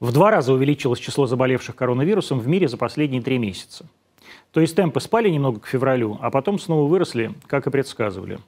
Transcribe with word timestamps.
В 0.00 0.12
два 0.12 0.30
раза 0.30 0.52
увеличилось 0.52 1.00
число 1.00 1.26
заболевших 1.26 1.74
коронавирусом 1.74 2.38
в 2.38 2.46
мире 2.46 2.68
за 2.68 2.76
последние 2.76 3.20
три 3.20 3.36
месяца. 3.38 3.86
То 4.52 4.60
есть 4.60 4.76
темпы 4.76 5.00
спали 5.00 5.28
немного 5.28 5.58
к 5.58 5.66
февралю, 5.66 6.18
а 6.20 6.30
потом 6.30 6.60
снова 6.60 6.88
выросли, 6.88 7.32
как 7.48 7.66
и 7.66 7.70
предсказывали. 7.70 8.38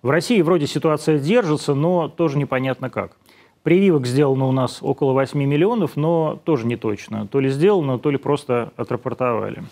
В 0.00 0.10
России 0.10 0.40
вроде 0.42 0.68
ситуация 0.68 1.18
держится, 1.18 1.74
но 1.74 2.08
тоже 2.08 2.38
непонятно 2.38 2.88
как. 2.88 3.16
Прививок 3.64 4.06
сделано 4.06 4.46
у 4.46 4.52
нас 4.52 4.78
около 4.80 5.12
8 5.12 5.42
миллионов, 5.42 5.96
но 5.96 6.40
тоже 6.44 6.66
не 6.66 6.76
точно. 6.76 7.26
То 7.26 7.40
ли 7.40 7.50
сделано, 7.50 7.98
то 7.98 8.10
ли 8.10 8.16
просто 8.16 8.72
отрапортовали. 8.76 9.64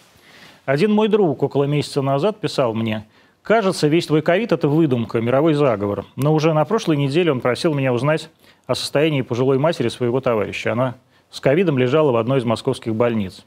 Один 0.65 0.93
мой 0.93 1.09
друг 1.09 1.43
около 1.45 1.65
месяца 1.65 2.03
назад 2.03 2.41
писал 2.41 2.75
мне, 2.75 3.07
«Кажется, 3.43 3.87
весь 3.87 4.07
твой 4.07 4.23
ковид– 4.23 4.53
это 4.53 4.69
выдумка, 4.69 5.21
мировой 5.21 5.55
заговор». 5.55 6.05
Но 6.17 6.35
уже 6.35 6.53
на 6.53 6.65
прошлой 6.65 6.97
неделе 6.97 7.33
он 7.33 7.41
просил 7.41 7.73
меня 7.73 7.93
узнать 7.93 8.31
о 8.67 8.75
состоянии 8.75 9.23
пожилой 9.23 9.59
матери 9.59 9.89
своего 9.89 10.21
товарища. 10.21 10.73
Она 10.73 10.97
с 11.31 11.41
ковидом 11.41 11.79
лежала 11.79 12.13
в 12.13 12.17
одной 12.17 12.41
из 12.41 12.45
московских 12.45 12.95
больниц. 12.95 13.45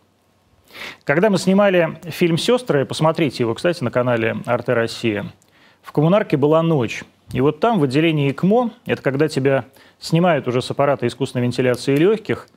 Когда 1.03 1.29
мы 1.29 1.37
снимали 1.37 1.99
фильм 2.05 2.37
«Сестры», 2.37 2.85
посмотрите 2.85 3.43
его, 3.43 3.53
кстати, 3.53 3.83
на 3.83 3.91
канале 3.91 4.37
«Арте 4.45 4.73
Россия», 4.73 5.31
в 5.81 5.91
коммунарке 5.91 6.37
была 6.37 6.63
ночь. 6.63 7.03
И 7.31 7.41
вот 7.41 7.59
там, 7.59 7.79
в 7.79 7.83
отделении 7.83 8.31
ЭКМО, 8.31 8.71
это 8.85 9.01
когда 9.01 9.27
тебя 9.27 9.65
снимают 9.99 10.47
уже 10.47 10.61
с 10.61 10.71
аппарата 10.71 11.05
искусственной 11.05 11.43
вентиляции 11.43 11.95
легких, 11.95 12.47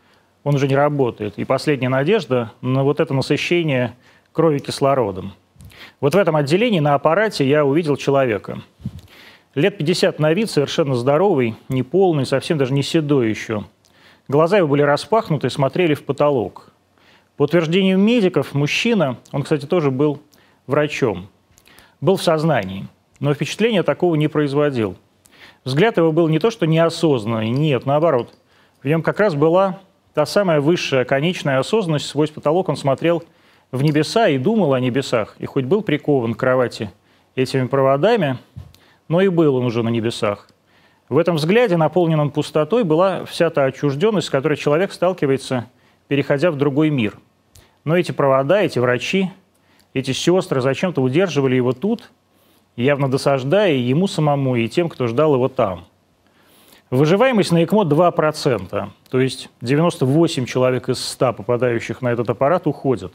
он 0.44 0.54
уже 0.54 0.68
не 0.68 0.76
работает. 0.76 1.34
И 1.38 1.44
последняя 1.44 1.88
надежда 1.88 2.52
на 2.60 2.84
вот 2.84 3.00
это 3.00 3.12
насыщение 3.12 3.94
крови 4.32 4.58
кислородом. 4.58 5.32
Вот 6.00 6.14
в 6.14 6.18
этом 6.18 6.36
отделении 6.36 6.78
на 6.78 6.94
аппарате 6.94 7.46
я 7.46 7.64
увидел 7.64 7.96
человека. 7.96 8.62
Лет 9.54 9.76
50 9.76 10.18
на 10.20 10.32
вид, 10.32 10.50
совершенно 10.50 10.94
здоровый, 10.94 11.56
неполный, 11.68 12.26
совсем 12.26 12.58
даже 12.58 12.72
не 12.72 12.82
седой 12.82 13.28
еще– 13.28 13.64
Глаза 14.28 14.58
его 14.58 14.66
были 14.66 14.82
распахнуты, 14.82 15.50
смотрели 15.50 15.94
в 15.94 16.04
потолок. 16.04 16.72
По 17.36 17.44
утверждению 17.44 17.98
медиков, 17.98 18.54
мужчина, 18.54 19.18
он, 19.30 19.44
кстати, 19.44 19.66
тоже 19.66 19.90
был 19.90 20.20
врачом, 20.66 21.28
был 22.00 22.16
в 22.16 22.22
сознании, 22.22 22.88
но 23.20 23.34
впечатления 23.34 23.84
такого 23.84 24.16
не 24.16 24.26
производил. 24.26 24.96
Взгляд 25.64 25.96
его 25.96 26.10
был 26.10 26.28
не 26.28 26.40
то 26.40 26.50
что 26.50 26.66
неосознанный, 26.66 27.50
нет, 27.50 27.86
наоборот. 27.86 28.34
В 28.82 28.86
нем 28.86 29.02
как 29.02 29.20
раз 29.20 29.34
была 29.34 29.80
та 30.12 30.26
самая 30.26 30.60
высшая 30.60 31.04
конечная 31.04 31.58
осознанность, 31.58 32.06
сквозь 32.06 32.30
потолок 32.30 32.68
он 32.68 32.76
смотрел 32.76 33.22
в 33.70 33.82
небеса 33.82 34.28
и 34.28 34.38
думал 34.38 34.72
о 34.72 34.80
небесах, 34.80 35.36
и 35.38 35.46
хоть 35.46 35.64
был 35.64 35.82
прикован 35.82 36.34
к 36.34 36.38
кровати 36.38 36.90
этими 37.36 37.66
проводами, 37.66 38.38
но 39.08 39.20
и 39.20 39.28
был 39.28 39.54
он 39.56 39.66
уже 39.66 39.82
на 39.84 39.88
небесах. 39.88 40.48
В 41.08 41.18
этом 41.18 41.36
взгляде, 41.36 41.76
наполненном 41.76 42.30
пустотой, 42.30 42.82
была 42.82 43.24
вся 43.26 43.50
та 43.50 43.64
отчужденность, 43.64 44.26
с 44.26 44.30
которой 44.30 44.56
человек 44.56 44.92
сталкивается, 44.92 45.66
переходя 46.08 46.50
в 46.50 46.56
другой 46.56 46.90
мир. 46.90 47.18
Но 47.84 47.96
эти 47.96 48.10
провода, 48.10 48.60
эти 48.60 48.80
врачи, 48.80 49.30
эти 49.94 50.10
сестры 50.10 50.60
зачем-то 50.60 51.00
удерживали 51.00 51.54
его 51.54 51.72
тут, 51.72 52.10
явно 52.74 53.08
досаждая 53.08 53.74
ему 53.74 54.08
самому 54.08 54.56
и 54.56 54.68
тем, 54.68 54.88
кто 54.88 55.06
ждал 55.06 55.34
его 55.34 55.48
там. 55.48 55.84
Выживаемость 56.90 57.52
на 57.52 57.62
ЭКМО 57.62 57.82
2%, 57.82 58.88
то 59.10 59.20
есть 59.20 59.48
98 59.60 60.44
человек 60.44 60.88
из 60.88 61.04
100 61.04 61.34
попадающих 61.34 62.02
на 62.02 62.08
этот 62.08 62.30
аппарат 62.30 62.66
уходят. 62.66 63.12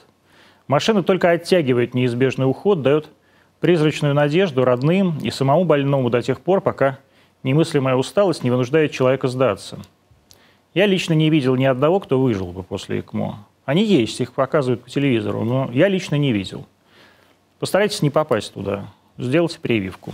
Машина 0.67 1.03
только 1.03 1.29
оттягивает 1.29 1.93
неизбежный 1.93 2.49
уход, 2.49 2.81
дает 2.81 3.09
призрачную 3.59 4.13
надежду 4.13 4.63
родным 4.63 5.19
и 5.19 5.29
самому 5.29 5.65
больному 5.65 6.09
до 6.09 6.21
тех 6.21 6.39
пор, 6.39 6.61
пока 6.61 6.99
Немыслимая 7.43 7.95
усталость 7.95 8.43
не 8.43 8.51
вынуждает 8.51 8.91
человека 8.91 9.27
сдаться. 9.27 9.79
Я 10.73 10.85
лично 10.85 11.13
не 11.13 11.29
видел 11.29 11.55
ни 11.55 11.65
одного, 11.65 11.99
кто 11.99 12.21
выжил 12.21 12.51
бы 12.51 12.63
после 12.63 12.99
ЭКМО. 12.99 13.45
Они 13.65 13.83
есть, 13.83 14.19
их 14.21 14.33
показывают 14.33 14.83
по 14.83 14.89
телевизору, 14.89 15.43
но 15.43 15.69
я 15.71 15.87
лично 15.87 16.15
не 16.15 16.31
видел. 16.31 16.65
Постарайтесь 17.59 18.01
не 18.01 18.09
попасть 18.09 18.53
туда. 18.53 18.85
Сделайте 19.17 19.59
прививку. 19.59 20.13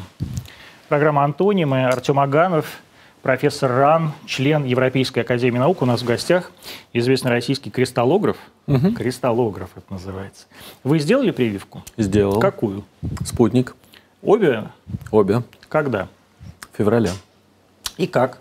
Программа 0.90 1.24
«Антонимы». 1.24 1.86
Артем 1.86 2.20
Аганов, 2.20 2.80
профессор 3.22 3.72
РАН, 3.72 4.14
член 4.26 4.64
Европейской 4.64 5.20
академии 5.20 5.60
наук. 5.60 5.82
У 5.82 5.86
нас 5.86 6.02
в 6.02 6.06
гостях 6.06 6.52
известный 6.94 7.32
российский 7.32 7.70
кристаллограф. 7.70 8.38
Угу. 8.68 8.94
Кристаллограф 8.94 9.70
это 9.76 9.94
называется. 9.94 10.48
Вы 10.84 11.00
сделали 11.00 11.32
прививку? 11.32 11.84
Сделал. 11.98 12.40
Какую? 12.40 12.84
Спутник. 13.26 13.76
Обе? 14.22 14.70
Обе. 15.12 15.44
Когда? 15.70 16.08
Февраля. 16.78 17.12
И 17.98 18.08
как? 18.08 18.40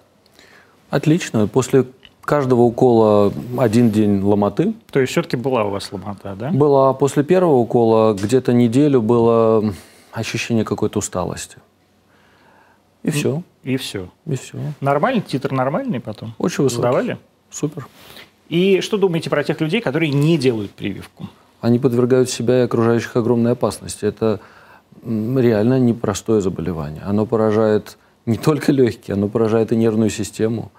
Отлично. 0.91 1.49
После 1.49 1.87
каждого 2.21 2.63
укола 2.63 3.33
один 3.57 3.91
день 3.91 4.21
ломоты. 4.21 4.75
То 4.91 5.01
есть 5.01 5.13
все-таки 5.13 5.37
была 5.37 5.65
у 5.65 5.71
вас 5.71 5.91
ломота, 5.93 6.35
да? 6.35 6.51
Была. 6.51 6.93
После 6.93 7.25
первого 7.25 7.57
укола 7.57 8.15
где-то 8.15 8.53
неделю 8.53 9.01
было 9.01 9.73
ощущение 10.13 10.65
какой-то 10.65 10.99
усталости. 10.99 11.59
И 13.03 13.11
все. 13.11 13.43
И 13.63 13.77
все. 13.77 14.09
И 14.27 14.35
все. 14.35 14.59
Нормальный? 14.81 15.21
Титр 15.21 15.53
нормальный 15.53 16.01
потом? 16.01 16.35
Очень 16.39 16.65
высокий. 16.65 16.81
Сдавали? 16.83 17.19
Супер. 17.51 17.87
И 18.49 18.81
что 18.81 18.97
думаете 18.97 19.31
про 19.31 19.45
тех 19.45 19.61
людей, 19.61 19.81
которые 19.81 20.11
не 20.11 20.37
делают 20.39 20.73
прививку? 20.73 21.29
Они 21.61 21.79
подвергают 21.79 22.29
себя 22.31 22.61
и 22.61 22.65
окружающих 22.65 23.17
огромной 23.17 23.53
опасности. 23.53 24.05
Это 24.05 24.41
реально 25.05 25.79
непростое 25.79 26.41
заболевание. 26.41 27.03
Оно 27.03 27.27
поражает 27.27 27.97
не 28.31 28.37
только 28.37 28.73
легкие, 28.73 29.15
оно 29.15 29.29
поражает 29.29 29.73
и 29.73 29.77
нервную 29.77 30.11
систему. 30.11 30.71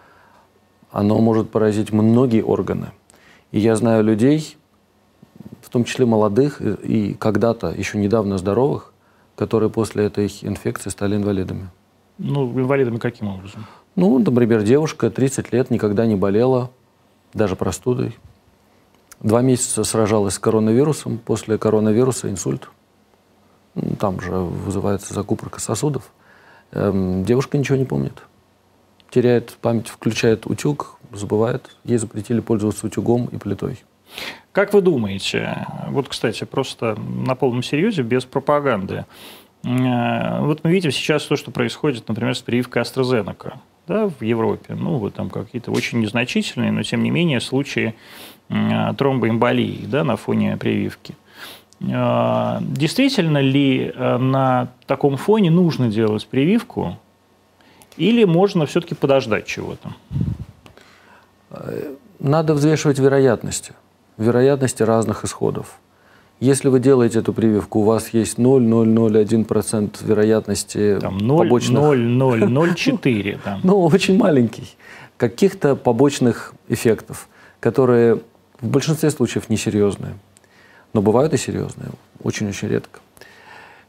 Оно 0.92 1.20
может 1.20 1.50
поразить 1.50 1.92
многие 1.92 2.44
органы. 2.44 2.92
И 3.52 3.60
я 3.60 3.76
знаю 3.76 4.04
людей, 4.04 4.58
в 5.62 5.70
том 5.70 5.84
числе 5.84 6.06
молодых 6.06 6.62
и 6.62 7.14
когда-то 7.14 7.68
еще 7.70 7.98
недавно 7.98 8.38
здоровых, 8.38 8.94
которые 9.36 9.70
после 9.70 10.06
этой 10.06 10.28
инфекции 10.42 10.90
стали 10.90 11.16
инвалидами. 11.16 11.70
Ну, 12.18 12.50
инвалидами 12.60 12.98
каким 12.98 13.28
образом? 13.28 13.66
Ну, 13.96 14.18
например, 14.20 14.64
девушка 14.64 15.10
30 15.10 15.52
лет 15.54 15.70
никогда 15.70 16.06
не 16.06 16.16
болела, 16.16 16.72
даже 17.34 17.56
простудой. 17.56 18.18
Два 19.20 19.42
месяца 19.42 19.84
сражалась 19.84 20.36
с 20.36 20.40
коронавирусом, 20.40 21.18
после 21.18 21.58
коронавируса 21.58 22.30
инсульт. 22.30 22.70
Там 24.00 24.20
же 24.20 24.32
вызывается 24.32 25.14
закупорка 25.14 25.60
сосудов. 25.60 26.12
Эм, 26.72 27.24
девушка 27.24 27.58
ничего 27.58 27.78
не 27.78 27.86
помнит. 27.86 28.24
Теряет 29.10 29.58
память, 29.62 29.88
включает 29.88 30.46
утюг, 30.46 30.98
забывает. 31.12 31.70
Ей 31.84 31.98
запретили 31.98 32.40
пользоваться 32.40 32.88
утюгом 32.88 33.26
и 33.28 33.38
плитой. 33.38 33.80
Как 34.52 34.74
вы 34.74 34.82
думаете, 34.82 35.66
вот, 35.90 36.10
кстати, 36.10 36.44
просто 36.44 36.96
на 36.96 37.36
полном 37.36 37.64
серьезе, 37.64 38.02
без 38.02 38.26
пропаганды, 38.26 39.06
э, 39.64 40.42
вот 40.42 40.64
мы 40.64 40.72
видим 40.72 40.92
сейчас 40.92 41.24
то, 41.24 41.36
что 41.36 41.52
происходит, 41.52 42.08
например, 42.08 42.36
с 42.36 42.42
прививкой 42.42 42.82
AstraZeneca 42.82 43.56
да, 43.88 44.10
в 44.10 44.22
Европе. 44.22 44.76
Ну, 44.76 44.98
вот 44.98 45.14
там 45.14 45.30
какие-то 45.30 45.72
очень 45.72 46.00
незначительные, 46.00 46.72
но 46.72 46.84
тем 46.84 47.04
не 47.04 47.10
менее 47.10 47.40
случаи 47.40 47.96
тромбоэмболии 48.50 49.86
да, 49.86 50.04
на 50.04 50.16
фоне 50.16 50.58
прививки. 50.58 51.16
А, 51.94 52.60
действительно 52.62 53.40
ли 53.40 53.92
э, 53.94 54.18
на 54.18 54.70
таком 54.86 55.18
фоне 55.18 55.52
нужно 55.52 55.90
делать 55.90 56.28
прививку, 56.28 56.98
или 57.98 58.24
можно 58.24 58.66
все-таки 58.66 58.96
подождать 58.96 59.46
чего-то? 59.46 59.90
Надо 62.20 62.54
взвешивать 62.54 63.00
вероятности. 63.00 63.74
Вероятности 64.18 64.84
разных 64.84 65.24
исходов. 65.24 65.80
Если 66.40 66.70
вы 66.70 66.80
делаете 66.80 67.20
эту 67.20 67.34
прививку, 67.34 67.80
у 67.80 67.84
вас 67.84 68.10
есть 68.10 68.38
0,001% 68.38 70.06
вероятности 70.06 71.00
там 71.02 71.18
0, 71.18 71.46
побочных... 71.46 71.80
0,004. 71.80 73.40
Там. 73.44 73.60
Ну, 73.64 73.82
очень 73.82 74.18
маленький. 74.18 74.76
Каких-то 75.18 75.76
побочных 75.76 76.54
эффектов, 76.70 77.28
которые 77.60 78.20
в 78.62 78.68
большинстве 78.68 79.10
случаев 79.10 79.50
несерьезные. 79.50 80.14
Но 80.94 81.02
бывают 81.02 81.34
и 81.34 81.38
серьезные, 81.38 81.90
очень-очень 82.24 82.68
редко. 82.68 83.00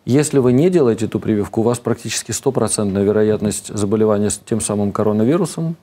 Если 0.05 0.39
вы 0.39 0.53
не 0.53 0.71
делаете 0.71 1.07
эту 1.07 1.21
прививку, 1.21 1.61
у 1.61 1.65
вас 1.65 1.79
практически 1.79 2.33
стопроцентная 2.33 3.05
вероятность 3.05 3.69
заболевания 3.69 4.31
тем 4.47 4.61
самым 4.61 4.93
коронавирусом, 4.93 5.77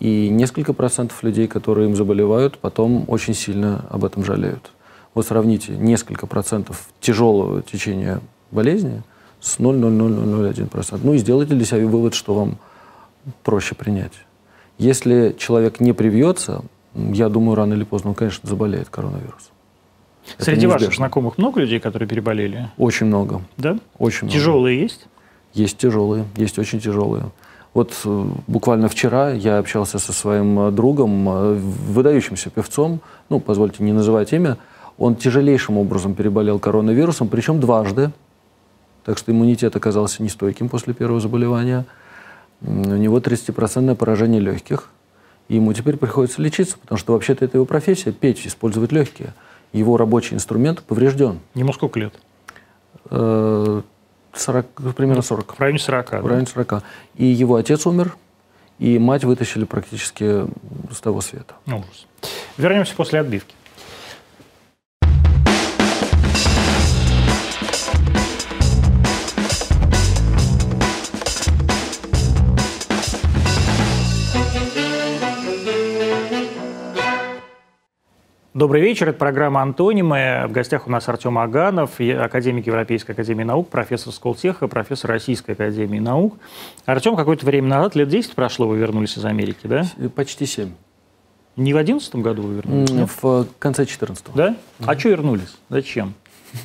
и 0.00 0.28
несколько 0.28 0.72
процентов 0.72 1.22
людей, 1.22 1.48
которые 1.48 1.88
им 1.88 1.96
заболевают, 1.96 2.58
потом 2.58 3.04
очень 3.08 3.34
сильно 3.34 3.84
об 3.90 4.04
этом 4.04 4.24
жалеют. 4.24 4.70
Вот 5.14 5.26
сравните 5.26 5.72
несколько 5.72 6.26
процентов 6.26 6.88
тяжелого 7.00 7.62
течения 7.62 8.20
болезни 8.50 9.02
с 9.40 9.58
0,0001%. 9.58 11.00
Ну 11.02 11.14
и 11.14 11.18
сделайте 11.18 11.54
для 11.54 11.64
себя 11.64 11.86
вывод, 11.86 12.14
что 12.14 12.34
вам 12.34 12.58
проще 13.42 13.74
принять. 13.74 14.12
Если 14.78 15.34
человек 15.36 15.80
не 15.80 15.92
привьется, 15.92 16.64
я 16.94 17.28
думаю, 17.28 17.56
рано 17.56 17.74
или 17.74 17.84
поздно 17.84 18.10
он, 18.10 18.14
конечно, 18.14 18.48
заболеет 18.48 18.88
коронавирусом. 18.88 19.52
Среди 20.36 20.66
ваших 20.66 20.94
знакомых 20.94 21.38
много 21.38 21.60
людей, 21.60 21.80
которые 21.80 22.08
переболели? 22.08 22.68
Очень 22.76 23.06
много. 23.06 23.42
Да? 23.56 23.78
Очень 23.98 24.26
много. 24.26 24.38
Тяжелые 24.38 24.80
есть? 24.80 25.06
Есть 25.54 25.78
тяжелые, 25.78 26.26
есть 26.36 26.58
очень 26.58 26.80
тяжелые. 26.80 27.24
Вот 27.74 27.92
э, 28.04 28.24
буквально 28.46 28.88
вчера 28.88 29.30
я 29.30 29.58
общался 29.58 29.98
со 29.98 30.12
своим 30.12 30.58
э, 30.58 30.70
другом, 30.70 31.28
э, 31.28 31.54
выдающимся 31.54 32.50
певцом, 32.50 33.00
ну, 33.28 33.40
позвольте 33.40 33.82
не 33.82 33.92
называть 33.92 34.32
имя, 34.32 34.56
он 34.98 35.14
тяжелейшим 35.14 35.78
образом 35.78 36.14
переболел 36.14 36.58
коронавирусом, 36.58 37.28
причем 37.28 37.60
дважды, 37.60 38.10
так 39.04 39.16
что 39.16 39.32
иммунитет 39.32 39.76
оказался 39.76 40.22
нестойким 40.22 40.68
после 40.68 40.92
первого 40.92 41.20
заболевания. 41.20 41.86
У 42.60 42.72
него 42.72 43.20
30% 43.20 43.94
поражение 43.94 44.40
легких, 44.40 44.90
и 45.48 45.54
ему 45.54 45.72
теперь 45.72 45.96
приходится 45.96 46.42
лечиться, 46.42 46.76
потому 46.78 46.98
что 46.98 47.12
вообще-то 47.12 47.44
это 47.44 47.58
его 47.58 47.64
профессия, 47.64 48.10
петь, 48.10 48.44
использовать 48.46 48.90
легкие. 48.90 49.32
Его 49.72 49.96
рабочий 49.96 50.34
инструмент 50.34 50.82
поврежден. 50.82 51.40
Ему 51.54 51.72
сколько 51.72 52.00
лет? 52.00 52.14
40, 53.10 54.66
примерно 54.96 55.22
40. 55.22 55.56
В 55.56 55.60
районе 55.60 55.78
40. 55.78 56.22
В 56.22 56.26
районе 56.26 56.46
40. 56.46 56.82
И 57.16 57.24
его 57.24 57.56
отец 57.56 57.86
умер, 57.86 58.16
и 58.78 58.98
мать 58.98 59.24
вытащили 59.24 59.64
практически 59.64 60.46
с 60.92 61.00
того 61.00 61.20
света. 61.20 61.54
Ужас. 61.66 62.06
Вернемся 62.56 62.94
после 62.94 63.20
отбивки. 63.20 63.54
Добрый 78.58 78.82
вечер. 78.82 79.10
Это 79.10 79.18
программа 79.20 79.62
«Антонимы». 79.62 80.46
В 80.48 80.50
гостях 80.50 80.88
у 80.88 80.90
нас 80.90 81.08
Артем 81.08 81.38
Аганов, 81.38 82.00
академик 82.00 82.66
Европейской 82.66 83.12
академии 83.12 83.44
наук, 83.44 83.68
профессор 83.68 84.12
Сколтеха, 84.12 84.66
профессор 84.66 85.10
Российской 85.10 85.52
академии 85.52 86.00
наук. 86.00 86.34
Артем, 86.84 87.14
какое-то 87.14 87.46
время 87.46 87.68
назад, 87.68 87.94
лет 87.94 88.08
10 88.08 88.32
прошло, 88.32 88.66
вы 88.66 88.78
вернулись 88.78 89.16
из 89.16 89.24
Америки, 89.24 89.68
да? 89.68 89.84
Почти 90.16 90.44
7. 90.44 90.72
Не 91.54 91.72
в 91.72 91.76
2011 91.76 92.16
году 92.16 92.42
вы 92.42 92.54
вернулись? 92.54 92.90
Нет? 92.90 93.08
В 93.22 93.46
конце 93.60 93.86
14 93.86 94.24
Да? 94.34 94.48
Mm-hmm. 94.48 94.84
А 94.86 94.98
что 94.98 95.08
вернулись? 95.08 95.56
Зачем? 95.68 96.14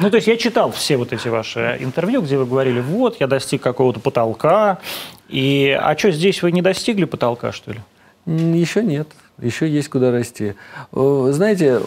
Ну, 0.00 0.10
то 0.10 0.16
есть 0.16 0.28
я 0.28 0.36
читал 0.36 0.70
все 0.70 0.96
вот 0.96 1.12
эти 1.12 1.26
ваши 1.26 1.78
интервью, 1.80 2.22
где 2.22 2.38
вы 2.38 2.46
говорили, 2.46 2.80
вот, 2.80 3.18
я 3.18 3.26
достиг 3.26 3.62
какого-то 3.62 3.98
потолка, 3.98 4.78
и... 5.28 5.76
А 5.80 5.96
что, 5.98 6.12
здесь 6.12 6.40
вы 6.42 6.52
не 6.52 6.62
достигли 6.62 7.04
потолка, 7.04 7.50
что 7.50 7.72
ли? 7.72 7.80
Еще 8.26 8.82
нет. 8.82 9.08
Еще 9.40 9.68
есть 9.68 9.88
куда 9.88 10.12
расти. 10.12 10.54
Знаете, 10.92 11.80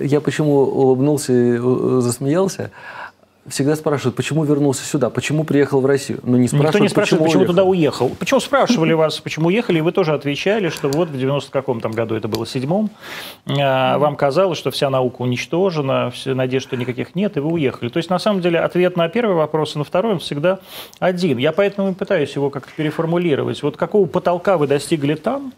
я 0.00 0.20
почему 0.20 0.58
улыбнулся 0.58 1.32
и 1.32 1.58
засмеялся? 2.00 2.70
Всегда 3.48 3.74
спрашивают, 3.74 4.14
почему 4.14 4.44
вернулся 4.44 4.84
сюда, 4.84 5.10
почему 5.10 5.42
приехал 5.42 5.80
в 5.80 5.86
Россию. 5.86 6.20
Но 6.22 6.36
не 6.36 6.46
спрашивают, 6.46 6.74
Никто 6.74 6.78
не 6.78 6.88
спрашивает, 6.88 7.24
почему, 7.24 7.40
почему 7.40 7.52
туда 7.52 7.64
уехал. 7.64 8.08
Почему 8.10 8.38
спрашивали 8.38 8.92
вас, 8.92 9.18
почему 9.18 9.48
уехали, 9.48 9.78
и 9.78 9.80
вы 9.80 9.90
тоже 9.90 10.12
отвечали, 10.14 10.68
что 10.68 10.88
вот 10.88 11.08
в 11.08 11.18
90 11.18 11.50
каком 11.50 11.80
там 11.80 11.90
году, 11.90 12.14
это 12.14 12.28
было 12.28 12.46
седьмом, 12.46 12.88
а, 13.48 13.98
вам 13.98 14.14
казалось, 14.14 14.58
что 14.58 14.70
вся 14.70 14.90
наука 14.90 15.22
уничтожена, 15.22 16.12
все 16.12 16.34
надежд, 16.34 16.68
что 16.68 16.76
никаких 16.76 17.16
нет, 17.16 17.36
и 17.36 17.40
вы 17.40 17.50
уехали. 17.50 17.88
То 17.88 17.96
есть, 17.96 18.10
на 18.10 18.20
самом 18.20 18.42
деле, 18.42 18.60
ответ 18.60 18.96
на 18.96 19.08
первый 19.08 19.34
вопрос 19.34 19.74
и 19.74 19.78
на 19.78 19.84
второй 19.84 20.12
он 20.12 20.18
всегда 20.20 20.60
один. 21.00 21.36
Я 21.38 21.50
поэтому 21.50 21.90
и 21.90 21.94
пытаюсь 21.94 22.36
его 22.36 22.48
как-то 22.48 22.70
переформулировать. 22.76 23.60
Вот 23.64 23.76
какого 23.76 24.06
потолка 24.06 24.56
вы 24.56 24.68
достигли 24.68 25.14
там, 25.14 25.52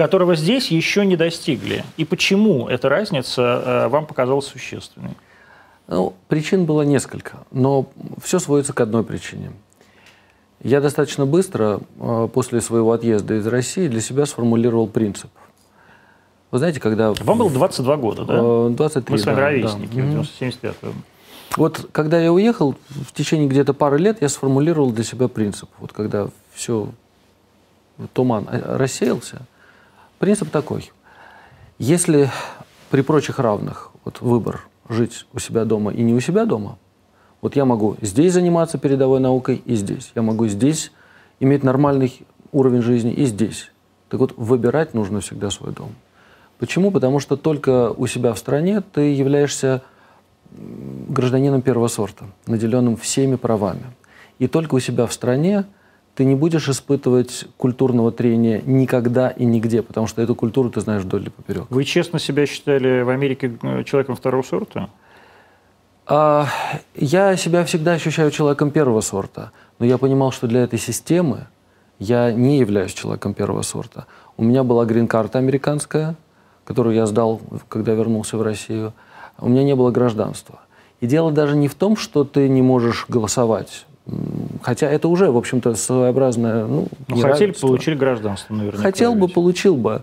которого 0.00 0.34
здесь 0.34 0.70
еще 0.70 1.04
не 1.04 1.14
достигли. 1.14 1.84
И 1.98 2.06
почему 2.06 2.68
эта 2.68 2.88
разница 2.88 3.42
э, 3.42 3.88
вам 3.88 4.06
показалась 4.06 4.46
существенной? 4.46 5.10
Ну, 5.88 6.14
причин 6.26 6.64
было 6.64 6.80
несколько, 6.80 7.40
но 7.50 7.90
все 8.22 8.38
сводится 8.38 8.72
к 8.72 8.80
одной 8.80 9.04
причине. 9.04 9.52
Я 10.62 10.80
достаточно 10.80 11.26
быстро, 11.26 11.80
э, 11.98 12.28
после 12.32 12.62
своего 12.62 12.92
отъезда 12.92 13.34
из 13.34 13.46
России, 13.46 13.88
для 13.88 14.00
себя 14.00 14.24
сформулировал 14.24 14.86
принцип. 14.86 15.30
Вы 16.50 16.60
знаете, 16.60 16.80
когда... 16.80 17.12
Вам 17.12 17.36
было 17.36 17.50
22 17.50 17.96
года, 17.98 18.24
да? 18.24 18.70
23, 18.70 19.12
Мы 19.12 19.18
с 19.18 19.26
вами 19.26 19.36
да, 19.36 19.42
ровесники, 19.42 20.00
да. 20.00 20.22
в 20.22 20.26
75 20.26 20.76
-м. 20.80 20.94
Вот 21.58 21.88
когда 21.92 22.18
я 22.18 22.32
уехал, 22.32 22.74
в 22.88 23.12
течение 23.12 23.48
где-то 23.48 23.74
пары 23.74 23.98
лет 23.98 24.22
я 24.22 24.30
сформулировал 24.30 24.92
для 24.92 25.04
себя 25.04 25.28
принцип. 25.28 25.68
Вот 25.78 25.92
когда 25.92 26.28
все, 26.54 26.88
туман 28.14 28.48
э, 28.50 28.76
рассеялся, 28.78 29.42
Принцип 30.20 30.50
такой. 30.50 30.92
Если 31.78 32.30
при 32.90 33.00
прочих 33.00 33.38
равных 33.38 33.90
вот 34.04 34.20
выбор 34.20 34.68
жить 34.86 35.24
у 35.32 35.38
себя 35.38 35.64
дома 35.64 35.92
и 35.92 36.02
не 36.02 36.12
у 36.12 36.20
себя 36.20 36.44
дома, 36.44 36.76
вот 37.40 37.56
я 37.56 37.64
могу 37.64 37.96
здесь 38.02 38.34
заниматься 38.34 38.76
передовой 38.76 39.18
наукой 39.18 39.62
и 39.64 39.74
здесь. 39.76 40.12
Я 40.14 40.20
могу 40.20 40.46
здесь 40.46 40.92
иметь 41.40 41.64
нормальный 41.64 42.20
уровень 42.52 42.82
жизни 42.82 43.14
и 43.14 43.24
здесь. 43.24 43.72
Так 44.10 44.20
вот, 44.20 44.34
выбирать 44.36 44.92
нужно 44.92 45.20
всегда 45.20 45.48
свой 45.48 45.72
дом. 45.72 45.94
Почему? 46.58 46.90
Потому 46.90 47.18
что 47.18 47.38
только 47.38 47.90
у 47.90 48.06
себя 48.06 48.34
в 48.34 48.38
стране 48.38 48.82
ты 48.82 49.14
являешься 49.14 49.80
гражданином 50.50 51.62
первого 51.62 51.88
сорта, 51.88 52.26
наделенным 52.46 52.98
всеми 52.98 53.36
правами. 53.36 53.86
И 54.38 54.48
только 54.48 54.74
у 54.74 54.80
себя 54.80 55.06
в 55.06 55.14
стране 55.14 55.64
ты 56.20 56.26
не 56.26 56.34
будешь 56.34 56.68
испытывать 56.68 57.46
культурного 57.56 58.12
трения 58.12 58.60
никогда 58.66 59.30
и 59.30 59.46
нигде, 59.46 59.80
потому 59.80 60.06
что 60.06 60.20
эту 60.20 60.34
культуру 60.34 60.68
ты 60.68 60.82
знаешь 60.82 61.00
вдоль 61.00 61.28
и 61.28 61.30
поперек. 61.30 61.64
Вы 61.70 61.84
честно 61.84 62.18
себя 62.18 62.44
считали 62.44 63.00
в 63.00 63.08
Америке 63.08 63.56
э, 63.62 63.84
человеком 63.84 64.16
второго 64.16 64.42
сорта? 64.42 64.90
А, 66.04 66.46
я 66.94 67.34
себя 67.36 67.64
всегда 67.64 67.92
ощущаю 67.92 68.30
человеком 68.32 68.70
первого 68.70 69.00
сорта, 69.00 69.52
но 69.78 69.86
я 69.86 69.96
понимал, 69.96 70.30
что 70.30 70.46
для 70.46 70.60
этой 70.60 70.78
системы 70.78 71.46
я 71.98 72.30
не 72.32 72.58
являюсь 72.58 72.92
человеком 72.92 73.32
первого 73.32 73.62
сорта. 73.62 74.04
У 74.36 74.44
меня 74.44 74.62
была 74.62 74.84
грин-карта 74.84 75.38
американская, 75.38 76.16
которую 76.66 76.96
я 76.96 77.06
сдал, 77.06 77.40
когда 77.70 77.94
вернулся 77.94 78.36
в 78.36 78.42
Россию. 78.42 78.92
У 79.38 79.48
меня 79.48 79.64
не 79.64 79.74
было 79.74 79.90
гражданства. 79.90 80.60
И 81.00 81.06
дело 81.06 81.32
даже 81.32 81.56
не 81.56 81.68
в 81.68 81.74
том, 81.74 81.96
что 81.96 82.24
ты 82.24 82.46
не 82.50 82.60
можешь 82.60 83.06
голосовать. 83.08 83.86
Хотя 84.62 84.88
это 84.88 85.08
уже, 85.08 85.30
в 85.30 85.36
общем-то, 85.36 85.74
своеобразное 85.74 86.66
ну, 86.66 86.88
ну 87.08 87.16
Хотели, 87.20 87.52
получили 87.52 87.94
гражданство, 87.94 88.54
наверное. 88.54 88.82
Хотел 88.82 89.14
бы, 89.14 89.28
получил 89.28 89.76
бы. 89.76 90.02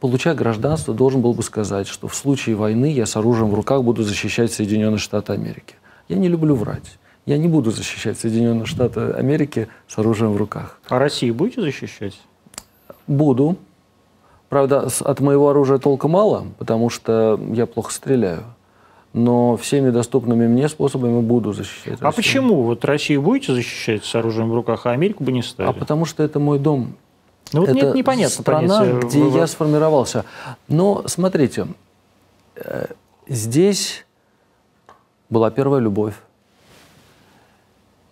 Получая 0.00 0.34
гражданство, 0.34 0.92
должен 0.92 1.22
был 1.22 1.32
бы 1.32 1.42
сказать, 1.42 1.86
что 1.86 2.08
в 2.08 2.14
случае 2.14 2.56
войны 2.56 2.92
я 2.92 3.06
с 3.06 3.16
оружием 3.16 3.50
в 3.50 3.54
руках 3.54 3.82
буду 3.82 4.02
защищать 4.02 4.52
Соединенные 4.52 4.98
Штаты 4.98 5.32
Америки. 5.32 5.76
Я 6.08 6.16
не 6.16 6.28
люблю 6.28 6.54
врать. 6.54 6.98
Я 7.24 7.38
не 7.38 7.48
буду 7.48 7.70
защищать 7.70 8.18
Соединенные 8.18 8.66
Штаты 8.66 9.00
Америки 9.12 9.68
с 9.88 9.96
оружием 9.96 10.34
в 10.34 10.36
руках. 10.36 10.78
А 10.88 10.98
Россию 10.98 11.34
будете 11.34 11.62
защищать? 11.62 12.20
Буду. 13.06 13.56
Правда, 14.50 14.88
от 15.00 15.20
моего 15.20 15.48
оружия 15.48 15.78
толка 15.78 16.06
мало, 16.06 16.46
потому 16.58 16.90
что 16.90 17.40
я 17.52 17.64
плохо 17.66 17.92
стреляю 17.92 18.44
но 19.14 19.56
всеми 19.56 19.90
доступными 19.90 20.48
мне 20.48 20.68
способами 20.68 21.20
буду 21.22 21.52
защищать 21.52 22.00
а 22.00 22.06
Россию. 22.06 22.12
Почему? 22.14 22.62
Вот 22.62 22.84
Россию 22.84 23.22
будете 23.22 23.54
защищать 23.54 24.04
с 24.04 24.14
оружием 24.16 24.50
в 24.50 24.54
руках, 24.54 24.86
а 24.86 24.90
Америку 24.90 25.22
бы 25.22 25.30
не 25.30 25.42
стали? 25.42 25.68
А 25.68 25.72
потому 25.72 26.04
что 26.04 26.24
это 26.24 26.40
мой 26.40 26.58
дом. 26.58 26.96
Ну 27.52 27.60
вот 27.60 27.68
это 27.68 27.86
нет, 27.86 27.94
непонятно. 27.94 28.42
страна, 28.42 28.80
понятие. 28.80 29.08
где 29.08 29.38
я 29.38 29.46
сформировался. 29.46 30.24
Но 30.66 31.04
смотрите, 31.06 31.68
э, 32.56 32.86
здесь 33.28 34.04
была 35.30 35.52
первая 35.52 35.80
любовь. 35.80 36.14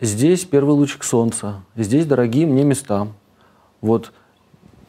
Здесь 0.00 0.44
первый 0.44 0.70
лучик 0.70 1.02
солнца. 1.02 1.62
Здесь 1.74 2.06
дорогие 2.06 2.46
мне 2.46 2.62
места. 2.62 3.08
Вот 3.80 4.12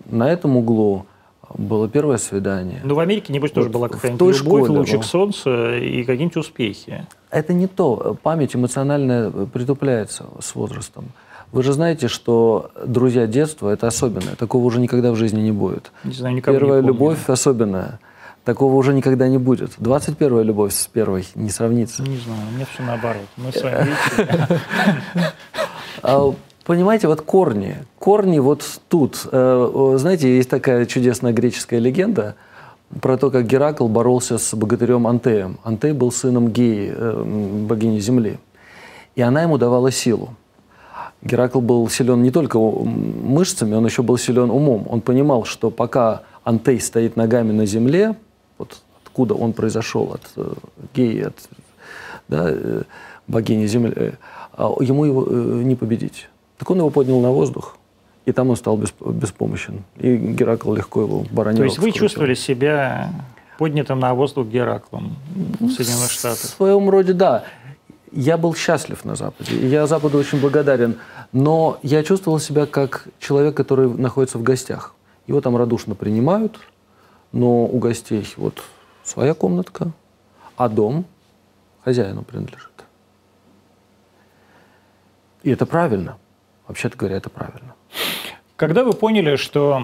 на 0.05 0.29
этом 0.29 0.58
углу 0.58 1.08
было 1.57 1.89
первое 1.89 2.17
свидание. 2.17 2.81
Ну, 2.83 2.95
в 2.95 3.00
Америке, 3.00 3.33
небось, 3.33 3.51
вот 3.51 3.55
тоже 3.55 3.69
была 3.69 3.89
какая-нибудь 3.89 4.22
любовь, 4.22 4.65
школе, 4.65 4.79
лучик 4.79 5.03
солнца 5.03 5.77
и 5.77 6.03
какие-нибудь 6.03 6.38
успехи. 6.38 7.05
Это 7.29 7.53
не 7.53 7.67
то. 7.67 8.17
Память 8.22 8.55
эмоциональная 8.55 9.29
притупляется 9.29 10.25
с 10.39 10.55
возрастом. 10.55 11.05
Вы 11.51 11.63
же 11.63 11.74
знаете, 11.74 12.07
что 12.07 12.72
друзья 12.86 13.27
детства– 13.27 13.69
это 13.74 13.88
особенное. 13.88 14.36
Такого 14.36 14.63
уже 14.63 14.79
никогда 14.79 15.12
в 15.12 15.15
жизни 15.15 15.41
не 15.41 15.51
будет. 15.51 15.91
Не 16.03 16.13
знаю, 16.13 16.36
никого 16.36 16.57
Первая 16.57 16.81
не 16.81 16.88
любовь 16.88 17.29
особенная. 17.29 18.00
Такого 18.43 18.74
уже 18.75 18.93
никогда 18.93 19.27
не 19.27 19.38
будет. 19.38 19.74
21 19.77 20.41
любовь 20.41 20.74
с 20.74 20.88
первой 20.88 21.25
не 21.36 21.50
сравнится. 21.50 22.01
Не 22.03 22.17
знаю, 22.17 22.41
у 22.51 22.55
меня 22.55 22.65
все 22.65 22.83
наоборот. 22.83 23.27
Мы 23.38 23.51
с 23.51 23.62
вами 23.63 23.95
Понимаете, 26.65 27.08
вот 27.08 27.22
корни. 27.22 27.75
Корни 28.00 28.39
вот 28.39 28.63
тут. 28.88 29.27
Э, 29.32 29.96
знаете, 29.98 30.36
есть 30.36 30.50
такая 30.50 30.86
чудесная 30.86 31.34
греческая 31.34 31.79
легенда 31.79 32.36
про 33.01 33.17
то, 33.17 33.29
как 33.32 33.46
Геракл 33.46 33.88
боролся 33.88 34.38
с 34.38 34.53
богатырем 34.55 35.05
Антеем. 35.05 35.58
Антей 35.63 35.91
был 35.91 36.12
сыном 36.12 36.50
Геи, 36.50 36.93
э, 36.96 37.63
богини 37.67 38.00
Земли. 38.00 38.39
И 39.15 39.22
она 39.22 39.41
ему 39.41 39.58
давала 39.58 39.91
силу. 39.91 40.29
Геракл 41.22 41.60
был 41.60 41.89
силен 41.89 42.22
не 42.22 42.32
только 42.32 42.58
мышцами, 42.60 43.75
он 43.75 43.86
еще 43.86 44.01
был 44.01 44.17
силен 44.17 44.50
умом. 44.50 44.86
Он 44.89 45.01
понимал, 45.01 45.43
что 45.43 45.70
пока 45.70 46.24
Антей 46.46 46.79
стоит 46.79 47.17
ногами 47.17 47.51
на 47.51 47.65
земле, 47.65 48.15
вот 48.58 48.82
откуда 49.03 49.34
он 49.34 49.51
произошел, 49.51 50.13
от 50.13 50.22
э, 50.38 50.53
Геи, 50.96 51.24
от 51.24 51.36
да, 52.29 52.53
богини 53.27 53.65
Земли, 53.65 54.13
а 54.53 54.74
ему 54.79 55.03
его 55.03 55.25
не 55.62 55.75
победить. 55.75 56.29
Так 56.63 56.72
он 56.72 56.77
его 56.77 56.89
поднял 56.89 57.20
на 57.20 57.29
воздух, 57.29 57.75
и 58.25 58.32
там 58.32 58.50
он 58.50 58.55
стал 58.55 58.77
беспомощен. 58.77 59.84
И 59.98 60.15
Геракл 60.15 60.74
легко 60.74 61.01
его 61.01 61.25
баронил. 61.29 61.58
То 61.58 61.65
есть 61.65 61.77
вы 61.77 61.91
чувствовали 61.91 62.36
себя 62.36 63.12
поднятым 63.58 64.00
на 64.00 64.13
воздух 64.13 64.48
Гераклом 64.48 65.17
в 65.60 65.70
Соединенных 65.72 66.10
Штатах? 66.10 66.39
В 66.39 66.55
своем 66.55 66.89
роде, 66.89 67.12
да. 67.12 67.43
Я 68.13 68.38
был 68.38 68.55
счастлив 68.55 69.03
на 69.03 69.15
Западе, 69.15 69.58
я 69.67 69.88
Западу 69.88 70.17
очень 70.17 70.39
благодарен, 70.39 71.00
но 71.34 71.79
я 71.84 72.01
чувствовал 72.01 72.39
себя 72.39 72.65
как 72.65 73.10
человек, 73.20 73.58
который 73.58 73.89
находится 73.89 74.38
в 74.38 74.43
гостях. 74.43 74.96
Его 75.27 75.41
там 75.41 75.58
радушно 75.58 75.96
принимают, 75.96 76.62
но 77.34 77.65
у 77.65 77.77
гостей 77.77 78.25
вот 78.38 78.63
своя 79.03 79.34
комнатка, 79.34 79.91
а 80.55 80.70
дом 80.70 81.03
хозяину 81.84 82.24
принадлежит. 82.24 82.72
И 85.41 85.51
это 85.51 85.65
правильно. 85.65 86.15
Вообще-то 86.67 86.98
говоря, 86.98 87.17
это 87.17 87.29
правильно. 87.29 87.75
Когда 88.55 88.84
вы 88.84 88.93
поняли, 88.93 89.36
что 89.36 89.82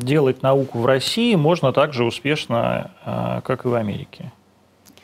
делать 0.00 0.42
науку 0.42 0.78
в 0.78 0.86
России 0.86 1.34
можно 1.34 1.72
так 1.72 1.92
же 1.92 2.04
успешно, 2.04 2.92
а, 3.04 3.40
как 3.42 3.64
и 3.64 3.68
в 3.68 3.74
Америке? 3.74 4.32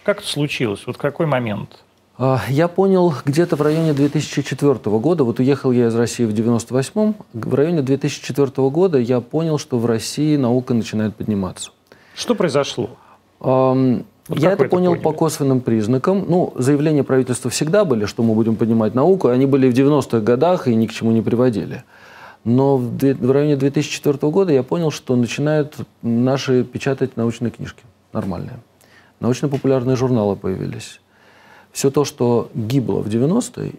Как 0.05 0.19
это 0.19 0.27
случилось? 0.27 0.87
Вот 0.87 0.97
какой 0.97 1.27
момент? 1.27 1.85
А, 2.17 2.41
я 2.49 2.69
понял 2.69 3.13
где-то 3.25 3.57
в 3.57 3.63
районе 3.63 3.93
2004 3.93 4.75
года, 4.99 5.25
вот 5.25 5.39
уехал 5.41 5.73
я 5.73 5.89
из 5.89 5.95
России 5.95 6.25
в 6.25 6.31
98-м, 6.33 7.17
в 7.35 7.55
районе 7.55 7.83
2004 7.83 8.47
года 8.71 8.99
я 8.99 9.21
понял, 9.21 9.59
что 9.59 9.79
в 9.79 9.85
России 9.85 10.37
наука 10.37 10.73
начинает 10.73 11.15
подниматься. 11.17 11.73
Что 12.15 12.35
произошло? 12.35 12.91
Вот 14.29 14.39
я 14.39 14.53
это 14.53 14.65
понял 14.65 14.93
поняли? 14.93 15.03
по 15.03 15.13
косвенным 15.13 15.61
признакам. 15.61 16.25
Ну, 16.29 16.53
заявления 16.57 17.05
правительства 17.05 17.51
всегда 17.51 17.85
были, 17.85 18.07
что 18.07 18.23
мы 18.23 18.35
будем 18.35 18.57
поднимать 18.57 18.95
науку. 18.95 19.29
Они 19.29 19.47
были 19.47 19.71
в 19.71 19.75
90-х 19.75 20.21
годах 20.21 20.69
и 20.69 20.75
ни 20.75 20.87
к 20.87 20.93
чему 20.93 21.13
не 21.13 21.23
приводили. 21.23 21.85
Но 22.45 22.77
в, 22.77 22.97
в 22.99 23.31
районе 23.31 23.57
2004 23.57 24.31
года 24.31 24.53
я 24.53 24.63
понял, 24.63 24.91
что 24.91 25.17
начинают 25.17 25.77
наши 26.03 26.65
печатать 26.65 27.17
научные 27.17 27.51
книжки 27.51 27.83
нормальные. 28.13 28.59
Научно-популярные 29.21 29.97
журналы 29.97 30.37
появились 30.37 31.01
все 31.73 31.91
то, 31.91 32.05
что 32.05 32.51
гибло 32.55 33.03
в 33.03 33.09
90-е, 33.09 33.75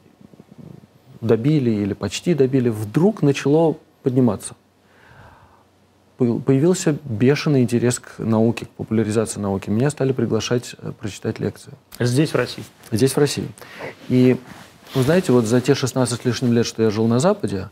добили 1.22 1.72
или 1.72 1.94
почти 1.94 2.34
добили, 2.34 2.70
вдруг 2.70 3.22
начало 3.22 3.76
подниматься. 4.04 4.56
Появился 6.18 6.98
бешеный 7.04 7.62
интерес 7.62 8.00
к 8.00 8.20
науке, 8.20 8.66
к 8.66 8.70
популяризации 8.70 9.40
науки. 9.40 9.70
Меня 9.70 9.90
стали 9.92 10.14
приглашать 10.14 10.76
э, 10.80 10.92
прочитать 11.00 11.40
лекции. 11.40 11.74
Здесь, 12.00 12.32
в 12.32 12.36
России? 12.36 12.64
Здесь, 12.92 13.14
в 13.14 13.18
России. 13.18 13.48
И, 14.10 14.38
вы 14.96 15.04
знаете, 15.04 15.32
вот 15.32 15.46
за 15.46 15.62
те 15.62 15.76
16 15.76 16.22
с 16.22 16.26
лишним 16.26 16.54
лет, 16.54 16.66
что 16.66 16.82
я 16.82 16.90
жил 16.90 17.08
на 17.08 17.20
Западе, 17.20 17.70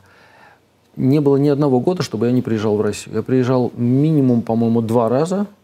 не 0.96 1.20
было 1.22 1.38
ни 1.38 1.50
одного 1.50 1.80
года, 1.80 2.04
чтобы 2.04 2.28
я 2.28 2.32
не 2.32 2.42
приезжал 2.42 2.78
в 2.78 2.82
Россию. 2.82 3.16
Я 3.16 3.24
приезжал 3.24 3.72
минимум, 3.76 4.42
по-моему, 4.42 4.82
два 4.82 5.10
раза– 5.10 5.48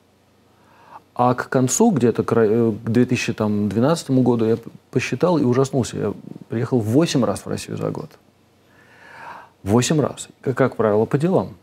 а 1.13 1.33
к 1.35 1.50
концу, 1.50 1.91
где-то 1.91 2.23
к 2.23 2.73
2012 2.83 4.09
э, 4.09 4.13
году, 4.13 4.45
я 4.45 4.57
посчитал 4.91 5.38
и 5.38 5.43
ужаснулся. 5.43 5.97
Я 5.97 6.13
приехал 6.50 6.79
8 6.79 7.25
раз 7.25 7.41
в 7.41 7.47
Россию 7.47 7.77
за 7.77 7.91
год. 7.91 8.09
8 9.63 10.00
раз. 10.00 10.29
Как 10.41 10.75
правило, 10.75 11.05
по 11.05 11.17
делам. 11.17 11.57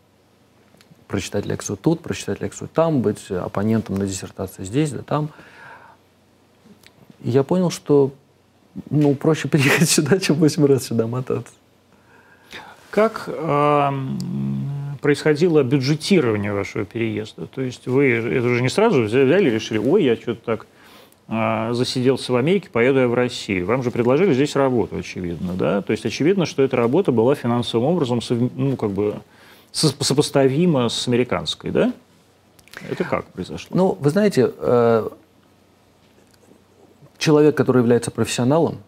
Прочитать 1.09 1.47
лекцию 1.47 1.77
тут, 1.77 2.01
прочитать 2.01 2.41
лекцию 2.41 2.69
там, 2.69 3.01
быть 3.01 3.31
оппонентом 3.31 3.97
на 3.97 4.07
диссертации 4.07 4.63
здесь, 4.63 4.93
да 4.93 5.03
там. 5.03 5.31
И 7.21 7.31
я 7.31 7.43
понял, 7.43 7.71
что 7.71 8.13
ну, 8.91 9.15
проще 9.15 9.49
приехать 9.49 9.89
сюда, 9.89 10.19
чем 10.19 10.37
8 10.37 10.65
раз 10.67 10.85
сюда 10.85 11.07
мотаться. 11.07 11.53
Как 12.91 13.25
э, 13.27 13.91
происходило 15.01 15.63
бюджетирование 15.63 16.53
вашего 16.53 16.85
переезда? 16.85 17.47
То 17.47 17.61
есть 17.61 17.87
вы 17.87 18.11
это 18.13 18.47
уже 18.47 18.63
не 18.63 18.71
сразу 18.71 19.03
взяли 19.03 19.49
и 19.49 19.53
решили, 19.53 19.79
ой, 19.79 20.05
я 20.05 20.17
что-то 20.17 20.41
так 20.45 20.67
э, 21.29 21.73
засиделся 21.75 22.33
в 22.33 22.37
Америке, 22.37 22.71
поеду 22.73 23.01
я 23.01 23.09
в 23.09 23.15
Россию. 23.15 23.67
Вам 23.67 23.83
же 23.83 23.91
предложили 23.91 24.33
здесь 24.33 24.57
работу, 24.57 24.97
очевидно, 24.97 25.53
да? 25.53 25.83
То 25.83 25.93
есть 25.93 26.07
очевидно, 26.07 26.47
что 26.47 26.63
эта 26.63 26.77
работа 26.77 27.13
была 27.13 27.35
финансовым 27.35 27.87
образом 27.89 28.21
ну, 28.57 28.77
как 28.77 28.91
бы 28.91 29.17
сопоставима 29.73 30.89
с 30.89 31.09
американской, 31.09 31.71
да? 31.71 31.93
Это 32.89 33.05
как 33.05 33.27
произошло? 33.27 33.77
Ну, 33.77 33.99
вы 34.01 34.11
знаете, 34.11 34.53
э, 34.57 35.09
человек, 37.19 37.57
который 37.57 37.79
является 37.79 38.11
профессионалом, 38.11 38.79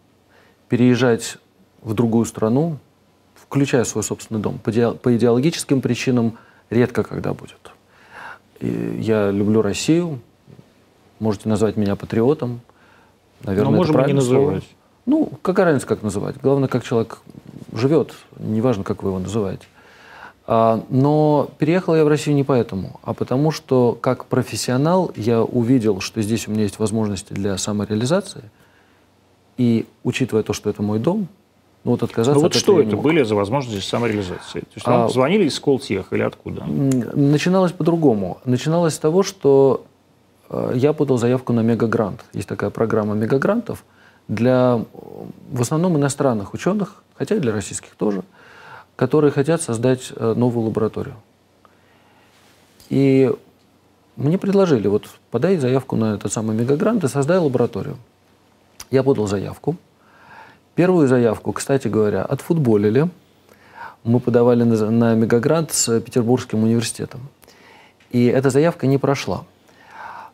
переезжать 0.68 1.38
в 1.82 1.94
другую 1.94 2.25
страну, 2.26 2.78
включая 3.34 3.84
свой 3.84 4.04
собственный 4.04 4.40
дом. 4.40 4.58
По, 4.58 4.70
по 4.70 5.16
идеологическим 5.16 5.80
причинам 5.80 6.38
редко 6.70 7.02
когда 7.02 7.34
будет. 7.34 7.72
И 8.60 8.99
я 9.00 9.30
люблю 9.30 9.62
Россию. 9.62 10.20
Можете 11.18 11.49
назвать 11.49 11.76
меня 11.76 11.96
патриотом. 11.96 12.60
Наверное, 13.42 13.70
Но 13.70 13.76
можем 13.76 13.96
это 13.96 14.06
не 14.06 14.14
называть. 14.14 14.64
Ну, 15.06 15.32
какая 15.42 15.66
разница, 15.66 15.87
как 15.87 16.02
называть? 16.02 16.37
Главное, 16.40 16.68
как 16.68 16.84
человек 16.84 17.18
живет. 17.72 18.14
Неважно, 18.38 18.84
как 18.84 19.02
вы 19.02 19.10
его 19.10 19.18
называете. 19.18 19.66
А, 20.52 20.83
но 20.88 21.49
переехал 21.59 21.95
я 21.95 22.04
в 22.04 22.09
Россию 22.09 22.35
не 22.35 22.42
поэтому, 22.42 22.99
а 23.04 23.14
потому 23.14 23.52
что 23.52 23.97
как 24.00 24.25
профессионал 24.25 25.12
я 25.14 25.45
увидел, 25.45 26.00
что 26.00 26.21
здесь 26.23 26.49
у 26.49 26.50
меня 26.50 26.62
есть 26.62 26.80
возможности 26.80 27.33
для 27.33 27.57
самореализации. 27.57 28.42
И 29.59 29.87
учитывая 30.02 30.42
то, 30.42 30.52
что 30.52 30.69
это 30.69 30.83
мой 30.83 30.99
дом, 30.99 31.28
ну, 31.85 31.92
вот 31.92 32.02
отказаться 32.02 32.35
ну, 32.35 32.40
вот 32.40 32.57
от 32.57 32.59
что 32.59 32.80
это 32.80 32.97
были 32.97 33.23
за 33.23 33.37
возможности 33.37 33.88
самореализации? 33.88 34.61
То 34.62 34.75
есть 34.75 34.87
вам 34.88 35.04
а, 35.04 35.09
звонили 35.09 35.45
из 35.45 35.61
Колтех 35.61 36.12
или 36.12 36.23
откуда? 36.23 36.64
Начиналось 36.64 37.71
по-другому. 37.71 38.38
Начиналось 38.45 38.95
с 38.95 38.99
того, 38.99 39.23
что 39.23 39.85
э, 40.49 40.73
я 40.75 40.92
подал 40.92 41.16
заявку 41.16 41.52
на 41.52 41.61
мегагрант. 41.61 42.25
Есть 42.33 42.49
такая 42.49 42.71
программа 42.71 43.14
мегагрантов 43.14 43.85
для 44.26 44.85
в 45.52 45.61
основном 45.61 45.97
иностранных 45.97 46.54
ученых, 46.54 47.04
хотя 47.16 47.37
и 47.37 47.38
для 47.38 47.52
российских 47.52 47.95
тоже, 47.95 48.25
которые 49.00 49.33
хотят 49.33 49.62
создать 49.62 50.12
э, 50.14 50.35
новую 50.37 50.66
лабораторию. 50.66 51.16
И 52.88 53.33
мне 54.16 54.38
предложили, 54.38 54.88
вот 54.88 55.09
подай 55.30 55.57
заявку 55.57 55.97
на 55.97 56.14
этот 56.14 56.33
самый 56.33 56.54
мегагрант 56.57 57.02
и 57.04 57.09
создай 57.09 57.38
лабораторию. 57.38 57.97
Я 58.90 59.02
подал 59.02 59.26
заявку– 59.26 59.76
Первую 60.80 61.09
заявку, 61.09 61.52
кстати 61.52 61.88
говоря, 61.88 62.23
отфутболили. 62.23 63.11
Мы 64.02 64.19
подавали 64.19 64.62
на, 64.62 64.90
на 64.90 65.14
Мегагрант 65.14 65.73
с 65.73 66.00
Петербургским 66.00 66.62
университетом. 66.62 67.21
И 68.11 68.25
эта 68.25 68.49
заявка 68.49 68.87
не 68.87 68.97
прошла. 68.97 69.45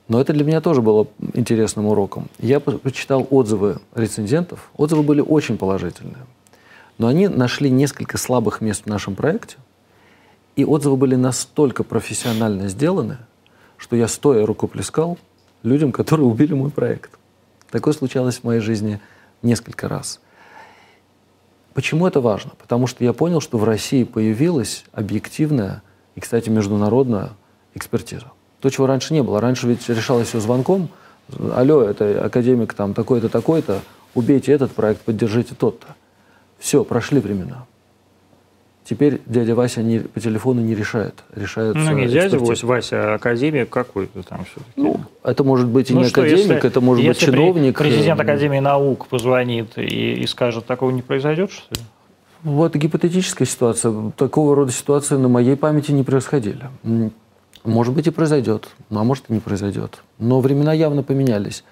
Но 0.07 0.21
это 0.21 0.33
для 0.33 0.45
меня 0.45 0.61
тоже 0.61 0.83
было 0.83 1.09
интересным 1.35 1.87
уроком. 1.87 2.29
Я 2.39 2.61
почитал 2.61 3.27
отзывы 3.29 3.79
рецензентов. 3.97 4.71
Отзывы 4.77 5.03
были 5.03 5.21
очень 5.21 5.59
положительные. 5.59 6.27
Но 6.99 7.09
они 7.09 7.29
нашли 7.29 7.71
несколько 7.71 8.19
слабых 8.19 8.61
мест 8.61 8.85
в 8.85 8.87
нашем 8.87 9.15
проекте. 9.15 9.57
И 10.57 10.65
отзывы 10.65 10.97
были 10.97 11.15
настолько 11.15 11.85
профессионально 11.85 12.69
сделаны, 12.69 13.19
что 13.77 13.97
я 13.97 14.09
стоя 14.09 14.47
рукоплескал 14.47 15.19
людям, 15.63 15.93
которые 15.93 16.27
убили 16.27 16.55
мой 16.55 16.71
проект. 16.71 17.11
Такое 17.71 17.93
случалось 17.93 18.39
в 18.39 18.45
моей 18.45 18.61
жизни 18.61 19.01
несколько 19.43 19.89
раз. 19.89 20.21
Почему 21.75 22.07
это 22.07 22.21
важно? 22.23 22.53
Потому 22.57 22.87
что 22.87 23.05
я 23.05 23.13
понял, 23.13 23.43
что 23.43 23.59
в 23.59 23.65
России 23.65 24.05
появилась 24.05 24.85
объективная 24.93 25.83
и, 26.15 26.21
кстати, 26.21 26.49
международная 26.49 27.33
экспертиза. 27.75 28.33
То, 28.61 28.71
чего 28.71 28.87
раньше 28.87 29.13
не 29.13 29.23
было. 29.23 29.43
Раньше 29.43 29.67
ведь 29.67 29.87
решалось 29.91 30.29
все 30.29 30.41
звонком. 30.41 30.89
Алло, 31.53 31.83
это 31.83 32.25
академик 32.25 32.73
там 32.73 32.95
такой-то, 32.95 33.29
такой-то, 33.29 33.83
убейте 34.15 34.53
этот 34.53 34.73
проект, 34.73 35.03
поддержите 35.03 35.55
тот-то. 35.55 35.96
Все, 36.67 36.83
прошли 36.83 37.21
времена. 37.21 37.65
Теперь 38.83 39.21
дядя 39.25 39.55
Вася 39.55 39.85
не, 39.85 40.01
по 40.01 40.19
телефону 40.19 40.63
не 40.63 40.75
решает. 40.75 41.15
решает 41.33 41.77
ну, 41.77 41.93
не 41.93 42.09
дядя 42.09 42.41
Вася, 42.41 42.67
Вася, 42.67 43.13
а 43.13 43.15
академик 43.15 43.71
какой-то 43.71 44.25
там 44.25 44.45
все-таки. 44.47 44.73
Ну, 44.75 45.01
это 45.23 45.45
может 45.45 45.69
быть 45.69 45.93
и 45.93 45.95
ну, 45.95 46.01
не 46.01 46.09
что, 46.09 46.23
академик, 46.23 46.55
если, 46.55 46.67
это 46.67 46.81
может 46.81 47.07
быть 47.07 47.19
чиновник. 47.19 47.79
президент 47.79 48.21
Академии 48.21 48.59
наук 48.59 49.07
позвонит 49.07 49.79
и, 49.79 50.15
и 50.15 50.27
скажет, 50.27 50.67
такого 50.67 50.91
не 50.91 51.03
произойдет, 51.03 51.53
что 51.53 51.73
ли? 51.73 51.81
Вот 52.43 52.75
гипотетическая 52.75 53.47
ситуация. 53.47 54.11
Такого 54.17 54.57
рода 54.57 54.73
ситуации 54.73 55.15
на 55.15 55.29
моей 55.29 55.55
памяти 55.55 55.93
не 55.93 56.03
происходили. 56.03 56.65
Может 57.63 57.95
быть 57.95 58.09
и 58.09 58.11
произойдет, 58.11 58.71
а 58.91 59.05
может 59.05 59.31
и 59.31 59.33
не 59.33 59.39
произойдет. 59.39 60.03
Но 60.19 60.41
времена 60.41 60.73
явно 60.73 61.05
поменялись. 61.05 61.63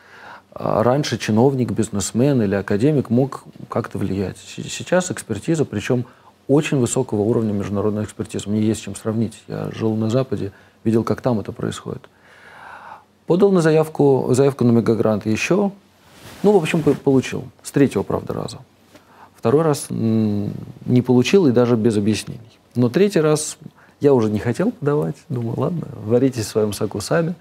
А 0.55 0.85
раньше 0.85 1.19
чиновник, 1.19 1.73
бизнесмен 1.73 2.41
или 2.43 2.55
академик 2.55 3.11
мог 3.11 3.45
как-то 3.69 3.99
влиять. 3.99 4.39
Сейчас 4.39 5.11
экспертиза, 5.11 5.65
причем 5.65 6.07
очень 6.47 6.79
высокого 6.79 7.23
уровня 7.23 7.53
международной 7.53 8.05
экспертизы. 8.05 8.49
Мне 8.49 8.61
есть 8.61 8.83
чем 8.83 8.95
сравнить. 8.95 9.43
Я 9.49 9.71
жил 9.73 9.97
на 9.97 10.11
Западе, 10.11 10.53
видел, 10.85 11.03
как 11.03 11.21
там 11.23 11.41
это 11.41 11.51
происходит. 11.51 12.09
Подал 13.27 13.51
на 13.51 13.63
заявку, 13.63 14.29
заявку 14.31 14.65
на 14.65 14.71
мегагрант 14.71 15.27
еще. 15.27 15.73
Ну, 16.45 16.53
в 16.53 16.57
общем, 16.57 16.83
получил. 16.83 17.45
С 17.63 17.73
третьего, 17.73 18.03
правда, 18.03 18.35
раза. 18.35 18.59
Второй 19.35 19.63
раз 19.63 19.87
не 19.91 21.03
получил 21.03 21.49
и 21.49 21.53
даже 21.53 21.75
без 21.75 21.97
объяснений. 21.97 22.41
Но 22.77 22.89
третий 22.89 23.21
раз 23.21 23.59
я 24.01 24.15
уже 24.15 24.31
не 24.31 24.39
хотел 24.39 24.71
подавать. 24.71 25.17
Думаю, 25.29 25.59
ладно, 25.59 25.89
варите 26.05 26.43
в 26.43 26.45
своем 26.45 26.73
соку 26.73 27.01
сами. 27.01 27.35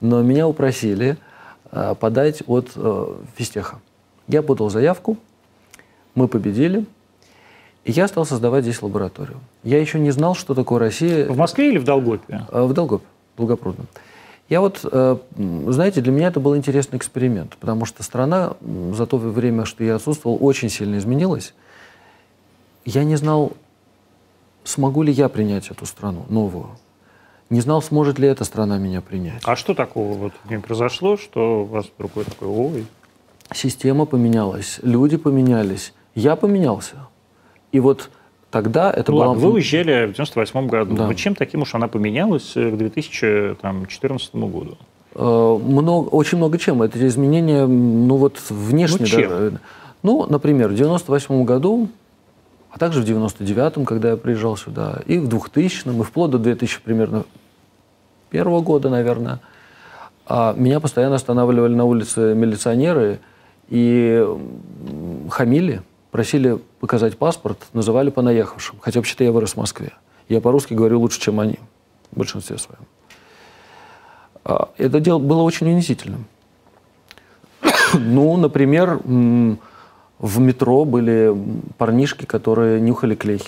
Но 0.00 0.22
меня 0.22 0.48
упросили 0.48 1.16
подать 1.70 2.42
от 2.46 2.70
э, 2.76 3.14
физтеха. 3.36 3.80
Я 4.28 4.42
подал 4.42 4.70
заявку, 4.70 5.16
мы 6.14 6.28
победили, 6.28 6.86
и 7.84 7.92
я 7.92 8.08
стал 8.08 8.24
создавать 8.24 8.64
здесь 8.64 8.82
лабораторию. 8.82 9.38
Я 9.62 9.80
еще 9.80 10.00
не 10.00 10.10
знал, 10.10 10.34
что 10.34 10.54
такое 10.54 10.80
Россия. 10.80 11.28
В 11.28 11.36
Москве 11.36 11.70
или 11.70 11.78
в 11.78 11.84
Долгопе? 11.84 12.46
Э, 12.50 12.64
в 12.64 12.72
Долгопе, 12.72 13.06
Долгопрудном. 13.36 13.86
Я 14.48 14.60
вот, 14.60 14.80
э, 14.84 15.16
знаете, 15.68 16.00
для 16.00 16.12
меня 16.12 16.28
это 16.28 16.38
был 16.40 16.56
интересный 16.56 16.98
эксперимент, 16.98 17.56
потому 17.56 17.84
что 17.84 18.02
страна 18.02 18.54
за 18.92 19.06
то 19.06 19.18
время, 19.18 19.64
что 19.64 19.82
я 19.82 19.96
отсутствовал, 19.96 20.38
очень 20.40 20.68
сильно 20.68 20.98
изменилась. 20.98 21.52
Я 22.84 23.02
не 23.02 23.16
знал, 23.16 23.52
смогу 24.62 25.02
ли 25.02 25.12
я 25.12 25.28
принять 25.28 25.70
эту 25.70 25.84
страну 25.86 26.26
новую. 26.28 26.68
Не 27.48 27.60
знал, 27.60 27.80
сможет 27.80 28.18
ли 28.18 28.26
эта 28.26 28.44
страна 28.44 28.78
меня 28.78 29.00
принять. 29.00 29.42
А 29.44 29.54
что 29.54 29.74
такого 29.74 30.14
вот 30.14 30.32
не 30.50 30.58
произошло, 30.58 31.16
что 31.16 31.62
у 31.62 31.64
вас 31.64 31.86
другой 31.96 32.24
такой, 32.24 32.48
ой? 32.48 32.86
Система 33.54 34.04
поменялась, 34.04 34.80
люди 34.82 35.16
поменялись, 35.16 35.92
я 36.16 36.34
поменялся. 36.34 36.96
И 37.70 37.78
вот 37.78 38.10
тогда 38.50 38.90
это 38.90 39.12
ну, 39.12 39.18
была... 39.18 39.28
Ладно, 39.28 39.46
вы 39.46 39.52
уезжали 39.54 40.06
в 40.06 40.14
98 40.14 40.66
году. 40.66 40.96
Да. 40.96 41.06
Но 41.06 41.14
чем 41.14 41.34
таким 41.36 41.62
уж 41.62 41.74
она 41.74 41.86
поменялась 41.86 42.56
э, 42.56 42.70
к 42.70 42.76
2014 42.76 44.34
году? 44.34 44.76
Э, 45.14 45.58
много, 45.62 46.08
очень 46.08 46.38
много 46.38 46.58
чем. 46.58 46.82
Это 46.82 47.06
изменения, 47.06 47.66
ну 47.66 48.16
вот 48.16 48.40
внешне. 48.48 48.98
Ну, 49.00 49.06
чем? 49.06 49.30
Да, 49.30 49.60
ну, 50.02 50.26
например, 50.28 50.68
в 50.68 50.74
98 50.74 51.44
году, 51.44 51.88
а 52.76 52.78
также 52.78 53.00
в 53.00 53.06
99-м, 53.06 53.86
когда 53.86 54.10
я 54.10 54.16
приезжал 54.18 54.54
сюда, 54.54 55.00
и 55.06 55.16
в 55.16 55.28
2000-м, 55.30 55.98
и 55.98 56.04
вплоть 56.04 56.30
до 56.30 56.38
2000 56.38 56.82
примерно 56.82 57.24
первого 58.28 58.60
года, 58.60 58.90
наверное, 58.90 59.40
а 60.26 60.52
меня 60.54 60.78
постоянно 60.78 61.14
останавливали 61.14 61.74
на 61.74 61.86
улице 61.86 62.34
милиционеры 62.34 63.20
и 63.70 64.22
хамили 65.30 65.80
просили 66.10 66.58
показать 66.78 67.16
паспорт, 67.16 67.66
называли 67.72 68.10
понаехавшим. 68.10 68.76
Хотя 68.82 69.00
вообще-то 69.00 69.24
я 69.24 69.32
вырос 69.32 69.54
в 69.54 69.56
Москве. 69.56 69.92
Я 70.28 70.42
по-русски 70.42 70.74
говорю 70.74 71.00
лучше, 71.00 71.18
чем 71.18 71.40
они, 71.40 71.58
в 72.12 72.18
большинстве 72.18 72.58
своем. 72.58 72.82
А, 74.44 74.68
это 74.76 75.00
дело 75.00 75.18
было 75.18 75.40
очень 75.40 75.66
унизительным. 75.66 76.26
ну, 77.94 78.36
например, 78.36 79.00
в 80.18 80.38
метро 80.40 80.84
были 80.84 81.34
парнишки, 81.78 82.24
которые 82.24 82.80
нюхали 82.80 83.14
клей. 83.14 83.42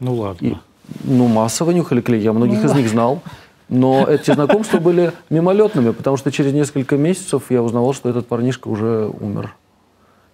Ну 0.00 0.14
ладно. 0.14 0.46
И, 0.46 0.56
ну, 1.04 1.26
массово 1.28 1.70
нюхали 1.70 2.00
клей. 2.00 2.20
Я 2.20 2.32
многих 2.32 2.62
ну, 2.62 2.70
из 2.70 2.74
них 2.74 2.88
знал. 2.88 3.22
Но 3.68 4.06
эти 4.06 4.32
знакомства 4.32 4.78
были 4.78 5.12
мимолетными, 5.30 5.90
потому 5.90 6.16
что 6.16 6.30
через 6.30 6.52
несколько 6.52 6.96
месяцев 6.96 7.44
я 7.50 7.62
узнавал, 7.62 7.92
что 7.94 8.08
этот 8.08 8.28
парнишка 8.28 8.68
уже 8.68 9.10
умер 9.20 9.54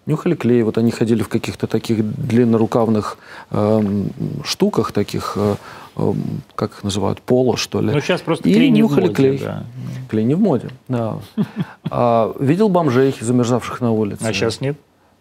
нюхали 0.06 0.34
клей. 0.34 0.62
Вот 0.62 0.78
они 0.78 0.90
ходили 0.90 1.22
в 1.22 1.28
каких-то 1.28 1.66
таких 1.66 2.04
длиннорукавных 2.04 3.18
э, 3.50 4.04
штуках, 4.44 4.92
таких, 4.92 5.34
э, 5.36 5.56
э, 5.96 6.12
как 6.54 6.72
их 6.72 6.84
называют, 6.84 7.20
поло, 7.22 7.56
что 7.56 7.80
ли. 7.80 7.92
Ну, 7.92 8.00
сейчас 8.00 8.20
просто 8.20 8.48
и 8.48 8.54
клей 8.54 8.70
не 8.70 8.80
нюхали 8.80 9.06
в 9.06 9.08
моде, 9.08 9.14
клей. 9.14 9.38
Да. 9.38 9.64
Клей 10.10 10.24
не 10.24 10.34
в 10.34 10.40
моде, 10.40 10.68
да. 10.88 11.18
А, 11.90 12.34
видел 12.40 12.68
бомжей, 12.68 13.14
замерзавших 13.20 13.80
на 13.80 13.92
улице. 13.92 14.22
А 14.24 14.32
сейчас 14.32 14.60
нет? 14.60 14.76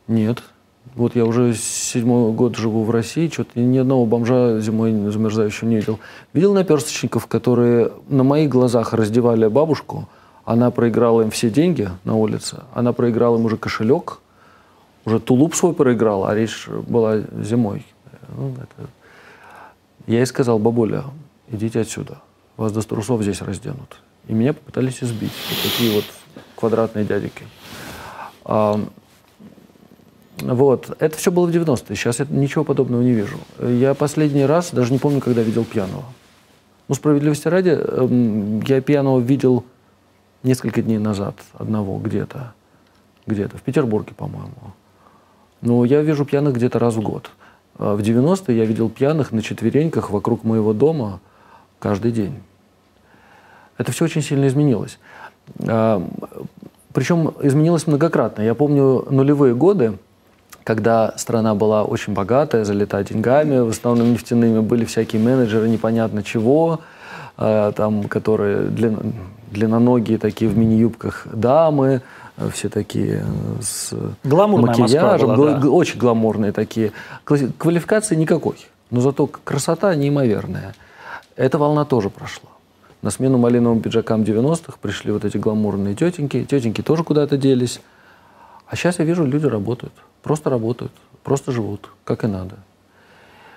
Нет. 0.07 0.43
Вот 0.95 1.15
я 1.15 1.25
уже 1.25 1.53
седьмой 1.53 2.33
год 2.33 2.57
живу 2.57 2.83
в 2.83 2.91
России, 2.91 3.29
что-то 3.29 3.59
ни 3.59 3.77
одного 3.77 4.05
бомжа 4.05 4.59
зимой 4.59 4.91
замерзающего 5.11 5.69
не 5.69 5.75
видел. 5.77 5.99
Видел 6.33 6.53
наперсточников, 6.53 7.27
которые 7.27 7.91
на 8.09 8.23
моих 8.23 8.49
глазах 8.49 8.93
раздевали 8.93 9.47
бабушку, 9.47 10.09
она 10.43 10.71
проиграла 10.71 11.21
им 11.21 11.29
все 11.29 11.49
деньги 11.49 11.89
на 12.03 12.15
улице, 12.15 12.63
она 12.73 12.93
проиграла 12.93 13.37
им 13.37 13.45
уже 13.45 13.57
кошелек, 13.57 14.19
уже 15.05 15.19
тулуп 15.19 15.55
свой 15.55 15.73
проиграл, 15.73 16.25
а 16.25 16.35
речь 16.35 16.67
была 16.67 17.19
зимой. 17.41 17.85
Ну. 18.35 18.53
Я 20.07 20.17
ей 20.17 20.25
сказал, 20.25 20.59
бабуля, 20.59 21.03
идите 21.49 21.79
отсюда, 21.79 22.17
вас 22.57 22.71
до 22.71 22.81
трусов 22.81 23.21
здесь 23.21 23.41
разденут. 23.41 24.01
И 24.27 24.33
меня 24.33 24.53
попытались 24.53 25.03
избить. 25.03 25.31
Вот 25.49 25.71
такие 25.71 25.95
вот 25.95 26.05
квадратные 26.55 27.05
дядики. 27.05 27.45
Вот. 30.41 30.95
Это 30.99 31.17
все 31.17 31.31
было 31.31 31.47
в 31.47 31.51
90-е. 31.51 31.95
Сейчас 31.95 32.19
я 32.19 32.25
ничего 32.29 32.63
подобного 32.63 33.01
не 33.01 33.13
вижу. 33.13 33.37
Я 33.59 33.93
последний 33.93 34.45
раз, 34.45 34.71
даже 34.71 34.91
не 34.91 34.99
помню, 34.99 35.21
когда 35.21 35.41
видел 35.41 35.63
пьяного. 35.63 36.05
Ну, 36.87 36.95
справедливости 36.95 37.47
ради, 37.47 37.69
эм, 37.69 38.61
я 38.61 38.81
пьяного 38.81 39.19
видел 39.19 39.63
несколько 40.43 40.81
дней 40.81 40.97
назад, 40.97 41.35
одного 41.53 41.97
где-то. 41.99 42.53
Где-то, 43.27 43.57
в 43.57 43.61
Петербурге, 43.61 44.13
по-моему. 44.15 44.73
Но 45.61 45.85
я 45.85 46.01
вижу 46.01 46.25
пьяных 46.25 46.55
где-то 46.55 46.79
раз 46.79 46.95
в 46.95 47.01
год. 47.01 47.31
А 47.77 47.95
в 47.95 48.01
90-е 48.01 48.57
я 48.57 48.65
видел 48.65 48.89
пьяных 48.89 49.31
на 49.31 49.41
четвереньках 49.41 50.09
вокруг 50.09 50.43
моего 50.43 50.73
дома 50.73 51.19
каждый 51.79 52.11
день. 52.11 52.35
Это 53.77 53.91
все 53.91 54.05
очень 54.05 54.21
сильно 54.21 54.47
изменилось. 54.47 54.99
А, 55.67 56.05
Причем 56.93 57.33
изменилось 57.41 57.87
многократно. 57.87 58.41
Я 58.41 58.53
помню 58.55 59.05
нулевые 59.09 59.55
годы, 59.55 59.97
когда 60.63 61.13
страна 61.17 61.55
была 61.55 61.83
очень 61.83 62.13
богатая, 62.13 62.63
залита 62.63 63.03
деньгами, 63.03 63.59
в 63.59 63.69
основном 63.69 64.13
нефтяными, 64.13 64.59
были 64.59 64.85
всякие 64.85 65.21
менеджеры 65.21 65.67
непонятно 65.67 66.23
чего, 66.23 66.81
а, 67.37 67.71
там, 67.71 68.03
которые 68.03 68.65
длин, 68.65 69.13
длинноногие 69.51 70.17
такие 70.17 70.49
в 70.49 70.57
мини-юбках 70.57 71.27
дамы, 71.31 72.01
все 72.53 72.69
такие 72.69 73.23
э, 73.23 73.61
с 73.61 73.93
Гламурная 74.23 74.75
макияжем, 74.75 75.35
была, 75.35 75.53
да. 75.53 75.69
очень 75.69 75.99
гламурные 75.99 76.51
такие. 76.51 76.91
Квалификации 77.23 78.15
никакой, 78.15 78.55
но 78.89 79.01
зато 79.01 79.27
красота 79.27 79.93
неимоверная. 79.95 80.73
Эта 81.35 81.57
волна 81.57 81.85
тоже 81.85 82.09
прошла. 82.09 82.49
На 83.01 83.09
смену 83.09 83.37
малиновым 83.37 83.81
пиджакам 83.81 84.21
90-х 84.21 84.77
пришли 84.81 85.11
вот 85.11 85.25
эти 85.25 85.37
гламурные 85.37 85.95
тетеньки. 85.95 86.43
Тетеньки 86.43 86.81
тоже 86.81 87.03
куда-то 87.03 87.37
делись. 87.37 87.81
А 88.71 88.75
сейчас 88.77 88.99
я 88.99 89.05
вижу, 89.05 89.25
люди 89.25 89.45
работают. 89.45 89.93
Просто 90.23 90.49
работают. 90.49 90.93
Просто 91.23 91.51
живут, 91.51 91.89
как 92.05 92.23
и 92.23 92.27
надо. 92.27 92.55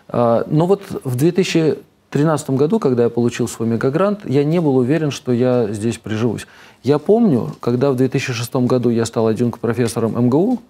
А, 0.09 0.45
но 0.49 0.67
вот 0.67 0.83
в 1.05 1.17
2000 1.17 1.79
2013 2.15 2.51
году, 2.51 2.79
когда 2.79 3.05
я 3.05 3.11
получил 3.11 3.49
свой 3.49 3.67
мегагрант, 3.67 4.21
я 4.25 4.45
не 4.45 4.61
был 4.61 4.77
уверен, 4.77 5.11
что 5.11 5.33
я 5.33 5.67
здесь 5.73 5.99
приживусь. 5.99 6.47
Я 6.85 6.99
помню, 7.01 7.57
когда 7.59 7.91
в 7.91 7.97
2006 7.97 8.55
году 8.55 8.91
я 8.91 9.05
стал 9.05 9.27
адъюнкт-профессором 9.27 10.13
МГУ, 10.27 10.61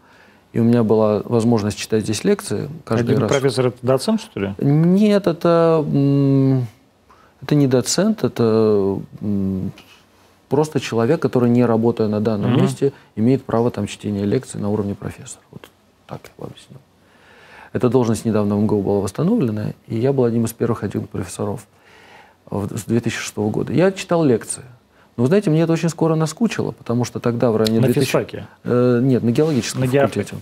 и 0.54 0.60
у 0.60 0.64
меня 0.64 0.82
была 0.82 1.20
возможность 1.26 1.76
читать 1.76 2.04
здесь 2.04 2.24
лекции 2.24 2.70
каждый 2.86 3.18
раз. 3.18 3.30
профессор– 3.30 3.66
это 3.68 3.76
доцент, 3.82 4.22
что 4.22 4.40
ли? 4.40 4.54
Нет, 4.58 5.26
это, 5.26 5.84
это 7.42 7.54
не 7.54 7.66
доцент, 7.66 8.24
это 8.24 8.98
просто 10.54 10.78
человек, 10.78 11.20
который, 11.20 11.50
не 11.50 11.64
работая 11.64 12.06
на 12.06 12.20
данном 12.20 12.54
mm-hmm. 12.54 12.62
месте, 12.62 12.92
имеет 13.16 13.44
право 13.44 13.72
там 13.72 13.88
чтения 13.88 14.24
лекций 14.24 14.60
на 14.60 14.70
уровне 14.70 14.94
профессора. 14.94 15.42
Вот 15.50 15.68
так 16.06 16.20
я 16.22 16.30
бы 16.38 16.48
объяснил. 16.48 16.78
Эта 17.72 17.88
должность 17.88 18.24
недавно 18.24 18.56
в 18.56 18.62
МГУ 18.62 18.82
была 18.82 19.00
восстановлена, 19.00 19.72
и 19.88 19.96
я 19.96 20.12
был 20.12 20.22
одним 20.22 20.44
из 20.44 20.52
первых 20.52 20.84
адъюнкт-профессоров 20.84 21.66
с 22.48 22.84
2006 22.84 23.36
года. 23.36 23.72
Я 23.72 23.90
читал 23.90 24.22
лекции. 24.24 24.62
Но, 25.16 25.24
вы 25.24 25.26
знаете, 25.26 25.50
мне 25.50 25.62
это 25.62 25.72
очень 25.72 25.88
скоро 25.88 26.14
наскучило, 26.14 26.70
потому 26.70 27.04
что 27.04 27.18
тогда 27.18 27.50
в 27.50 27.56
районе... 27.56 27.80
На 27.80 27.86
2000... 27.86 28.04
физфаке? 28.04 28.46
Э, 28.62 29.00
нет, 29.02 29.24
на 29.24 29.32
геологическом 29.32 29.80
на 29.80 29.88
факультете. 29.88 30.36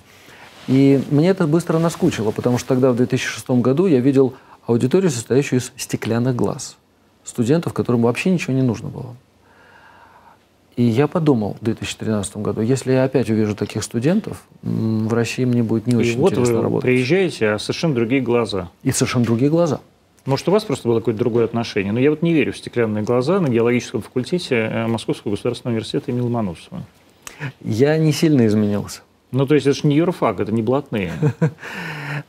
И 0.67 1.03
мне 1.11 1.31
это 1.31 1.47
быстро 1.47 1.79
наскучило, 1.79 2.33
потому 2.33 2.59
что 2.59 2.69
тогда, 2.69 2.93
в 2.93 2.97
2006 2.97 3.49
году, 3.63 3.87
я 3.87 4.01
видел 4.01 4.35
аудиторию, 4.67 5.11
состоящую 5.11 5.61
из 5.61 5.73
стеклянных 5.77 6.37
глаз. 6.37 6.77
Студентов, 7.25 7.73
которым 7.73 8.03
вообще 8.03 8.31
ничего 8.31 8.53
не 8.53 8.63
нужно 8.63 8.91
было. 8.91 9.17
И 10.77 10.83
я 10.83 11.07
подумал 11.07 11.57
в 11.61 11.65
2013 11.65 12.39
году, 12.39 12.63
если 12.63 12.93
я 12.93 13.05
опять 13.05 13.29
увижу 13.29 13.55
таких 13.55 13.83
студентов, 13.83 14.43
в 14.63 15.13
России 15.13 15.45
мне 15.45 15.63
будет 15.63 15.87
не 15.87 15.97
очень 15.97 16.15
и 16.15 16.17
вот 16.17 16.33
интересно 16.33 16.57
вы 16.57 16.63
работать. 16.63 16.83
приезжаете, 16.83 17.51
а 17.51 17.59
совершенно 17.59 17.95
другие 17.95 18.23
глаза. 18.23 18.71
И 18.83 18.91
совершенно 18.91 19.25
другие 19.25 19.51
глаза. 19.51 19.81
Может, 20.25 20.49
у 20.49 20.53
вас 20.53 20.65
просто 20.65 20.89
было 20.89 21.01
какое-то 21.01 21.19
другое 21.19 21.45
отношение. 21.45 21.93
Но 21.93 22.01
я 22.01 22.11
вот 22.11 22.23
не 22.23 22.33
верю 22.33 22.53
в 22.53 22.57
стеклянные 22.57 23.03
глаза 23.03 23.41
на 23.41 23.49
геологическом 23.49 24.03
факультете 24.03 24.55
э, 24.55 24.87
Московского 24.87 25.33
государственного 25.33 25.75
университета 25.75 26.11
имени 26.11 26.23
Ломоносова. 26.23 26.83
Я 27.61 27.99
не 27.99 28.13
сильно 28.13 28.47
изменился. 28.47 29.03
Ну, 29.33 29.47
то 29.47 29.55
есть 29.55 29.67
это 29.67 29.77
же 29.77 29.89
не 29.89 29.97
юрфак, 29.97 30.41
это 30.41 30.53
не 30.53 30.63
блатные. 30.63 31.13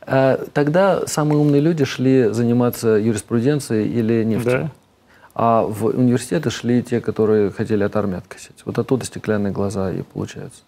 А, 0.06 0.38
тогда 0.52 1.06
самые 1.06 1.38
умные 1.38 1.60
люди 1.60 1.84
шли 1.84 2.28
заниматься 2.30 2.88
юриспруденцией 2.88 3.88
или 3.88 4.24
нефтью. 4.24 4.52
Да. 4.52 4.70
А 5.34 5.62
в 5.62 5.86
университеты 5.86 6.50
шли 6.50 6.82
те, 6.82 7.00
которые 7.00 7.50
хотели 7.50 7.82
от 7.82 7.96
армии 7.96 8.18
откосить. 8.18 8.62
Вот 8.64 8.78
оттуда 8.78 9.04
стеклянные 9.04 9.52
глаза 9.52 9.90
и 9.90 10.02
получаются. 10.02 10.62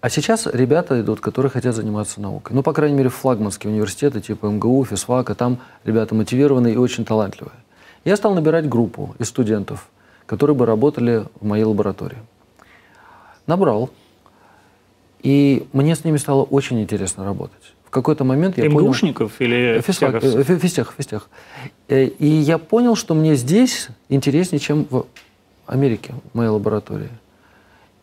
А 0.00 0.08
сейчас 0.08 0.46
ребята 0.46 1.00
идут, 1.00 1.20
которые 1.20 1.50
хотят 1.50 1.74
заниматься 1.74 2.20
наукой. 2.20 2.54
Ну, 2.54 2.62
по 2.62 2.72
крайней 2.72 2.96
мере, 2.96 3.08
флагманские 3.08 3.72
университеты 3.72 4.20
типа 4.20 4.46
МГУ, 4.46 4.84
физфака, 4.84 5.34
там 5.34 5.58
ребята 5.84 6.14
мотивированные 6.14 6.74
и 6.74 6.76
очень 6.76 7.04
талантливые. 7.04 7.54
Я 8.04 8.16
стал 8.16 8.34
набирать 8.34 8.68
группу 8.68 9.14
из 9.18 9.28
студентов, 9.28 9.88
которые 10.26 10.56
бы 10.56 10.66
работали 10.66 11.24
в 11.40 11.46
моей 11.46 11.64
лаборатории. 11.64 12.18
Набрал. 13.46 13.90
И 15.22 15.68
мне 15.72 15.94
с 15.94 16.04
ними 16.04 16.16
стало 16.16 16.42
очень 16.42 16.80
интересно 16.80 17.24
работать. 17.24 17.74
Какой-то 17.92 18.24
момент 18.24 18.56
я 18.56 18.70
МГУшников 18.70 19.34
понял... 19.34 19.52
или 19.52 19.80
физтех, 19.82 20.94
физтех. 20.96 21.28
Э, 21.88 22.06
и 22.06 22.26
я 22.26 22.56
понял, 22.56 22.96
что 22.96 23.14
мне 23.14 23.34
здесь 23.34 23.88
интереснее, 24.08 24.60
чем 24.60 24.86
в 24.88 25.04
Америке, 25.66 26.14
в 26.32 26.38
моей 26.38 26.48
лаборатории. 26.48 27.10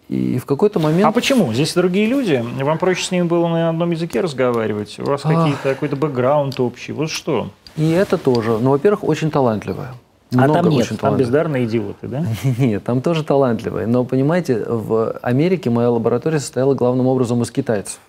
И 0.08 0.38
в 0.38 0.46
какой-то 0.46 0.80
момент... 0.80 1.06
А 1.06 1.12
почему? 1.12 1.52
Здесь 1.54 1.74
другие 1.74 2.06
люди. 2.06 2.46
Вам 2.62 2.78
проще 2.78 3.04
с 3.04 3.10
ними 3.10 3.24
было 3.24 3.48
на 3.48 3.70
одном 3.70 3.90
языке 3.90 4.22
разговаривать. 4.22 5.00
У 5.00 5.06
вас 5.06 5.24
какие-то 5.24 5.58
какой-то 5.64 5.96
бэкграунд 5.96 6.60
общий. 6.60 6.92
Вот 6.92 7.10
что? 7.10 7.50
И 7.76 7.90
это 7.90 8.20
тоже. 8.20 8.60
Ну, 8.60 8.70
во-первых, 8.70 9.04
очень 9.04 9.32
талантливая. 9.32 9.96
Много 10.32 10.52
а 10.52 10.62
там 10.62 10.70
нет, 10.70 11.00
там 11.02 11.18
бездарные 11.18 11.66
идиоты, 11.66 12.08
да? 12.08 12.24
Нет, 12.60 12.84
там 12.84 13.02
тоже 13.02 13.24
талантливые. 13.24 13.88
Но, 13.88 14.06
понимаете, 14.06 14.64
в 14.64 15.14
Америке 15.24 15.72
моя 15.72 15.90
лаборатория 15.90 16.40
состояла 16.40 16.76
главным 16.76 17.08
образом 17.08 17.42
из 17.42 17.50
китайцев. 17.50 18.00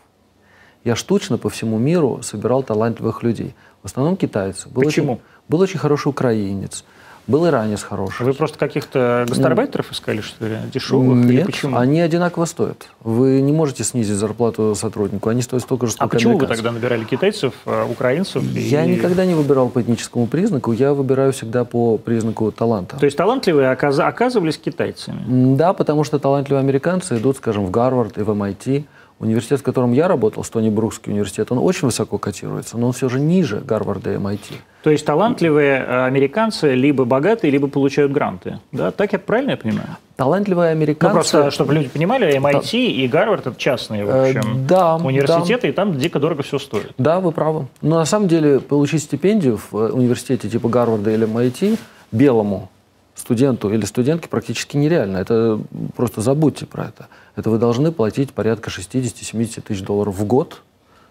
Я 0.84 0.96
штучно 0.96 1.38
по 1.38 1.50
всему 1.50 1.78
миру 1.78 2.20
собирал 2.22 2.62
талантливых 2.62 3.22
людей. 3.22 3.54
В 3.82 3.86
основном 3.86 4.16
китайцы. 4.16 4.68
Был 4.68 4.82
Почему? 4.82 5.12
Очень, 5.12 5.22
был 5.48 5.60
очень 5.60 5.78
хороший 5.78 6.08
украинец. 6.08 6.84
Был 7.26 7.46
иранец 7.46 7.82
хороший. 7.82 8.26
Вы 8.26 8.32
просто 8.32 8.58
каких-то 8.58 9.24
гастарбайтеров 9.28 9.92
искали, 9.92 10.20
что 10.20 10.46
ли, 10.46 10.56
дешевых? 10.72 11.16
Нет, 11.16 11.30
или 11.30 11.42
почему? 11.44 11.76
они 11.76 12.00
одинаково 12.00 12.44
стоят. 12.44 12.88
Вы 13.04 13.40
не 13.40 13.52
можете 13.52 13.84
снизить 13.84 14.16
зарплату 14.16 14.74
сотруднику, 14.74 15.28
они 15.28 15.42
стоят 15.42 15.62
столько 15.62 15.86
же, 15.86 15.92
сколько 15.92 16.12
А 16.12 16.18
почему 16.18 16.38
вы 16.38 16.46
тогда 16.46 16.72
набирали 16.72 17.04
китайцев, 17.04 17.54
а, 17.66 17.86
украинцев? 17.86 18.42
Я 18.42 18.84
и... 18.84 18.96
никогда 18.96 19.24
не 19.26 19.34
выбирал 19.34 19.68
по 19.68 19.80
этническому 19.80 20.26
признаку, 20.26 20.72
я 20.72 20.92
выбираю 20.92 21.32
всегда 21.32 21.64
по 21.64 21.98
признаку 21.98 22.50
таланта. 22.50 22.96
То 22.96 23.04
есть 23.04 23.16
талантливые 23.16 23.70
оказывались 23.70 24.58
китайцами? 24.58 25.54
Да, 25.54 25.72
потому 25.72 26.02
что 26.02 26.18
талантливые 26.18 26.60
американцы 26.60 27.18
идут, 27.18 27.36
скажем, 27.36 27.64
в 27.66 27.70
Гарвард 27.70 28.18
и 28.18 28.22
в 28.22 28.30
MIT, 28.30 28.86
Университет, 29.20 29.60
в 29.60 29.62
котором 29.62 29.92
я 29.92 30.08
работал, 30.08 30.42
Стони 30.42 30.70
Брукский 30.70 31.12
университет, 31.12 31.52
он 31.52 31.58
очень 31.58 31.86
высоко 31.86 32.16
котируется, 32.16 32.78
но 32.78 32.86
он 32.86 32.92
все 32.94 33.10
же 33.10 33.20
ниже 33.20 33.60
Гарварда 33.60 34.14
и 34.14 34.16
MIT. 34.16 34.54
То 34.82 34.88
есть 34.88 35.04
талантливые 35.04 35.84
э, 35.86 36.04
американцы 36.06 36.72
либо 36.72 37.04
богатые, 37.04 37.50
либо 37.50 37.68
получают 37.68 38.12
гранты. 38.12 38.60
Да? 38.72 38.90
Так 38.90 39.12
я 39.12 39.18
правильно 39.18 39.50
я 39.50 39.56
понимаю? 39.58 39.88
Талантливые 40.16 40.70
американцы... 40.70 41.14
Ну, 41.14 41.20
просто, 41.20 41.50
чтобы 41.50 41.74
люди 41.74 41.90
понимали, 41.90 42.34
MIT 42.34 42.78
и 42.78 43.06
Гарвард– 43.08 43.46
это 43.46 43.60
частные, 43.60 44.06
в 44.06 44.08
э, 44.08 44.30
общем, 44.30 44.66
да, 44.66 44.96
университеты, 44.96 45.62
да. 45.62 45.68
и 45.68 45.72
там 45.72 45.98
дико 45.98 46.18
дорого 46.18 46.42
все 46.42 46.58
стоит. 46.58 46.92
Да, 46.96 47.20
вы 47.20 47.32
правы. 47.32 47.66
Но 47.82 47.98
на 47.98 48.06
самом 48.06 48.26
деле 48.26 48.58
получить 48.58 49.02
стипендию 49.02 49.58
в 49.58 49.76
э, 49.76 49.90
университете 49.90 50.48
типа 50.48 50.70
Гарварда 50.70 51.10
или 51.10 51.28
MIT 51.28 51.78
белому 52.10 52.70
студенту 53.14 53.72
или 53.72 53.84
студентке 53.84 54.28
практически 54.28 54.76
нереально. 54.76 55.18
Это 55.18 55.60
просто 55.94 56.20
забудьте 56.20 56.66
про 56.66 56.84
это. 56.84 57.08
Это 57.40 57.48
вы 57.48 57.56
должны 57.56 57.90
платить 57.90 58.32
порядка 58.34 58.68
60-70 58.68 59.62
тысяч 59.62 59.80
долларов 59.80 60.14
в 60.14 60.26
год 60.26 60.60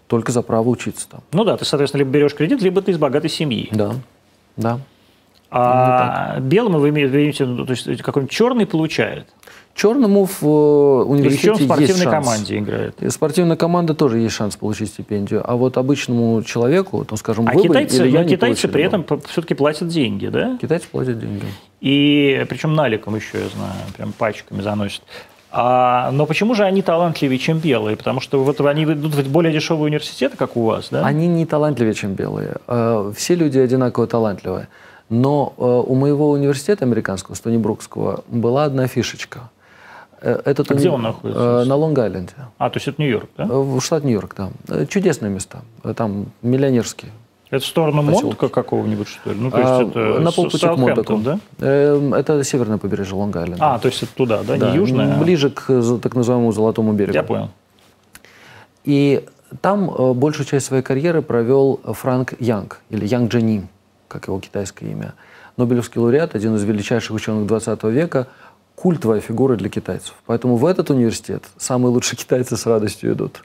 только 0.06 0.30
за 0.30 0.42
право 0.42 0.68
учиться 0.68 1.08
там. 1.08 1.22
Ну 1.32 1.42
да, 1.44 1.56
ты, 1.56 1.64
соответственно, 1.64 2.00
либо 2.00 2.10
берешь 2.12 2.36
кредит, 2.36 2.62
либо 2.62 2.80
ты 2.82 2.92
из 2.92 2.98
богатой 2.98 3.28
семьи. 3.28 3.68
Да, 3.72 3.96
да. 4.56 4.78
А 5.50 6.38
белому 6.38 6.78
вы 6.78 6.90
имеете, 6.90 7.44
ну, 7.46 7.66
то 7.66 7.72
есть 7.72 8.00
какой-нибудь 8.02 8.30
черный 8.30 8.64
получает? 8.64 9.26
Черному 9.74 10.26
в 10.26 10.44
э, 10.44 11.04
университете 11.04 11.48
Или 11.48 11.62
в 11.62 11.64
спортивной 11.64 11.88
есть 11.88 12.02
шанс. 12.02 12.26
команде 12.26 12.58
играет. 12.58 13.02
И 13.02 13.08
спортивная 13.08 13.56
команда 13.56 13.94
тоже 13.94 14.18
есть 14.18 14.34
шанс 14.34 14.54
получить 14.54 14.90
стипендию. 14.90 15.42
А 15.44 15.56
вот 15.56 15.78
обычному 15.78 16.42
человеку, 16.44 17.04
ну, 17.10 17.16
скажем, 17.16 17.48
а 17.48 17.54
вы 17.54 17.62
китайцы, 17.62 18.02
бы, 18.02 18.08
я 18.08 18.24
китайцы 18.24 18.68
не 18.68 18.72
при 18.72 18.84
этом 18.84 19.04
все-таки 19.28 19.54
платят 19.54 19.88
деньги, 19.88 20.26
да? 20.28 20.56
Китайцы 20.60 20.86
платят 20.88 21.18
деньги. 21.18 21.46
И 21.80 22.44
причем 22.48 22.74
наликом 22.74 23.16
еще, 23.16 23.38
я 23.38 23.48
знаю, 23.48 23.74
прям 23.96 24.12
пачками 24.12 24.60
заносят. 24.60 25.02
А, 25.52 26.10
но 26.12 26.26
почему 26.26 26.54
же 26.54 26.64
они 26.64 26.82
талантливее, 26.82 27.38
чем 27.38 27.58
белые? 27.58 27.96
Потому 27.96 28.20
что 28.20 28.42
вот 28.42 28.60
они 28.60 28.84
идут 28.84 29.14
в 29.14 29.30
более 29.30 29.52
дешевые 29.52 29.86
университеты, 29.86 30.36
как 30.36 30.56
у 30.56 30.64
вас, 30.64 30.88
да? 30.90 31.04
Они 31.04 31.26
не 31.26 31.44
талантливее, 31.44 31.94
чем 31.94 32.14
белые. 32.14 32.56
Э, 32.68 33.12
все 33.16 33.34
люди 33.34 33.58
одинаково 33.58 34.06
талантливые. 34.06 34.68
Но 35.08 35.52
э, 35.58 35.62
у 35.62 35.94
моего 35.96 36.30
университета 36.30 36.84
американского, 36.84 37.34
Стонибрукского, 37.34 38.22
была 38.28 38.64
одна 38.64 38.86
фишечка. 38.86 39.50
Э, 40.20 40.40
этот 40.44 40.70
а 40.70 40.74
уни... 40.74 40.80
где 40.80 40.90
он 40.90 41.02
находится? 41.02 41.64
На 41.64 41.74
Лонг-Айленде. 41.74 42.34
А, 42.58 42.70
то 42.70 42.76
есть 42.76 42.86
это 42.86 43.02
Нью-Йорк, 43.02 43.30
да? 43.36 43.46
В 43.46 43.80
штат 43.80 44.04
Нью-Йорк, 44.04 44.36
да. 44.36 44.86
Чудесные 44.86 45.30
места. 45.30 45.62
Там 45.96 46.26
миллионерские. 46.42 47.10
Это 47.50 47.64
в 47.64 47.66
сторону 47.66 48.02
Монтка 48.02 48.48
какого-нибудь, 48.48 49.08
что 49.08 49.32
ли? 49.32 49.40
Ну, 49.40 49.50
то 49.50 49.58
есть 49.58 49.70
а, 49.70 49.82
это 49.82 50.20
на 50.20 50.30
полпути 50.30 50.66
к 50.66 50.76
Монтаку. 50.76 51.16
да? 51.18 51.40
Э, 51.58 52.12
это 52.16 52.44
северное 52.44 52.78
побережье 52.78 53.16
Лонг-Айленда. 53.16 53.56
А, 53.58 53.78
то 53.80 53.88
есть 53.88 54.04
это 54.04 54.12
туда, 54.14 54.42
да? 54.44 54.56
да. 54.56 54.70
Не 54.70 54.76
южное? 54.76 55.16
А 55.16 55.18
ближе 55.18 55.50
к 55.50 55.66
так 56.00 56.14
называемому 56.14 56.52
Золотому 56.52 56.92
берегу. 56.92 57.14
Я 57.14 57.24
понял. 57.24 57.50
И 58.84 59.24
там 59.60 59.90
э, 59.90 60.12
большую 60.14 60.46
часть 60.46 60.66
своей 60.66 60.84
карьеры 60.84 61.22
провел 61.22 61.80
Франк 61.84 62.34
Янг, 62.38 62.80
или 62.88 63.04
Янг 63.04 63.32
Джанин, 63.32 63.68
как 64.06 64.28
его 64.28 64.38
китайское 64.38 64.88
имя. 64.88 65.14
Нобелевский 65.56 66.00
лауреат, 66.00 66.36
один 66.36 66.54
из 66.54 66.62
величайших 66.62 67.16
ученых 67.16 67.48
20 67.48 67.82
века, 67.84 68.28
культовая 68.76 69.20
фигура 69.20 69.56
для 69.56 69.68
китайцев. 69.68 70.14
Поэтому 70.26 70.56
в 70.56 70.64
этот 70.64 70.90
университет 70.90 71.42
самые 71.56 71.92
лучшие 71.92 72.16
китайцы 72.18 72.56
с 72.56 72.64
радостью 72.64 73.12
идут. 73.12 73.42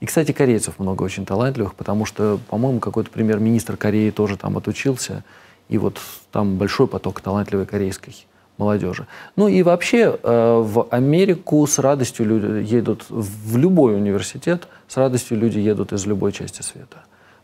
И, 0.00 0.06
кстати, 0.06 0.32
корейцев 0.32 0.78
много 0.78 1.02
очень 1.02 1.24
талантливых, 1.24 1.74
потому 1.74 2.04
что, 2.04 2.38
по-моему, 2.48 2.80
какой-то 2.80 3.10
премьер-министр 3.10 3.76
Кореи 3.76 4.10
тоже 4.10 4.36
там 4.36 4.56
отучился. 4.56 5.24
И 5.68 5.78
вот 5.78 5.98
там 6.30 6.56
большой 6.56 6.86
поток 6.86 7.20
талантливой 7.20 7.66
корейской 7.66 8.26
молодежи. 8.58 9.06
Ну 9.36 9.48
и 9.48 9.62
вообще 9.62 10.18
э, 10.22 10.62
в 10.62 10.86
Америку 10.90 11.66
с 11.66 11.78
радостью 11.78 12.26
люди 12.26 12.74
едут, 12.74 13.04
в 13.08 13.56
любой 13.56 13.96
университет 13.96 14.68
с 14.88 14.96
радостью 14.96 15.38
люди 15.38 15.58
едут 15.58 15.92
из 15.92 16.06
любой 16.06 16.32
части 16.32 16.62
света. 16.62 16.98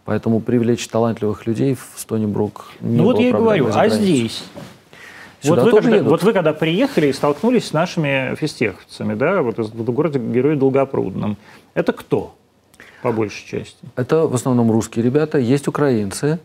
Поэтому 0.04 0.40
привлечь 0.40 0.86
талантливых 0.88 1.46
людей 1.46 1.74
в 1.74 1.98
Стонибрук 1.98 2.66
не 2.80 2.96
Ну 2.96 3.04
вот 3.04 3.18
я 3.18 3.28
и 3.28 3.32
говорю, 3.32 3.68
а 3.72 3.88
здесь? 3.88 4.44
вот 5.44 5.62
вы, 5.62 5.70
когда, 5.80 6.02
вот 6.02 6.22
вы 6.22 6.32
когда 6.32 6.52
приехали 6.52 7.08
и 7.08 7.12
столкнулись 7.12 7.66
с 7.66 7.72
нашими 7.72 8.34
физтеховцами, 8.34 9.14
да, 9.14 9.42
вот 9.42 9.58
в 9.58 9.92
городе 9.92 10.18
Герой 10.18 10.56
Долгопрудном, 10.56 11.36
это 11.74 11.92
кто? 11.92 12.34
По 13.02 13.12
большей 13.12 13.46
части? 13.46 13.78
Это 13.96 14.26
в 14.26 14.34
основном 14.34 14.70
русские 14.70 15.04
ребята, 15.04 15.38
есть 15.38 15.68
украинцы. 15.68 16.38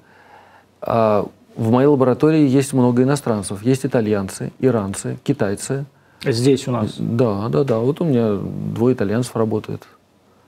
А 0.81 1.27
в 1.55 1.71
моей 1.71 1.87
лаборатории 1.87 2.47
есть 2.47 2.73
много 2.73 3.03
иностранцев. 3.03 3.63
Есть 3.63 3.85
итальянцы, 3.85 4.51
иранцы, 4.59 5.17
китайцы. 5.23 5.85
Здесь 6.23 6.67
у 6.67 6.71
нас? 6.71 6.95
Да, 6.97 7.49
да, 7.49 7.63
да. 7.63 7.79
Вот 7.79 8.01
у 8.01 8.05
меня 8.05 8.35
двое 8.35 8.95
итальянцев 8.95 9.35
работают. 9.35 9.87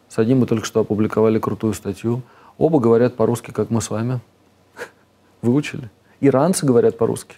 С 0.09 0.17
одним 0.17 0.39
мы 0.39 0.45
только 0.45 0.65
что 0.65 0.81
опубликовали 0.81 1.39
крутую 1.39 1.73
статью. 1.73 2.21
Оба 2.57 2.79
говорят 2.79 3.15
по-русски, 3.15 3.51
как 3.51 3.69
мы 3.69 3.81
с 3.81 3.89
вами. 3.89 4.19
Выучили. 5.41 5.89
Иранцы 6.19 6.65
говорят 6.65 6.97
по-русски. 6.97 7.35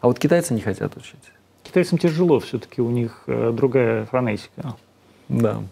А 0.00 0.08
вот 0.08 0.18
китайцы 0.18 0.54
не 0.54 0.60
хотят 0.60 0.96
учить. 0.96 1.20
Китайцам 1.62 1.98
тяжело, 1.98 2.40
все-таки 2.40 2.80
у 2.80 2.90
них 2.90 3.22
э, 3.26 3.52
другая 3.52 4.06
фонетика. 4.06 4.76
Да. 5.28 5.62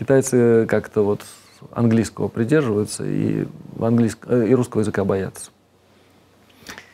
Китайцы 0.00 0.64
как-то 0.66 1.02
вот 1.02 1.26
английского 1.72 2.28
придерживаются 2.28 3.04
и, 3.04 3.46
английск... 3.78 4.20
Э, 4.26 4.46
и 4.48 4.54
русского 4.54 4.80
языка 4.80 5.04
боятся. 5.04 5.50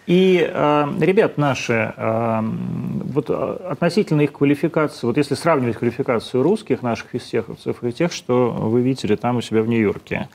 И 0.08 0.44
э, 0.44 0.86
ребят 0.98 1.38
наши, 1.38 1.94
э, 1.96 2.40
вот 2.42 3.30
э, 3.30 3.58
относительно 3.70 4.22
их 4.22 4.32
квалификации, 4.32 5.06
вот 5.06 5.18
если 5.18 5.36
сравнивать 5.36 5.76
квалификацию 5.76 6.42
русских 6.42 6.82
наших 6.82 7.10
физтеховцев 7.10 7.84
и 7.84 7.92
тех, 7.92 8.12
что 8.12 8.50
вы 8.50 8.80
видели 8.80 9.14
там 9.14 9.36
у 9.36 9.40
себя 9.40 9.62
в 9.62 9.68
Нью-Йорке, 9.68 10.28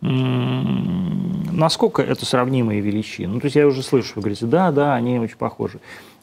насколько 0.00 2.00
это 2.00 2.24
сравнимые 2.24 2.80
величины? 2.80 3.34
Ну, 3.34 3.40
то 3.40 3.46
есть 3.46 3.56
я 3.56 3.66
уже 3.66 3.82
слышу, 3.82 4.12
вы 4.14 4.22
говорите, 4.22 4.46
да, 4.46 4.70
да, 4.70 4.94
они 4.94 5.18
очень 5.18 5.36
похожи. 5.36 5.80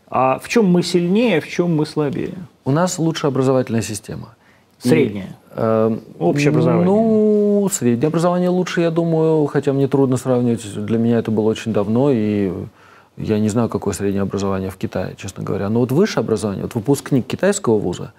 А 0.07 0.39
в 0.39 0.47
чем 0.47 0.67
мы 0.67 0.83
сильнее, 0.83 1.39
а 1.39 1.41
в 1.41 1.49
чем 1.49 1.75
мы 1.75 1.85
слабее? 1.85 2.35
У 2.63 2.71
нас 2.71 2.97
лучшая 2.97 3.29
образовательная 3.29 3.81
система. 3.81 4.35
Среднее. 4.83 5.35
Э, 5.51 5.95
Общее 6.19 6.49
образование. 6.49 6.85
Ну, 6.85 7.69
среднее 7.71 8.07
образование 8.07 8.49
лучше, 8.49 8.81
я 8.81 8.91
думаю, 8.91 9.45
хотя 9.45 9.73
мне 9.73 9.87
трудно 9.87 10.17
сравнивать. 10.17 10.85
Для 10.85 10.97
меня 10.97 11.19
это 11.19 11.31
было 11.31 11.49
очень 11.49 11.73
давно, 11.73 12.09
и 12.11 12.51
я 13.17 13.39
не 13.39 13.49
знаю, 13.49 13.69
какое 13.69 13.93
среднее 13.93 14.23
образование 14.23 14.69
в 14.69 14.77
Китае, 14.77 15.15
честно 15.17 15.43
говоря. 15.43 15.69
Но 15.69 15.79
вот 15.79 15.91
высшее 15.91 16.23
образование, 16.23 16.63
вот 16.63 16.75
выпускник 16.75 17.27
китайского 17.27 17.77
вуза, 17.77 18.13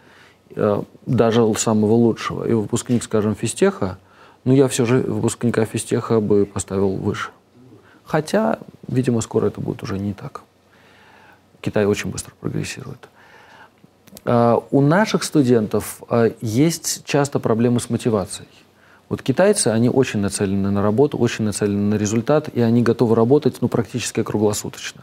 э, 0.55 0.83
даже 1.07 1.55
самого 1.55 1.94
лучшего, 1.94 2.44
и 2.44 2.53
выпускник, 2.53 3.03
скажем, 3.03 3.35
физтеха, 3.35 3.98
ну, 4.44 4.53
я 4.53 4.68
все 4.68 4.85
же 4.85 4.98
выпускника 4.98 5.64
физтеха 5.64 6.20
бы 6.20 6.46
поставил 6.46 6.90
выше. 6.90 7.31
Хотя, 8.05 8.59
видимо, 8.88 9.20
скоро 9.20 9.46
это 9.46 9.61
будет 9.61 9.83
уже 9.83 9.98
не 9.98 10.12
так. 10.12 10.42
Китай 11.61 11.87
очень 11.87 12.11
быстро 12.11 12.35
прогрессирует. 12.40 13.09
Э, 14.25 14.57
у 14.70 14.81
наших 14.81 15.22
студентов 15.22 16.03
э, 16.09 16.33
есть 16.40 17.05
часто 17.05 17.38
проблемы 17.38 17.81
с 17.81 17.90
мотивацией. 17.90 18.48
Вот 19.09 19.22
китайцы, 19.22 19.68
они 19.68 19.90
очень 19.90 20.20
нацелены 20.20 20.70
на 20.70 20.83
работу, 20.83 21.18
очень 21.18 21.44
нацелены 21.44 21.94
на 21.94 21.98
результат, 21.98 22.48
и 22.48 22.62
они 22.62 22.83
готовы 22.83 23.14
работать 23.14 23.57
ну, 23.61 23.68
практически 23.68 24.22
круглосуточно. 24.22 25.03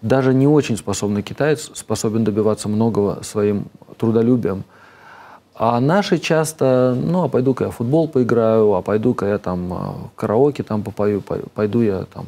Даже 0.00 0.32
не 0.32 0.46
очень 0.46 0.76
способный 0.76 1.22
китаец 1.22 1.70
способен 1.74 2.24
добиваться 2.24 2.68
многого 2.68 3.22
своим 3.22 3.66
трудолюбием. 3.98 4.64
А 5.54 5.80
наши 5.80 6.18
часто, 6.18 6.96
ну, 6.98 7.24
а 7.24 7.28
пойду-ка 7.28 7.64
я 7.64 7.70
в 7.70 7.76
футбол 7.76 8.08
поиграю, 8.08 8.74
а 8.74 8.82
пойду-ка 8.82 9.26
я 9.26 9.38
там 9.38 9.72
э, 9.72 9.76
караоке 10.14 10.62
там 10.62 10.82
попою, 10.82 11.22
пойду 11.22 11.80
я 11.80 12.04
там... 12.04 12.26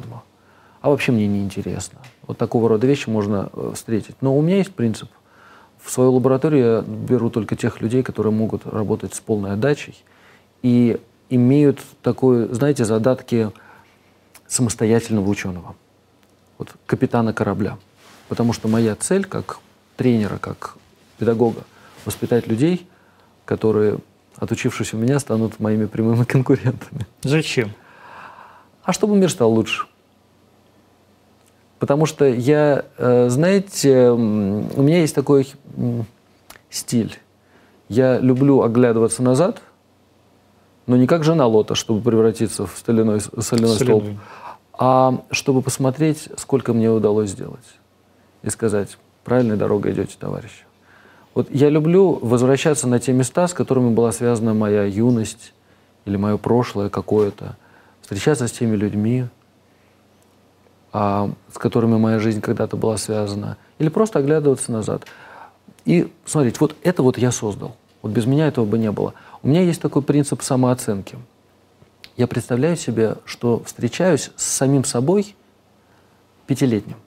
А 0.81 0.89
вообще 0.89 1.11
мне 1.11 1.27
не 1.27 1.43
интересно. 1.43 1.99
Вот 2.27 2.37
такого 2.37 2.69
рода 2.69 2.87
вещи 2.87 3.09
можно 3.09 3.49
э, 3.53 3.71
встретить. 3.75 4.15
Но 4.21 4.37
у 4.37 4.41
меня 4.41 4.57
есть 4.57 4.73
принцип. 4.73 5.09
В 5.81 5.91
свою 5.91 6.13
лабораторию 6.13 6.65
я 6.65 6.81
беру 6.81 7.29
только 7.29 7.55
тех 7.55 7.81
людей, 7.81 8.03
которые 8.03 8.33
могут 8.33 8.65
работать 8.65 9.15
с 9.15 9.19
полной 9.19 9.53
отдачей 9.53 10.03
и 10.61 10.99
имеют 11.29 11.79
такое, 12.01 12.47
знаете, 12.53 12.85
задатки 12.85 13.51
самостоятельного 14.47 15.29
ученого, 15.29 15.75
вот 16.57 16.73
капитана 16.85 17.33
корабля. 17.33 17.77
Потому 18.27 18.53
что 18.53 18.67
моя 18.67 18.95
цель 18.95 19.25
как 19.25 19.59
тренера, 19.95 20.37
как 20.37 20.75
педагога, 21.17 21.63
воспитать 22.05 22.47
людей, 22.47 22.87
которые, 23.45 23.97
отучившись 24.35 24.93
у 24.93 24.97
меня, 24.97 25.19
станут 25.19 25.59
моими 25.59 25.85
прямыми 25.85 26.23
конкурентами. 26.25 27.07
Зачем? 27.21 27.73
А 28.83 28.93
чтобы 28.93 29.15
мир 29.15 29.29
стал 29.29 29.51
лучше. 29.51 29.85
Потому 31.79 32.05
что 32.05 32.25
я, 32.25 32.85
э, 32.97 33.29
знаете, 33.29 34.09
у 34.09 34.17
меня 34.81 34.99
есть 34.99 35.15
такой 35.15 35.47
стиль. 36.69 37.17
Я 37.87 38.19
люблю 38.19 38.61
оглядываться 38.61 39.23
назад, 39.23 39.61
но 40.85 40.97
не 40.97 41.07
как 41.07 41.23
жена 41.23 41.47
Лота, 41.47 41.75
чтобы 41.75 42.01
превратиться 42.01 42.65
в 42.65 42.81
соляной, 42.85 43.21
соляной 43.21 43.75
столб, 43.75 44.03
а 44.77 45.23
чтобы 45.31 45.61
посмотреть, 45.61 46.29
сколько 46.37 46.73
мне 46.73 46.89
удалось 46.89 47.29
сделать. 47.29 47.65
И 48.43 48.49
сказать, 48.49 48.97
правильной 49.23 49.57
дорогой 49.57 49.93
идете, 49.93 50.15
товарищ. 50.19 50.65
Вот 51.33 51.47
я 51.51 51.69
люблю 51.69 52.19
возвращаться 52.21 52.87
на 52.87 52.99
те 52.99 53.13
места, 53.13 53.47
с 53.47 53.53
которыми 53.53 53.93
была 53.93 54.11
связана 54.11 54.53
моя 54.53 54.83
юность 54.83 55.53
или 56.05 56.17
мое 56.17 56.37
прошлое 56.37 56.89
какое-то, 56.89 57.55
встречаться 58.01 58.47
с 58.47 58.51
теми 58.51 58.75
людьми, 58.75 59.27
с 60.91 61.57
которыми 61.57 61.97
моя 61.97 62.19
жизнь 62.19 62.41
когда-то 62.41 62.77
была 62.77 62.97
связана, 62.97 63.57
или 63.77 63.89
просто 63.89 64.19
оглядываться 64.19 64.71
назад. 64.71 65.05
И 65.85 66.11
смотрите, 66.25 66.57
вот 66.59 66.75
это 66.83 67.03
вот 67.03 67.17
я 67.17 67.31
создал. 67.31 67.75
Вот 68.01 68.11
без 68.11 68.25
меня 68.25 68.47
этого 68.47 68.65
бы 68.65 68.77
не 68.77 68.91
было. 68.91 69.13
У 69.41 69.47
меня 69.47 69.61
есть 69.61 69.81
такой 69.81 70.01
принцип 70.01 70.41
самооценки. 70.41 71.17
Я 72.17 72.27
представляю 72.27 72.75
себе, 72.75 73.15
что 73.25 73.63
встречаюсь 73.63 74.31
с 74.35 74.43
самим 74.43 74.83
собой 74.83 75.35
пятилетним. 76.47 76.97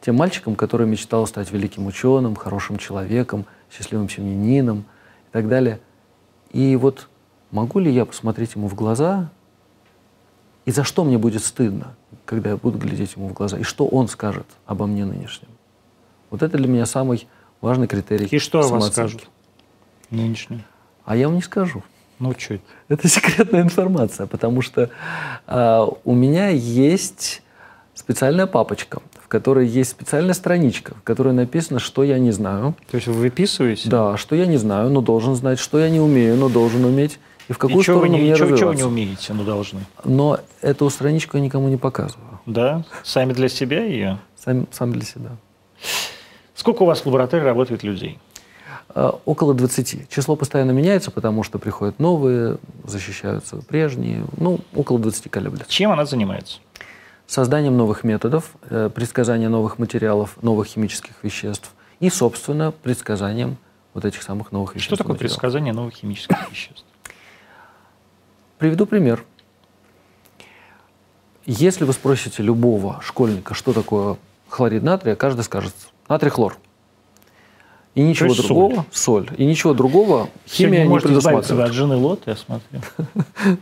Тем 0.00 0.16
мальчиком, 0.16 0.54
который 0.54 0.86
мечтал 0.86 1.26
стать 1.26 1.50
великим 1.50 1.86
ученым, 1.86 2.36
хорошим 2.36 2.78
человеком, 2.78 3.46
счастливым 3.70 4.08
семьянином 4.08 4.84
и 5.28 5.32
так 5.32 5.48
далее. 5.48 5.80
И 6.52 6.76
вот 6.76 7.08
могу 7.50 7.78
ли 7.78 7.92
я 7.92 8.04
посмотреть 8.04 8.54
ему 8.54 8.68
в 8.68 8.74
глаза, 8.74 9.30
и 10.68 10.70
за 10.70 10.84
что 10.84 11.04
мне 11.04 11.18
будет 11.18 11.42
стыдно? 11.42 11.94
когда 12.28 12.50
я 12.50 12.56
буду 12.58 12.78
глядеть 12.78 13.16
ему 13.16 13.28
в 13.28 13.32
глаза, 13.32 13.58
и 13.58 13.62
что 13.62 13.86
он 13.86 14.06
скажет 14.06 14.44
обо 14.66 14.86
мне 14.86 15.06
нынешнем. 15.06 15.48
Вот 16.28 16.42
это 16.42 16.58
для 16.58 16.68
меня 16.68 16.84
самый 16.84 17.26
важный 17.62 17.86
критерий. 17.86 18.26
И 18.26 18.38
что 18.38 18.60
о 18.60 18.68
вас 18.68 18.88
скажут 18.88 19.30
нынешнем? 20.10 20.62
А 21.06 21.16
я 21.16 21.28
вам 21.28 21.36
не 21.36 21.42
скажу. 21.42 21.82
Ну, 22.18 22.32
это? 22.32 22.60
Это 22.88 23.08
секретная 23.16 23.62
информация, 23.62 24.26
потому 24.26 24.60
что 24.60 24.90
э, 25.46 25.86
у 26.04 26.14
меня 26.14 26.48
есть 26.48 27.42
специальная 27.94 28.46
папочка, 28.46 29.00
в 29.14 29.28
которой 29.28 29.66
есть 29.66 29.90
специальная 29.90 30.34
страничка, 30.34 30.94
в 30.96 31.02
которой 31.02 31.32
написано, 31.32 31.78
что 31.78 32.04
я 32.04 32.18
не 32.18 32.30
знаю. 32.30 32.74
То 32.90 32.96
есть 32.96 33.06
вы 33.06 33.14
выписываете? 33.14 33.88
Да, 33.88 34.18
что 34.18 34.36
я 34.36 34.44
не 34.44 34.58
знаю, 34.58 34.90
но 34.90 35.00
должен 35.00 35.34
знать, 35.34 35.58
что 35.58 35.78
я 35.78 35.88
не 35.88 36.00
умею, 36.00 36.36
но 36.36 36.50
должен 36.50 36.84
уметь, 36.84 37.18
и 37.48 37.52
в 37.52 37.58
какую 37.58 37.80
и 37.80 37.82
сторону 37.82 38.02
вы 38.02 38.08
не, 38.10 38.18
мне 38.18 38.36
чего. 38.36 38.56
Чего 38.56 38.70
вы 38.70 38.76
не 38.76 38.84
умеете, 38.84 39.32
но 39.32 39.42
должны? 39.42 39.80
Но 40.04 40.38
эту 40.60 40.88
страничку 40.90 41.38
я 41.38 41.42
никому 41.42 41.68
не 41.68 41.76
показываю. 41.76 42.40
Да? 42.46 42.84
Сами 43.02 43.32
для 43.32 43.48
себя 43.48 43.84
ее? 43.84 44.18
Сам, 44.36 44.66
сам 44.70 44.92
для 44.92 45.02
себя. 45.02 45.30
Сколько 46.54 46.82
у 46.82 46.86
вас 46.86 47.00
в 47.00 47.06
лаборатории 47.06 47.44
работает 47.44 47.82
людей? 47.82 48.18
А, 48.90 49.18
около 49.24 49.54
20. 49.54 50.08
Число 50.10 50.36
постоянно 50.36 50.72
меняется, 50.72 51.10
потому 51.10 51.42
что 51.42 51.58
приходят 51.58 51.98
новые, 51.98 52.58
защищаются 52.84 53.56
прежние. 53.56 54.24
Ну, 54.36 54.60
около 54.74 54.98
20 54.98 55.30
колеблется. 55.30 55.70
Чем 55.70 55.92
она 55.92 56.04
занимается? 56.04 56.58
Созданием 57.26 57.76
новых 57.76 58.04
методов, 58.04 58.52
э, 58.70 58.90
предсказанием 58.94 59.50
новых 59.50 59.78
материалов, 59.78 60.36
новых 60.42 60.66
химических 60.66 61.12
веществ 61.22 61.70
и, 62.00 62.10
собственно, 62.10 62.72
предсказанием 62.72 63.56
вот 63.94 64.04
этих 64.04 64.22
самых 64.22 64.52
новых 64.52 64.74
веществ. 64.74 64.94
Что 64.94 64.96
такое 64.96 65.16
предсказание 65.16 65.72
новых 65.72 65.94
химических 65.94 66.50
веществ? 66.50 66.84
Приведу 68.58 68.86
пример. 68.86 69.24
Если 71.46 71.84
вы 71.84 71.92
спросите 71.92 72.42
любого 72.42 73.00
школьника, 73.02 73.54
что 73.54 73.72
такое 73.72 74.16
хлорид 74.48 74.82
натрия, 74.82 75.14
каждый 75.14 75.42
скажет 75.42 75.72
натрий 76.08 76.30
хлор. 76.30 76.56
И 77.94 78.02
ничего 78.02 78.34
другого, 78.34 78.86
соль. 78.90 79.28
соль. 79.28 79.36
И 79.38 79.46
ничего 79.46 79.74
другого 79.74 80.28
химия 80.46 80.84
не, 80.84 80.92
не 80.92 80.98
предусматривает. 80.98 81.68
от 81.68 81.74
жены 81.74 81.96
лот, 81.96 82.22
я 82.26 82.36
смотрю. 82.36 82.80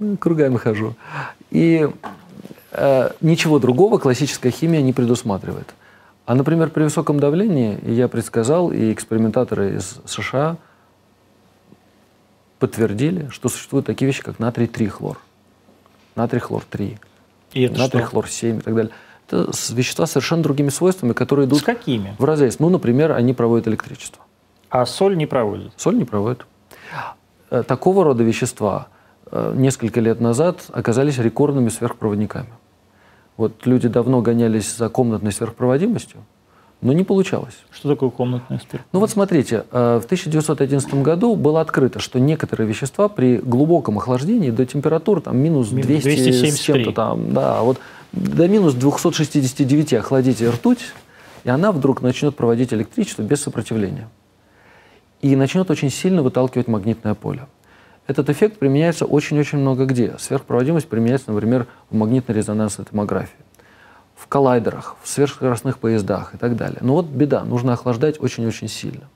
Ну, 0.00 0.16
кругами 0.16 0.56
хожу. 0.56 0.96
И 1.52 1.88
э, 2.72 3.10
ничего 3.20 3.60
другого 3.60 3.98
классическая 3.98 4.50
химия 4.50 4.82
не 4.82 4.92
предусматривает. 4.92 5.72
А, 6.26 6.34
например, 6.34 6.70
при 6.70 6.82
высоком 6.82 7.20
давлении, 7.20 7.78
я 7.88 8.08
предсказал, 8.08 8.72
и 8.72 8.92
экспериментаторы 8.92 9.76
из 9.76 10.00
США 10.04 10.56
подтвердили, 12.64 13.28
что 13.28 13.50
существуют 13.50 13.84
такие 13.84 14.06
вещи, 14.06 14.22
как 14.22 14.38
натрий-3-хлор, 14.38 15.18
натрий-хлор-3, 16.16 16.98
натрий-хлор-7 17.54 18.58
и 18.58 18.60
так 18.62 18.74
далее. 18.74 18.92
Это 19.28 19.50
вещества 19.74 20.06
с 20.06 20.12
совершенно 20.12 20.42
другими 20.42 20.70
свойствами, 20.70 21.12
которые 21.12 21.46
идут 21.46 21.58
с 21.58 21.62
какими? 21.62 22.16
в 22.18 22.24
разрез. 22.24 22.60
Ну, 22.60 22.70
например, 22.70 23.12
они 23.12 23.34
проводят 23.34 23.68
электричество. 23.68 24.24
А 24.70 24.86
соль 24.86 25.14
не 25.14 25.26
проводит? 25.26 25.72
Соль 25.76 25.98
не 25.98 26.06
проводит. 26.06 26.46
Э, 27.50 27.62
такого 27.62 28.02
рода 28.02 28.22
вещества 28.24 28.88
э, 29.30 29.52
несколько 29.54 30.00
лет 30.00 30.22
назад 30.22 30.64
оказались 30.72 31.18
рекордными 31.18 31.68
сверхпроводниками. 31.68 32.48
Вот 33.36 33.66
люди 33.66 33.88
давно 33.88 34.22
гонялись 34.22 34.74
за 34.74 34.88
комнатной 34.88 35.32
сверхпроводимостью, 35.32 36.24
но 36.84 36.92
не 36.92 37.02
получалось. 37.02 37.54
Что 37.72 37.88
такое 37.88 38.10
комнатная 38.10 38.58
спирт? 38.58 38.84
Ну 38.92 39.00
вот 39.00 39.10
смотрите, 39.10 39.64
э, 39.72 40.00
в 40.02 40.04
1911 40.04 41.02
году 41.02 41.34
было 41.34 41.62
открыто, 41.62 41.98
что 41.98 42.20
некоторые 42.20 42.68
вещества 42.68 43.08
при 43.08 43.38
глубоком 43.38 43.96
охлаждении 43.96 44.50
до 44.50 44.66
температур 44.66 45.22
там, 45.22 45.38
минус 45.38 45.70
200 45.70 46.50
с 46.50 46.58
чем-то 46.58 46.92
там, 46.92 47.32
да, 47.32 47.62
вот 47.62 47.78
до 48.12 48.46
минус 48.48 48.74
269 48.74 49.94
охладите 49.94 50.50
ртуть, 50.50 50.80
и 51.44 51.48
она 51.48 51.72
вдруг 51.72 52.02
начнет 52.02 52.36
проводить 52.36 52.74
электричество 52.74 53.22
без 53.22 53.40
сопротивления. 53.40 54.10
И 55.22 55.34
начнет 55.36 55.70
очень 55.70 55.90
сильно 55.90 56.22
выталкивать 56.22 56.68
магнитное 56.68 57.14
поле. 57.14 57.46
Этот 58.06 58.28
эффект 58.28 58.58
применяется 58.58 59.06
очень-очень 59.06 59.56
много 59.56 59.86
где. 59.86 60.16
Сверхпроводимость 60.18 60.88
применяется, 60.88 61.32
например, 61.32 61.66
в 61.88 61.96
магнитно-резонансной 61.96 62.84
томографии 62.84 63.43
в 64.16 64.26
коллайдерах, 64.26 64.96
в 65.02 65.08
сверхскоростных 65.08 65.78
поездах 65.78 66.34
и 66.34 66.38
так 66.38 66.56
далее. 66.56 66.78
Но 66.80 66.94
вот 66.94 67.06
беда, 67.06 67.44
нужно 67.44 67.72
охлаждать 67.72 68.20
очень-очень 68.20 68.68
сильно. 68.68 69.08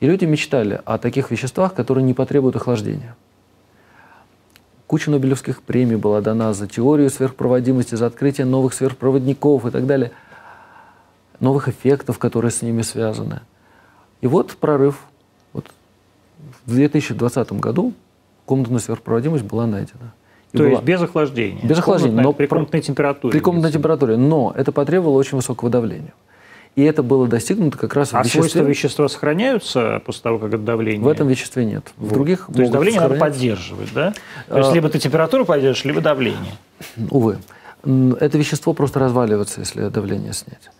И 0.00 0.06
люди 0.06 0.24
мечтали 0.24 0.80
о 0.84 0.98
таких 0.98 1.30
веществах, 1.30 1.74
которые 1.74 2.04
не 2.04 2.12
потребуют 2.12 2.56
охлаждения. 2.56 3.16
Куча 4.86 5.10
Нобелевских 5.10 5.62
премий 5.62 5.96
была 5.96 6.20
дана 6.20 6.52
за 6.52 6.68
теорию 6.68 7.10
сверхпроводимости, 7.10 7.94
за 7.94 8.06
открытие 8.06 8.46
новых 8.46 8.72
сверхпроводников 8.72 9.66
и 9.66 9.70
так 9.70 9.86
далее, 9.86 10.12
новых 11.40 11.68
эффектов, 11.68 12.18
которые 12.18 12.50
с 12.50 12.62
ними 12.62 12.82
связаны. 12.82 13.40
И 14.20 14.26
вот 14.26 14.56
прорыв. 14.56 15.00
Вот 15.52 15.66
в 16.66 16.74
2020 16.74 17.52
году 17.54 17.94
комнатная 18.44 18.78
сверхпроводимость 18.78 19.44
была 19.44 19.66
найдена. 19.66 20.12
То 20.56 20.62
была... 20.62 20.72
есть 20.72 20.82
без 20.82 21.02
охлаждения? 21.02 21.60
Без 21.62 21.78
охлаждения, 21.78 22.22
но 22.22 22.32
при 22.32 22.46
комнатной 22.46 22.80
температуре. 22.80 23.32
При 23.32 23.40
комнатной 23.40 23.72
температуре, 23.72 24.16
но 24.16 24.52
это 24.56 24.72
потребовало 24.72 25.16
очень 25.16 25.36
высокого 25.36 25.70
давления. 25.70 26.12
И 26.76 26.82
это 26.82 27.02
было 27.02 27.26
достигнуто 27.26 27.78
как 27.78 27.94
раз 27.94 28.12
а 28.12 28.22
в 28.22 28.24
веществе. 28.24 28.40
А 28.40 28.42
свойства 28.42 28.60
вещества 28.60 29.08
сохраняются 29.08 30.02
после 30.04 30.22
того, 30.22 30.38
как 30.38 30.48
это 30.48 30.58
давление? 30.58 31.02
В 31.02 31.08
этом 31.08 31.26
веществе 31.26 31.64
нет. 31.64 31.90
В 31.96 32.12
других 32.12 32.48
То 32.52 32.60
есть 32.60 32.72
давление 32.72 33.00
надо 33.00 33.14
поддерживать, 33.14 33.92
да? 33.94 34.12
То 34.48 34.58
есть 34.58 34.70
а... 34.70 34.74
либо 34.74 34.90
ты 34.90 34.98
температуру 34.98 35.46
поддержишь, 35.46 35.84
либо 35.86 36.02
давление. 36.02 36.52
Увы. 37.10 37.38
Это 37.82 38.36
вещество 38.36 38.74
просто 38.74 38.98
разваливается, 39.00 39.60
если 39.60 39.88
давление 39.88 40.34
снять. 40.34 40.70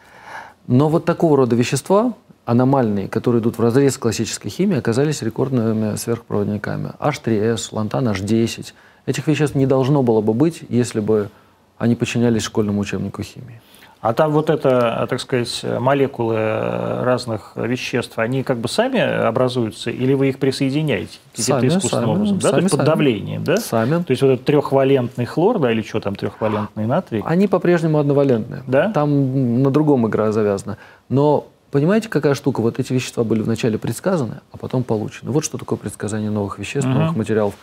Но 0.66 0.88
вот 0.88 1.04
такого 1.06 1.36
рода 1.36 1.56
вещества 1.56 2.12
аномальные, 2.44 3.08
которые 3.08 3.40
идут 3.40 3.58
в 3.58 3.62
разрез 3.62 3.98
классической 3.98 4.50
химией, 4.50 4.78
оказались 4.78 5.22
рекордными 5.22 5.96
сверхпроводниками. 5.96 6.92
H3S, 7.00 7.68
лантан 7.72 8.08
H10. 8.08 8.72
Этих 9.06 9.26
веществ 9.28 9.54
не 9.54 9.66
должно 9.66 10.02
было 10.02 10.20
бы 10.20 10.34
быть, 10.34 10.62
если 10.68 11.00
бы 11.00 11.30
они 11.78 11.94
подчинялись 11.94 12.42
школьному 12.42 12.80
учебнику 12.80 13.22
химии. 13.22 13.60
А 14.00 14.12
там 14.12 14.30
вот 14.32 14.50
это, 14.50 15.06
так 15.08 15.20
сказать, 15.20 15.64
молекулы 15.80 16.36
разных 16.36 17.52
веществ, 17.56 18.18
они 18.18 18.42
как 18.42 18.58
бы 18.58 18.68
сами 18.68 19.00
образуются, 19.00 19.90
или 19.90 20.12
вы 20.14 20.28
их 20.28 20.38
присоединяете 20.38 21.18
каким-то 21.34 21.66
искусственным 21.66 22.04
сами, 22.04 22.14
образом? 22.16 22.38
Да? 22.38 22.48
Сами, 22.50 22.52
То 22.52 22.62
есть 22.62 22.70
под 22.70 22.78
сами. 22.78 22.86
давлением, 22.86 23.44
да? 23.44 23.56
Сами. 23.56 24.02
То 24.02 24.10
есть 24.10 24.22
вот 24.22 24.28
этот 24.32 24.44
трехвалентный 24.44 25.24
хлор, 25.24 25.58
да, 25.58 25.72
или 25.72 25.82
что 25.82 26.00
там, 26.00 26.14
трехвалентный 26.14 26.86
натрий? 26.86 27.22
Они 27.24 27.48
по-прежнему 27.48 27.98
одновалентные. 27.98 28.62
Да? 28.66 28.90
Там 28.92 29.62
на 29.62 29.70
другом 29.70 30.06
игра 30.06 30.30
завязана. 30.30 30.76
Но 31.08 31.46
понимаете, 31.70 32.08
какая 32.08 32.34
штука? 32.34 32.60
Вот 32.60 32.78
эти 32.78 32.92
вещества 32.92 33.24
были 33.24 33.40
вначале 33.42 33.76
предсказаны, 33.78 34.40
а 34.52 34.56
потом 34.56 34.84
получены. 34.84 35.30
Вот 35.32 35.44
что 35.44 35.58
такое 35.58 35.78
предсказание 35.78 36.30
новых 36.30 36.58
веществ, 36.58 36.88
Мгм. 36.88 36.98
новых 36.98 37.16
материалов. 37.16 37.54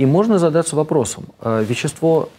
И 0.00 0.06
можно 0.06 0.38
задаться 0.38 0.76
вопросом, 0.76 1.24
а 1.40 1.62
вещество, 1.62 2.30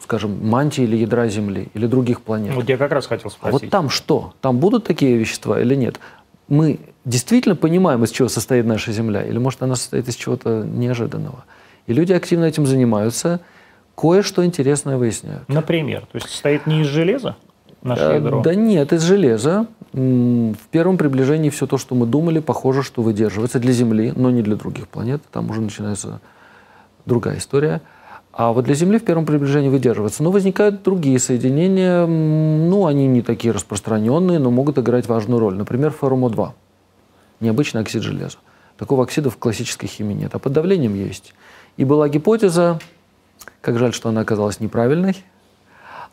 скажем, 0.00 0.38
мантии 0.48 0.84
или 0.84 0.96
ядра 0.96 1.28
Земли, 1.28 1.68
или 1.74 1.86
других 1.86 2.22
планет, 2.22 2.54
Вот 2.54 2.66
я 2.66 2.78
как 2.78 2.92
раз 2.92 3.06
хотел 3.06 3.28
а 3.28 3.30
спросить. 3.30 3.60
вот 3.60 3.70
там 3.70 3.90
что? 3.90 4.32
Там 4.40 4.56
будут 4.56 4.84
такие 4.84 5.18
вещества 5.18 5.60
или 5.60 5.74
нет? 5.74 6.00
Мы 6.48 6.80
действительно 7.04 7.56
понимаем, 7.56 8.04
из 8.04 8.10
чего 8.10 8.28
состоит 8.28 8.64
наша 8.64 8.90
Земля? 8.90 9.22
Или, 9.22 9.36
может, 9.36 9.62
она 9.62 9.76
состоит 9.76 10.08
из 10.08 10.16
чего-то 10.16 10.64
неожиданного? 10.64 11.44
И 11.88 11.92
люди 11.92 12.14
активно 12.14 12.46
этим 12.46 12.64
занимаются, 12.64 13.40
кое-что 13.94 14.42
интересное 14.42 14.96
выясняют. 14.96 15.46
Например, 15.46 16.06
то 16.10 16.16
есть 16.16 16.30
состоит 16.30 16.66
не 16.66 16.80
из 16.80 16.86
железа 16.86 17.36
наше 17.82 18.02
Э, 18.02 18.14
ядро? 18.14 18.40
Да 18.40 18.54
нет, 18.54 18.94
из 18.94 19.02
железа. 19.02 19.66
В 19.92 20.66
первом 20.70 20.96
приближении 20.96 21.50
все 21.50 21.66
то, 21.66 21.76
что 21.76 21.94
мы 21.94 22.06
думали, 22.06 22.38
похоже, 22.40 22.82
что 22.82 23.02
выдерживается 23.02 23.58
для 23.58 23.72
Земли, 23.72 24.10
но 24.16 24.30
не 24.30 24.40
для 24.40 24.56
других 24.56 24.88
планет. 24.88 25.20
Там 25.30 25.50
уже 25.50 25.60
начинается 25.60 26.22
другая 27.08 27.38
история. 27.38 27.80
А 28.32 28.52
вот 28.52 28.66
для 28.66 28.74
Земли 28.74 28.98
в 28.98 29.04
первом 29.04 29.26
приближении 29.26 29.68
выдерживается. 29.68 30.22
Но 30.22 30.30
возникают 30.30 30.84
другие 30.84 31.18
соединения. 31.18 32.06
Ну, 32.06 32.86
они 32.86 33.08
не 33.08 33.22
такие 33.22 33.52
распространенные, 33.52 34.38
но 34.38 34.52
могут 34.52 34.78
играть 34.78 35.08
важную 35.08 35.40
роль. 35.40 35.56
Например, 35.56 35.92
ФРМО-2. 36.00 36.50
Необычный 37.40 37.80
оксид 37.80 38.02
железа. 38.02 38.38
Такого 38.76 39.02
оксида 39.02 39.30
в 39.30 39.36
классической 39.38 39.88
химии 39.88 40.14
нет, 40.14 40.34
а 40.34 40.38
под 40.38 40.52
давлением 40.52 40.94
есть. 40.94 41.34
И 41.76 41.84
была 41.84 42.08
гипотеза, 42.08 42.78
как 43.60 43.76
жаль, 43.78 43.92
что 43.92 44.08
она 44.08 44.20
оказалась 44.20 44.60
неправильной, 44.60 45.16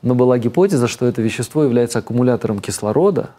но 0.02 0.16
была 0.16 0.40
гипотеза, 0.40 0.88
что 0.88 1.06
это 1.06 1.22
вещество 1.22 1.64
является 1.64 2.00
аккумулятором 2.00 2.60
кислорода, 2.60 3.32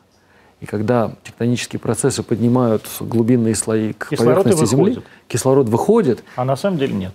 и 0.60 0.66
когда 0.66 1.12
тектонические 1.22 1.80
процессы 1.80 2.22
поднимают 2.22 2.86
глубинные 3.00 3.54
слои 3.54 3.92
к 3.92 4.10
Кислород 4.10 4.44
поверхности 4.44 4.70
Земли, 4.70 4.90
выходит. 4.90 5.04
кислород 5.28 5.68
выходит, 5.68 6.24
А 6.36 6.44
на 6.44 6.56
самом 6.56 6.78
деле 6.78 6.94
нет. 6.94 7.12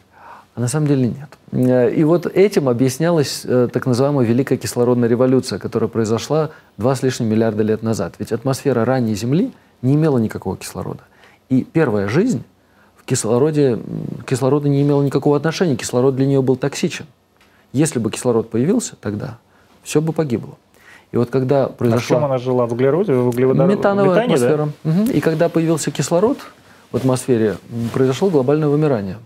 А 0.56 0.60
на 0.60 0.68
самом 0.68 0.88
деле 0.88 1.08
нет. 1.08 1.30
Э, 1.52 1.94
И 1.94 2.04
вот 2.04 2.26
этим 2.26 2.68
объяснялась 2.70 3.44
э, 3.46 3.68
так 3.72 3.86
называемая 3.86 4.26
Великая 4.26 4.58
кислородная 4.58 5.08
революция, 5.10 5.60
которая 5.60 5.88
произошла 5.90 6.50
два 6.78 6.96
с 6.96 7.04
лишним 7.04 7.30
миллиарда 7.30 7.64
лет 7.64 7.84
назад. 7.84 8.16
Ведь 8.20 8.32
атмосфера 8.32 8.84
ранней 8.86 9.16
Земли 9.16 9.52
не 9.82 9.96
имела 9.96 10.18
никакого 10.18 10.58
кислорода. 10.58 11.02
И 11.50 11.64
первая 11.64 12.08
жизнь 12.08 12.44
в 12.98 13.06
кислороде, 13.06 13.72
м, 13.74 13.82
к 14.26 14.30
кислороду 14.30 14.68
не 14.68 14.82
имела 14.82 15.02
никакого 15.02 15.38
отношения. 15.38 15.76
Кислород 15.76 16.16
для 16.16 16.26
нее 16.26 16.42
был 16.42 16.56
токсичен. 16.58 17.06
Если 17.74 18.00
бы 18.00 18.12
кислород 18.12 18.50
появился 18.50 18.96
тогда, 19.00 19.38
все 19.84 20.02
бы 20.02 20.12
погибло. 20.14 20.56
И 21.14 21.18
вот 21.18 21.30
когда 21.30 21.66
А 21.66 21.70
произошла... 21.70 22.18
чем 22.18 22.26
она 22.26 22.38
жила? 22.38 22.66
В 22.68 22.74
углероде, 22.74 23.14
в 23.14 23.30
углеводороде? 23.30 23.76
Метановая 23.76 24.10
метане, 24.28 24.38
да? 24.38 24.54
атмосфера. 24.54 24.70
Мгм. 24.84 25.12
И 25.12 25.20
когда 25.22 25.50
появился 25.50 25.92
кислород 25.92 26.38
в 26.92 26.96
атмосфере, 26.98 27.58
произошло 27.94 28.30
глобальное 28.30 28.68
вымирание. 28.70 29.18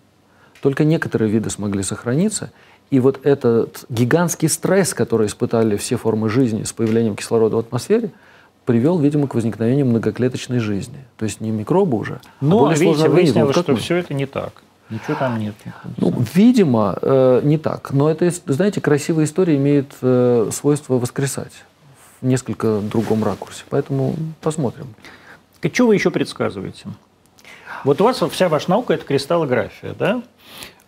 Только 0.66 0.84
некоторые 0.84 1.30
виды 1.30 1.52
смогли 1.52 1.84
сохраниться. 1.84 2.52
И 2.90 3.00
вот 3.00 3.20
этот 3.24 3.86
гигантский 3.88 4.50
стресс, 4.50 4.96
который 4.96 5.28
испытали 5.28 5.78
все 5.78 5.96
формы 5.96 6.28
жизни 6.28 6.64
с 6.64 6.74
появлением 6.74 7.16
кислорода 7.16 7.58
в 7.58 7.60
атмосфере, 7.60 8.10
привел, 8.66 8.98
видимо, 8.98 9.28
к 9.28 9.36
возникновению 9.36 9.86
многоклеточной 9.86 10.58
жизни. 10.58 11.06
То 11.18 11.26
есть 11.26 11.40
не 11.40 11.52
микробы 11.52 12.00
уже, 12.00 12.14
а 12.16 12.20
Но, 12.42 12.62
более 12.62 12.80
видите, 12.80 13.10
выяснилось, 13.10 13.46
вот 13.46 13.54
как 13.54 13.64
что 13.66 13.74
мы. 13.74 13.78
все 13.78 13.98
это 13.98 14.16
не 14.16 14.26
так. 14.26 14.64
Ничего 14.90 15.14
там 15.20 15.38
нет. 15.38 15.54
Ну, 15.98 16.12
видимо, 16.34 16.98
э, 17.00 17.42
не 17.44 17.60
так. 17.60 17.94
Но 17.94 18.10
это, 18.10 18.28
знаете, 18.48 18.82
красивая 18.82 19.26
история 19.26 19.58
имеет 19.58 19.94
э, 20.02 20.50
свойство 20.52 20.96
воскресать 20.96 21.54
в 22.22 22.26
несколько 22.26 22.80
другом 22.80 23.24
ракурсе. 23.24 23.66
Поэтому 23.70 24.16
посмотрим. 24.42 24.88
Что 25.62 25.86
вы 25.86 25.94
еще 25.94 26.10
предсказываете? 26.10 26.88
Вот 27.84 28.02
у 28.02 28.04
вас 28.04 28.22
вся 28.32 28.50
ваша 28.50 28.70
наука– 28.70 28.94
это 28.96 29.06
кристаллография, 29.06 29.94
да? 29.94 30.22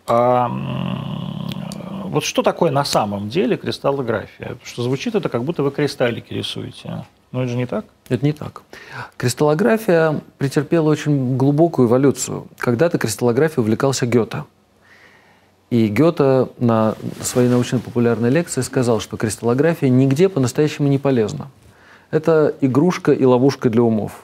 А, 0.08 0.50
вот 2.06 2.24
что 2.24 2.42
такое 2.42 2.72
на 2.72 2.86
самом 2.86 3.30
деле 3.30 3.58
кристаллография? 3.58 4.50
Потому 4.50 4.66
Что 4.66 4.84
звучит 4.84 5.16
это, 5.16 5.30
как 5.30 5.44
будто 5.44 5.64
вы 5.64 5.72
кристаллики 5.72 6.34
рисуете. 6.34 7.06
Но 7.32 7.44
это 7.44 7.52
же 7.52 7.58
не 7.58 7.66
так. 7.66 7.86
Это 8.08 8.26
не 8.26 8.32
так. 8.32 8.64
Кристаллография 9.18 10.22
претерпела 10.38 10.90
очень 10.90 11.36
глубокую 11.36 11.90
эволюцию. 11.90 12.48
Когда-то 12.58 12.98
кристаллографией 12.98 13.62
увлекался 13.62 14.06
Гёте. 14.06 14.46
И 15.70 15.90
Гёте 15.90 16.48
на 16.58 16.96
своей 17.22 17.50
научно-популярной 17.50 18.30
лекции 18.30 18.62
сказал, 18.62 19.02
что 19.02 19.18
кристаллография 19.18 19.90
нигде 19.90 20.30
по-настоящему 20.30 20.88
не 20.88 20.98
полезна. 20.98 21.50
Это 22.10 22.56
игрушка 22.62 23.12
и 23.12 23.26
ловушка 23.26 23.70
для 23.70 23.84
умов. 23.84 24.24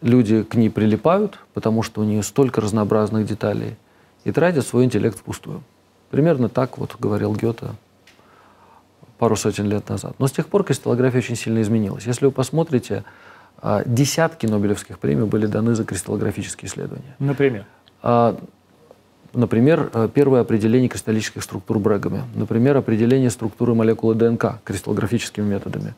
Люди 0.00 0.42
к 0.42 0.54
ней 0.54 0.70
прилипают, 0.70 1.38
потому 1.54 1.82
что 1.82 2.00
у 2.00 2.04
нее 2.04 2.22
столько 2.22 2.60
разнообразных 2.60 3.26
деталей, 3.26 3.76
и 4.24 4.32
тратят 4.32 4.66
свой 4.66 4.84
интеллект 4.84 5.18
впустую. 5.18 5.62
Примерно 6.10 6.48
так 6.48 6.78
вот 6.78 6.96
говорил 6.98 7.34
Гёте 7.34 7.68
пару 9.18 9.36
сотен 9.36 9.68
лет 9.68 9.88
назад. 9.88 10.14
Но 10.18 10.28
с 10.28 10.32
тех 10.32 10.46
пор 10.46 10.64
кристаллография 10.64 11.18
очень 11.18 11.36
сильно 11.36 11.60
изменилась. 11.60 12.06
Если 12.06 12.26
вы 12.26 12.30
посмотрите, 12.30 13.04
а, 13.60 13.82
десятки 13.84 14.46
Нобелевских 14.46 14.98
премий 14.98 15.24
были 15.24 15.46
даны 15.46 15.74
за 15.74 15.84
кристаллографические 15.84 16.68
исследования. 16.68 17.16
Например. 17.18 17.66
А, 18.02 18.38
Например, 19.34 19.90
э, 19.92 20.08
первое 20.12 20.40
определение 20.40 20.88
кристаллических 20.88 21.42
структур 21.42 21.78
Брэгами. 21.78 22.22
Например, 22.34 22.76
определение 22.78 23.28
структуры 23.28 23.74
молекулы 23.74 24.14
ДНК 24.14 24.60
кристаллографическими 24.64 25.44
методами. 25.44 25.94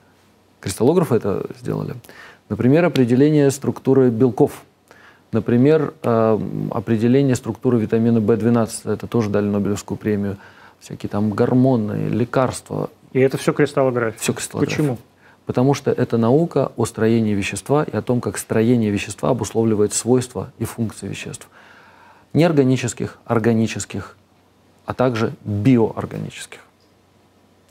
Кристаллографы 0.61 1.15
это 1.15 1.47
сделали. 1.61 1.95
Например, 2.51 2.85
определение 2.85 3.49
структуры 3.53 4.11
белков. 4.11 4.65
Например, 5.31 5.95
э, 6.03 6.39
определение 6.73 7.37
структуры 7.37 7.79
витамина 7.79 8.19
В12. 8.19 8.93
Это 8.93 9.07
тоже 9.07 9.31
дали 9.31 9.47
Нобелевскую 9.47 9.97
премию. 9.97 10.37
Всякие 10.81 11.09
там 11.09 11.31
гормоны, 11.31 12.09
лекарства. 12.09 12.91
И 13.13 13.21
это 13.21 13.39
все 13.39 13.53
кристаллография. 13.53 14.19
Все 14.19 14.33
кристаллография. 14.33 14.77
Почему? 14.77 14.99
Потому 15.47 15.75
что 15.75 15.93
это 15.93 16.19
наука 16.19 16.73
о 16.77 16.87
строении 16.87 17.35
вещества 17.35 17.85
и 17.85 17.97
о 17.97 18.03
том, 18.03 18.21
как 18.21 18.37
строение 18.37 18.91
вещества 18.91 19.31
обусловливает 19.31 19.93
свойства 19.93 20.53
и 20.59 20.65
функции 20.65 21.07
веществ. 21.07 21.49
Неорганических, 22.33 23.19
органических, 23.27 24.17
а 24.87 24.95
также 24.95 25.35
биоорганических. 25.45 26.61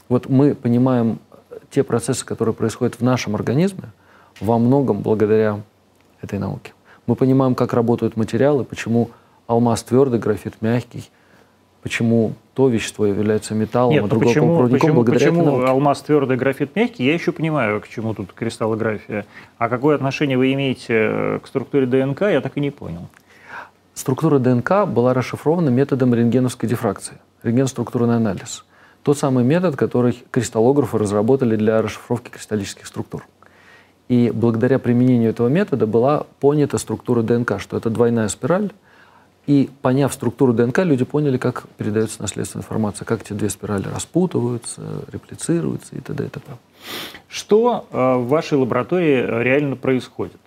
Вот 0.08 0.30
мы 0.30 0.56
понимаем 0.56 1.20
те 1.70 1.84
процессы, 1.84 2.26
которые 2.26 2.56
происходят 2.56 2.96
в 2.96 3.04
нашем 3.04 3.36
организме, 3.36 3.92
во 4.40 4.58
многом 4.58 5.02
благодаря 5.02 5.62
этой 6.22 6.40
науке. 6.40 6.74
Мы 7.08 7.16
понимаем, 7.16 7.56
как 7.56 7.74
работают 7.74 8.18
материалы, 8.18 8.64
почему 8.64 9.10
алмаз 9.48 9.84
твердый, 9.84 10.20
графит 10.20 10.62
мягкий, 10.62 11.10
почему 11.82 12.34
то 12.54 12.68
вещество 12.68 13.06
является 13.06 13.56
металлом, 13.56 13.94
Нет, 13.94 14.02
а 14.02 14.04
ну 14.04 14.10
другое 14.10 14.28
почему, 14.30 14.56
проводником 14.56 14.80
почему, 14.80 14.96
благодаря 14.96 15.28
этой 15.28 15.38
почему 15.38 15.46
науке. 15.52 15.72
алмаз 15.72 16.02
твердый, 16.02 16.38
графит 16.38 16.76
мягкий, 16.76 17.06
я 17.06 17.14
еще 17.14 17.32
понимаю, 17.32 17.82
к 17.82 17.88
чему 17.88 18.14
тут 18.14 18.34
кристаллография. 18.34 19.26
А 19.58 19.70
какое 19.70 19.96
отношение 19.96 20.38
вы 20.38 20.54
имеете 20.54 20.94
э, 20.94 21.40
к 21.42 21.48
структуре 21.48 21.86
ДНК, 21.86 22.22
я 22.22 22.42
так 22.42 22.58
и 22.58 22.60
не 22.60 22.70
понял. 22.70 23.08
Структура 23.94 24.40
ДНК 24.40 24.86
была 24.88 25.14
расшифрована 25.14 25.70
методом 25.70 26.14
рентгеновской 26.14 26.70
дифракции, 26.70 27.18
рентгеноструктурный 27.44 28.16
анализ. 28.16 28.66
Тот 29.04 29.18
самый 29.18 29.44
метод, 29.44 29.76
который 29.76 30.24
кристаллографы 30.32 30.98
разработали 30.98 31.56
для 31.56 31.82
расшифровки 31.82 32.30
кристаллических 32.30 32.86
структур. 32.86 33.26
И 34.10 34.32
благодаря 34.34 34.80
применению 34.80 35.30
этого 35.30 35.48
метода 35.48 35.86
была 35.88 36.26
понята 36.40 36.78
структура 36.80 37.22
ДНК, 37.22 37.60
что 37.60 37.78
это 37.78 37.90
двойная 37.90 38.28
спираль. 38.28 38.72
И 39.46 39.70
поняв 39.82 40.14
структуру 40.14 40.54
ДНК, 40.54 40.80
люди 40.80 41.06
поняли, 41.06 41.38
как 41.38 41.64
передается 41.78 42.22
наследственная 42.22 42.64
информация, 42.64 43.06
как 43.06 43.22
эти 43.22 43.34
две 43.34 43.50
спирали 43.50 43.88
распутываются, 43.88 44.82
реплицируются 45.12 45.96
и 45.96 46.02
т.д. 46.02 46.26
и 46.26 46.30
т.п. 46.30 46.52
Что 47.28 47.88
э, 47.92 48.16
в 48.16 48.28
вашей 48.28 48.58
лаборатории 48.60 49.26
э, 49.26 49.44
реально 49.44 49.76
происходит? 49.76 50.40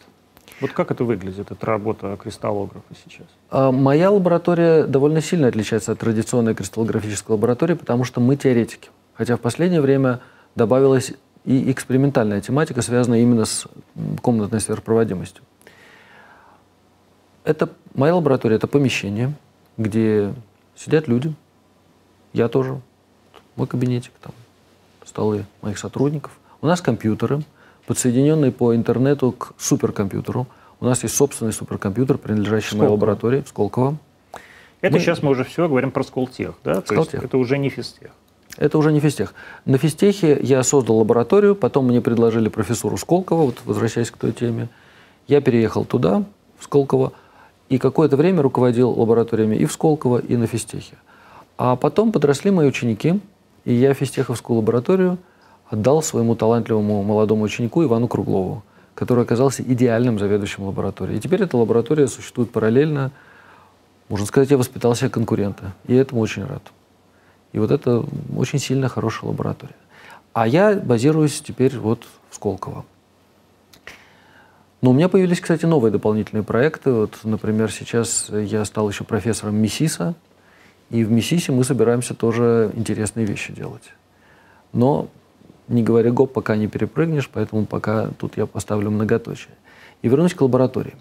Вот 0.61 0.71
как 0.71 0.93
это 0.93 1.03
выглядит, 1.03 1.51
эта 1.51 1.67
работа 1.67 2.17
кристаллографа 2.17 2.95
сейчас? 3.05 3.27
А 3.51 3.73
Моя 3.73 4.11
лаборатория 4.13 4.85
довольно 4.85 5.21
сильно 5.21 5.49
отличается 5.49 5.91
от 5.91 5.99
традиционной 5.99 6.55
кристаллографической 6.55 7.35
лаборатории, 7.35 7.75
потому 7.75 8.05
что 8.05 8.21
мы 8.21 8.37
теоретики. 8.37 8.91
Хотя 9.15 9.37
в 9.37 9.41
последнее 9.41 9.81
время 9.81 10.21
добавилась 10.55 11.15
и 11.45 11.71
экспериментальная 11.71 12.41
тематика, 12.41 12.83
связанная 12.83 13.21
именно 13.21 13.45
с 13.45 13.67
комнатной 14.21 14.61
сверхпроводимостью. 14.61 15.43
Это 17.45 17.69
моя 17.95 18.15
лаборатория, 18.15 18.57
это 18.57 18.69
помещение, 18.69 19.35
где 19.77 20.33
сидят 20.77 21.09
люди, 21.09 21.35
я 22.33 22.49
тоже, 22.49 22.81
мой 23.57 23.67
кабинетик, 23.67 24.13
там 24.21 24.33
столы 25.05 25.45
моих 25.61 25.79
сотрудников. 25.79 26.33
У 26.61 26.67
нас 26.67 26.81
компьютеры, 26.81 27.43
подсоединенные 27.87 28.53
по 28.53 28.75
интернету 28.75 29.33
к 29.33 29.53
суперкомпьютеру. 29.59 30.47
У 30.81 30.85
нас 30.85 31.03
есть 31.03 31.15
собственный 31.15 31.53
суперкомпьютер, 31.53 32.19
принадлежащий 32.19 32.69
Сколково. 32.69 32.85
моей 32.85 32.93
лаборатории 32.93 33.41
в 33.43 33.49
Сколково. 33.49 33.97
Это 34.81 34.95
мы... 34.95 35.01
сейчас 35.01 35.23
мы 35.23 35.31
уже 35.31 35.45
все 35.45 35.69
говорим 35.69 35.91
про 35.91 36.03
Сколтех, 36.05 36.55
да? 36.65 36.81
То 36.81 36.87
Сколтех. 36.87 37.15
есть 37.15 37.25
это 37.25 37.37
уже 37.39 37.59
не 37.59 37.69
физтех. 37.69 38.13
Это 38.59 38.79
уже 38.79 38.93
не 38.93 39.01
физтех. 39.01 39.35
На 39.65 39.79
физтехе 39.79 40.39
я 40.43 40.63
создал 40.63 40.99
лабораторию, 40.99 41.55
потом 41.55 41.87
мне 41.87 42.01
предложили 42.01 42.49
профессуру 42.49 42.97
Сколково, 42.99 43.47
вот 43.47 43.59
возвращаясь 43.65 44.11
к 44.11 44.17
той 44.17 44.33
теме. 44.33 44.69
Я 45.27 45.41
переехал 45.41 45.85
туда, 45.85 46.25
в 46.59 46.65
Сколково, 46.65 47.13
и 47.69 47.79
какое-то 47.79 48.17
время 48.17 48.43
руководил 48.43 48.91
лабораториями 48.91 49.57
и 49.57 49.65
в 49.65 49.73
Сколково, 49.73 50.19
и 50.19 50.37
на 50.37 50.47
физтехе. 50.47 50.97
А 51.57 51.77
потом 51.77 52.13
подросли 52.13 52.51
мои 52.51 52.69
ученики, 52.69 53.21
и 53.65 53.73
я 53.73 53.95
физтеховскую 53.95 54.59
лабораторию 54.59 55.19
отдал 55.71 56.03
своему 56.03 56.35
талантливому 56.37 57.03
молодому 57.03 57.45
ученику 57.45 57.83
Ивану 57.83 58.09
Круглову, 58.09 58.63
который 58.95 59.25
оказался 59.25 59.63
идеальным 59.63 60.19
заведующим 60.19 60.65
лабораторией. 60.65 61.19
И 61.19 61.21
теперь 61.21 61.43
эта 61.43 61.57
лаборатория 61.57 62.09
существует 62.09 62.51
параллельно. 62.51 63.11
Можно 64.11 64.27
сказать, 64.27 64.51
я 64.51 64.59
воспитал 64.59 64.95
себе 64.95 65.09
конкурента, 65.09 65.73
и 65.87 65.95
этому 65.95 66.21
очень 66.21 66.45
рад. 66.45 66.63
И 67.53 67.59
вот 67.59 67.71
это 67.71 68.05
очень 68.37 68.59
сильно 68.59 68.89
хорошая 68.89 69.31
лаборатория. 69.31 69.77
А 70.33 70.49
я 70.49 70.75
базируюсь 70.75 71.41
теперь 71.41 71.77
вот 71.79 72.07
в 72.31 72.35
Сколково. 72.35 72.85
Но 74.81 74.91
у 74.91 74.93
меня 74.95 75.09
появились, 75.09 75.41
кстати, 75.41 75.65
новые 75.65 75.93
дополнительные 75.93 76.43
проекты. 76.43 76.91
Вот, 76.91 77.21
например, 77.23 77.71
сейчас 77.71 78.31
я 78.31 78.65
стал 78.65 78.89
еще 78.89 79.05
профессором 79.05 79.57
МИСИСа, 79.57 80.15
и 80.91 81.05
в 81.05 81.13
МИСИСе 81.13 81.53
мы 81.53 81.63
собираемся 81.63 82.15
тоже 82.15 82.73
интересные 82.75 83.25
вещи 83.25 83.53
делать. 83.53 83.93
Но, 84.73 85.09
не 85.69 85.85
говоря 85.85 86.11
гоп, 86.11 86.33
пока 86.33 86.57
не 86.57 86.67
перепрыгнешь, 86.67 87.31
поэтому 87.33 87.65
пока 87.67 88.09
тут 88.19 88.37
я 88.37 88.47
поставлю 88.47 88.91
многоточие. 88.91 89.55
И 90.03 90.09
вернусь 90.09 90.35
к 90.35 90.41
лаборатории. 90.41 90.95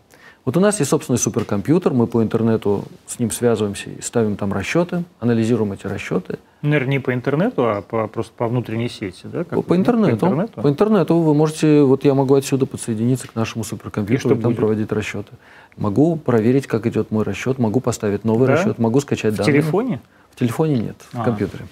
Вот 0.43 0.57
у 0.57 0.59
нас 0.59 0.79
есть 0.79 0.89
собственный 0.89 1.19
суперкомпьютер, 1.19 1.93
мы 1.93 2.07
по 2.07 2.23
интернету 2.23 2.85
с 3.05 3.19
ним 3.19 3.29
связываемся 3.29 3.91
и 3.91 4.01
ставим 4.01 4.37
там 4.37 4.51
расчеты, 4.51 5.03
анализируем 5.19 5.73
эти 5.73 5.85
расчеты. 5.85 6.39
Наверное, 6.63 6.89
не 6.89 6.99
по 6.99 7.13
интернету, 7.13 7.67
а 7.67 7.81
по, 7.83 8.07
просто 8.07 8.33
по 8.35 8.47
внутренней 8.47 8.89
сети, 8.89 9.25
да? 9.25 9.43
Как 9.43 9.63
по, 9.63 9.75
интернету, 9.75 10.17
по 10.17 10.25
интернету. 10.25 10.61
По 10.61 10.67
интернету 10.69 11.17
вы 11.19 11.35
можете, 11.35 11.83
вот 11.83 12.05
я 12.05 12.15
могу 12.15 12.33
отсюда 12.33 12.65
подсоединиться 12.65 13.27
к 13.27 13.35
нашему 13.35 13.63
суперкомпьютеру 13.63 14.33
и, 14.33 14.37
и 14.39 14.41
там 14.41 14.51
будет? 14.51 14.57
проводить 14.57 14.91
расчеты. 14.91 15.31
Могу 15.77 16.15
проверить, 16.15 16.65
как 16.65 16.87
идет 16.87 17.11
мой 17.11 17.23
расчет, 17.23 17.59
могу 17.59 17.79
поставить 17.79 18.23
новый 18.23 18.47
да? 18.47 18.55
расчет, 18.55 18.79
могу 18.79 18.99
скачать 18.99 19.35
в 19.35 19.37
данные. 19.37 19.51
В 19.51 19.55
телефоне? 19.55 20.01
В 20.31 20.39
телефоне 20.39 20.79
нет, 20.79 20.95
а, 21.13 21.21
в 21.21 21.23
компьютере. 21.23 21.65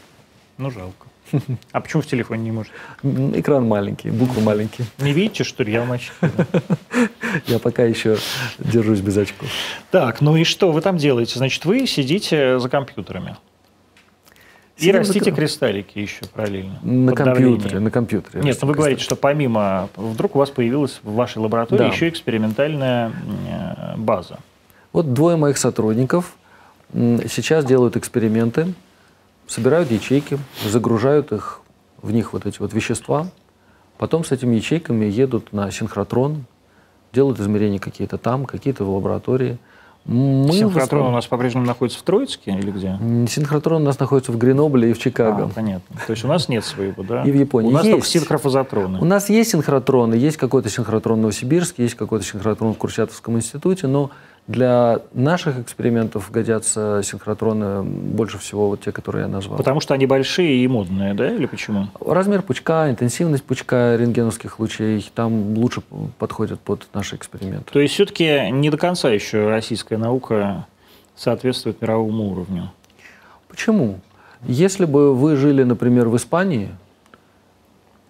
Ну, 0.59 0.69
жалко. 0.69 1.07
А 1.71 1.81
почему 1.81 2.01
в 2.01 2.07
телефоне 2.07 2.43
не 2.43 2.51
может? 2.51 2.71
Экран 3.03 3.67
маленький, 3.67 4.09
буквы 4.11 4.41
маленькие. 4.41 4.87
Не 4.99 5.13
видите, 5.13 5.43
что 5.43 5.63
ли? 5.63 5.71
Я 5.71 5.83
очки. 5.91 6.11
Я 7.47 7.59
пока 7.59 7.83
еще 7.83 8.17
держусь 8.59 9.01
без 9.01 9.17
очков. 9.17 9.49
Так, 9.91 10.21
ну 10.21 10.35
и 10.35 10.43
что 10.43 10.71
вы 10.71 10.81
там 10.81 10.97
делаете? 10.97 11.37
Значит, 11.37 11.65
вы 11.65 11.85
сидите 11.87 12.59
за 12.59 12.69
компьютерами. 12.69 13.37
И 14.77 14.91
растите 14.91 15.31
кристаллики 15.31 15.99
еще 15.99 16.21
параллельно. 16.33 16.79
На 16.81 17.13
компьютере, 17.13 17.79
на 17.79 17.91
компьютере. 17.91 18.41
Нет, 18.41 18.57
но 18.61 18.67
ну 18.67 18.71
вы 18.71 18.77
говорите, 18.77 19.03
что 19.03 19.17
помимо, 19.17 19.89
вдруг 19.95 20.35
у 20.35 20.39
вас 20.39 20.49
появилась 20.49 21.01
в 21.03 21.13
вашей 21.13 21.39
лаборатории 21.39 21.79
да. 21.79 21.87
еще 21.87 22.07
экспериментальная 22.07 23.11
э, 23.11 23.97
база. 23.97 24.39
Вот 24.93 25.13
двое 25.13 25.35
моих 25.35 25.57
сотрудников 25.57 26.35
сейчас 26.93 27.65
делают 27.65 27.97
эксперименты 27.97 28.73
собирают 29.49 29.91
ячейки, 29.91 30.39
загружают 30.63 31.31
их, 31.31 31.61
в 32.01 32.11
них 32.11 32.31
вот 32.31 32.45
эти 32.45 32.59
вот 32.59 32.73
вещества, 32.73 33.27
потом 33.97 34.23
с 34.23 34.31
этими 34.31 34.55
ячейками 34.55 35.05
едут 35.05 35.51
на 35.51 35.69
синхротрон, 35.71 36.45
делают 37.13 37.39
измерения 37.39 37.79
какие-то 37.79 38.17
там, 38.17 38.45
какие-то 38.45 38.83
в 38.83 38.93
лаборатории. 38.93 39.57
Мы 40.05 40.51
Синхротрон 40.53 41.07
у 41.07 41.11
нас 41.11 41.27
по-прежнему 41.27 41.65
находится 41.65 41.99
в 41.99 42.03
Троицке 42.03 42.51
или 42.51 42.71
где? 42.71 42.97
Синхротрон 43.29 43.83
у 43.83 43.85
нас 43.85 43.99
находится 43.99 44.31
в 44.31 44.37
Гренобле 44.37 44.89
и 44.89 44.93
в 44.93 44.99
Чикаго. 44.99 45.43
А, 45.43 45.47
понятно. 45.47 45.95
То 46.07 46.11
есть 46.11 46.23
у 46.23 46.27
нас 46.27 46.49
нет 46.49 46.65
своего, 46.65 47.03
да? 47.03 47.23
И 47.23 47.31
в 47.31 47.35
Японии. 47.35 47.69
У 47.69 47.73
нас 47.73 47.83
есть. 47.83 47.93
только 47.93 48.07
синхрофазотроны. 48.07 48.99
У 48.99 49.05
нас 49.05 49.29
есть 49.29 49.51
синхротроны, 49.51 50.15
есть 50.15 50.37
какой-то 50.37 50.69
синхротрон 50.69 51.19
в 51.19 51.21
Новосибирске, 51.21 51.83
есть 51.83 51.95
какой-то 51.95 52.25
синхротрон 52.25 52.73
в 52.73 52.77
Курчатовском 52.77 53.35
институте, 53.35 53.87
но 53.87 54.09
для 54.49 55.01
наших 55.13 55.59
экспериментов 55.59 56.31
годятся 56.31 57.01
синхротроны 57.03 57.83
больше 57.83 58.39
всего 58.39 58.69
вот 58.69 58.81
те, 58.81 58.91
которые 58.91 59.25
я 59.25 59.27
назвал. 59.27 59.57
Потому 59.57 59.79
что 59.79 59.93
они 59.93 60.07
большие 60.07 60.63
и 60.63 60.67
модные, 60.67 61.13
да, 61.13 61.31
или 61.31 61.45
почему? 61.45 61.89
Размер 62.03 62.41
пучка, 62.41 62.89
интенсивность 62.89 63.43
пучка 63.43 63.95
рентгеновских 63.95 64.59
лучей 64.59 65.07
там 65.13 65.53
лучше 65.55 65.83
подходят 66.17 66.59
под 66.61 66.87
наши 66.95 67.15
эксперименты. 67.15 67.71
То 67.71 67.79
есть 67.79 67.93
все-таки 67.93 68.49
не 68.49 68.71
до 68.71 68.77
конца 68.77 69.11
еще 69.11 69.49
российская 69.49 69.97
наука 69.97 70.65
соответствует 71.15 71.79
мировому 71.83 72.31
уровню? 72.31 72.71
Почему? 73.49 73.99
Если 74.47 74.85
бы 74.85 75.13
вы 75.13 75.35
жили, 75.35 75.61
например, 75.61 76.07
в 76.07 76.17
Испании, 76.17 76.69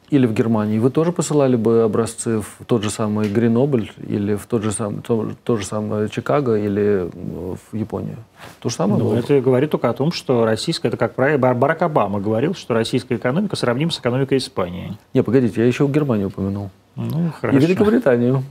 или 0.10 0.26
в 0.26 0.34
Германии, 0.34 0.80
вы 0.80 0.90
тоже 0.90 1.12
посылали 1.12 1.56
бы 1.56 1.84
образцы 1.84 2.42
в 2.42 2.66
тот 2.66 2.84
же 2.84 2.90
самый 2.90 3.30
Гренобль 3.30 3.92
или 4.08 4.36
в 4.36 4.46
тот 4.46 4.64
же, 4.64 4.72
сам, 4.72 5.02
то, 5.02 5.32
то 5.44 5.58
же 5.58 5.66
самое 5.66 6.10
Чикаго 6.10 6.56
или 6.56 7.10
в 7.14 7.76
Японию? 7.76 8.18
То 8.60 8.70
же 8.70 8.76
самое 8.76 9.02
ну, 9.02 9.14
Это 9.14 9.40
говорит 9.42 9.72
только 9.72 9.90
о 9.90 9.94
том, 9.94 10.12
что 10.12 10.46
российская, 10.46 10.88
это 10.88 10.98
как 10.98 11.16
правило, 11.16 11.54
Барак 11.54 11.82
Обама 11.82 12.20
говорил, 12.20 12.56
что 12.56 12.74
российская 12.74 13.16
экономика 13.16 13.56
сравнима 13.56 13.92
с 13.92 14.00
экономикой 14.00 14.38
Испании. 14.38 14.98
Не, 15.14 15.24
погодите, 15.24 15.62
я 15.62 15.68
еще 15.68 15.88
Германию 15.88 16.28
упомянул. 16.28 16.72
Ну, 16.96 17.32
хорошо. 17.40 17.58
И 17.58 17.62
Великобританию. 17.62 18.44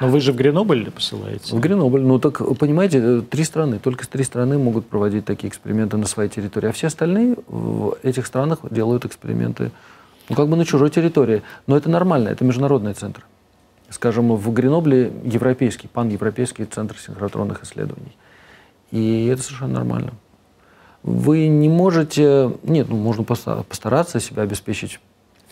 Но 0.00 0.08
вы 0.08 0.20
же 0.20 0.32
в 0.32 0.36
Гренобль 0.36 0.90
посылаете? 0.90 1.56
В 1.56 1.60
Гренобль. 1.60 2.02
Ну, 2.02 2.18
так, 2.18 2.40
понимаете, 2.58 3.00
э, 3.02 3.22
три 3.28 3.42
страны, 3.42 3.80
только 3.80 4.06
три 4.06 4.22
страны 4.22 4.58
могут 4.58 4.86
проводить 4.86 5.24
такие 5.24 5.48
эксперименты 5.48 5.96
на 5.96 6.06
своей 6.06 6.30
территории, 6.30 6.68
а 6.68 6.72
все 6.72 6.86
остальные 6.86 7.36
в 7.48 7.96
этих 8.02 8.26
странах 8.26 8.60
делают 8.70 9.04
эксперименты 9.04 9.72
ну, 10.28 10.36
как 10.36 10.48
бы 10.48 10.56
на 10.56 10.64
чужой 10.64 10.90
территории. 10.90 11.42
Но 11.66 11.76
это 11.76 11.88
нормально, 11.88 12.28
это 12.28 12.44
международный 12.44 12.94
центр. 12.94 13.24
Скажем, 13.90 14.34
в 14.36 14.52
Гренобле 14.52 15.12
европейский, 15.24 15.88
пан-европейский 15.88 16.66
центр 16.66 16.96
синхротронных 16.98 17.62
исследований. 17.62 18.16
И 18.90 19.26
это 19.26 19.42
совершенно 19.42 19.74
нормально. 19.74 20.12
Вы 21.02 21.48
не 21.48 21.68
можете... 21.68 22.52
Нет, 22.62 22.88
ну, 22.90 22.96
можно 22.96 23.24
постараться 23.24 24.20
себя 24.20 24.42
обеспечить 24.42 25.00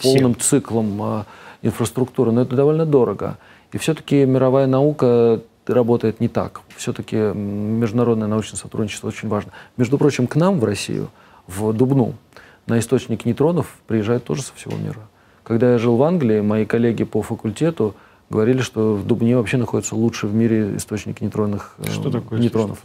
полным 0.03 0.35
Всем. 0.35 0.61
циклом 0.61 1.03
э, 1.03 1.25
инфраструктуры, 1.63 2.33
но 2.33 2.43
это 2.43 2.57
довольно 2.57 2.85
дорого. 2.85 3.39
И 3.73 3.79
все-таки 3.79 4.25
мировая 4.27 4.67
наука 4.67 5.41
работает 5.67 6.21
не 6.21 6.29
так. 6.29 6.61
Все-таки 6.77 7.17
международное 7.17 8.29
научное 8.29 8.59
сотрудничество 8.59 9.09
очень 9.09 9.29
важно. 9.29 9.53
Между 9.77 9.97
прочим, 9.97 10.27
к 10.27 10.37
нам 10.37 10.61
в 10.61 10.65
Россию, 10.65 11.09
в 11.47 11.73
Дубну, 11.73 12.15
на 12.67 12.79
источник 12.79 13.25
нейтронов 13.25 13.77
приезжают 13.87 14.25
тоже 14.25 14.43
со 14.43 14.55
всего 14.55 14.77
мира. 14.77 15.01
Когда 15.43 15.73
я 15.73 15.79
жил 15.79 15.97
в 15.97 16.03
Англии, 16.03 16.41
мои 16.41 16.65
коллеги 16.65 17.05
по 17.05 17.23
факультету 17.23 17.95
говорили, 18.29 18.61
что 18.61 18.95
в 18.95 19.07
Дубне 19.07 19.37
вообще 19.37 19.57
находится 19.57 19.95
лучший 19.95 20.29
в 20.29 20.35
мире 20.35 20.77
источник 20.77 21.21
нейтронных 21.21 21.77
э, 21.79 21.91
что 21.91 22.11
такое 22.11 22.41
нейтронов. 22.41 22.83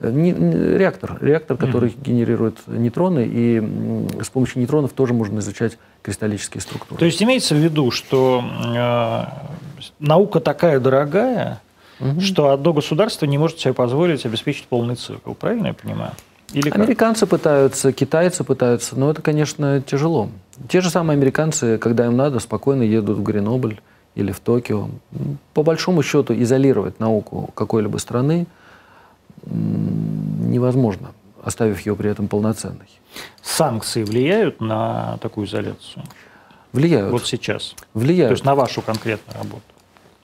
Э, 0.00 0.10
не, 0.10 0.32
не, 0.32 0.78
реактор, 0.78 1.18
реактор, 1.20 1.58
который 1.58 1.90
mm-hmm. 1.90 2.02
генерирует 2.02 2.66
нейтроны, 2.66 3.28
и 3.30 4.22
с 4.22 4.30
помощью 4.30 4.60
нейтронов 4.60 4.92
тоже 4.92 5.12
можно 5.12 5.40
изучать 5.40 5.76
кристаллические 6.02 6.62
структуры. 6.62 6.98
То 6.98 7.04
есть 7.04 7.22
имеется 7.22 7.54
в 7.54 7.58
виду, 7.58 7.90
что 7.90 8.42
э, 8.74 9.24
наука 9.98 10.40
такая 10.40 10.80
дорогая, 10.80 11.60
mm-hmm. 12.00 12.20
что 12.20 12.50
одно 12.50 12.72
государство 12.72 13.26
не 13.26 13.36
может 13.36 13.58
себе 13.58 13.74
позволить 13.74 14.24
обеспечить 14.24 14.66
полный 14.66 14.96
цикл, 14.96 15.34
правильно 15.34 15.68
я 15.68 15.74
понимаю? 15.74 16.12
Или 16.52 16.70
Американцы 16.70 17.26
пытаются, 17.26 17.92
китайцы 17.92 18.44
пытаются, 18.44 18.98
но 18.98 19.10
это, 19.10 19.22
конечно, 19.22 19.80
тяжело. 19.80 20.28
Те 20.68 20.80
же 20.80 20.90
самые 20.90 21.16
американцы, 21.16 21.78
когда 21.78 22.06
им 22.06 22.16
надо, 22.16 22.38
спокойно 22.40 22.82
едут 22.82 23.18
в 23.18 23.22
Гренобль 23.22 23.80
или 24.14 24.32
в 24.32 24.40
Токио. 24.40 24.88
По 25.54 25.62
большому 25.62 26.02
счету, 26.02 26.34
изолировать 26.34 27.00
науку 27.00 27.50
какой-либо 27.54 27.98
страны 27.98 28.46
невозможно, 29.46 31.12
оставив 31.42 31.80
ее 31.80 31.96
при 31.96 32.10
этом 32.10 32.28
полноценной. 32.28 32.88
Санкции 33.42 34.04
влияют 34.04 34.60
на 34.60 35.18
такую 35.18 35.46
изоляцию? 35.46 36.04
Влияют. 36.72 37.12
Вот 37.12 37.26
сейчас? 37.26 37.74
Влияют. 37.92 38.30
То 38.30 38.34
есть 38.34 38.44
на 38.44 38.54
вашу 38.54 38.80
конкретную 38.82 39.38
работу? 39.38 39.62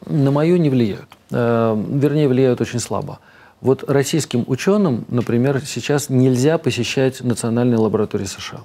На 0.07 0.31
мою 0.31 0.57
не 0.57 0.71
влияют. 0.71 1.09
Э, 1.31 1.77
вернее, 1.77 2.29
влияют 2.29 2.61
очень 2.61 2.79
слабо. 2.79 3.19
Вот 3.61 3.89
российским 3.89 4.45
ученым, 4.47 5.05
например, 5.09 5.61
сейчас 5.65 6.11
нельзя 6.11 6.59
посещать 6.59 7.23
национальные 7.23 7.79
лаборатории 7.79 8.25
США. 8.25 8.61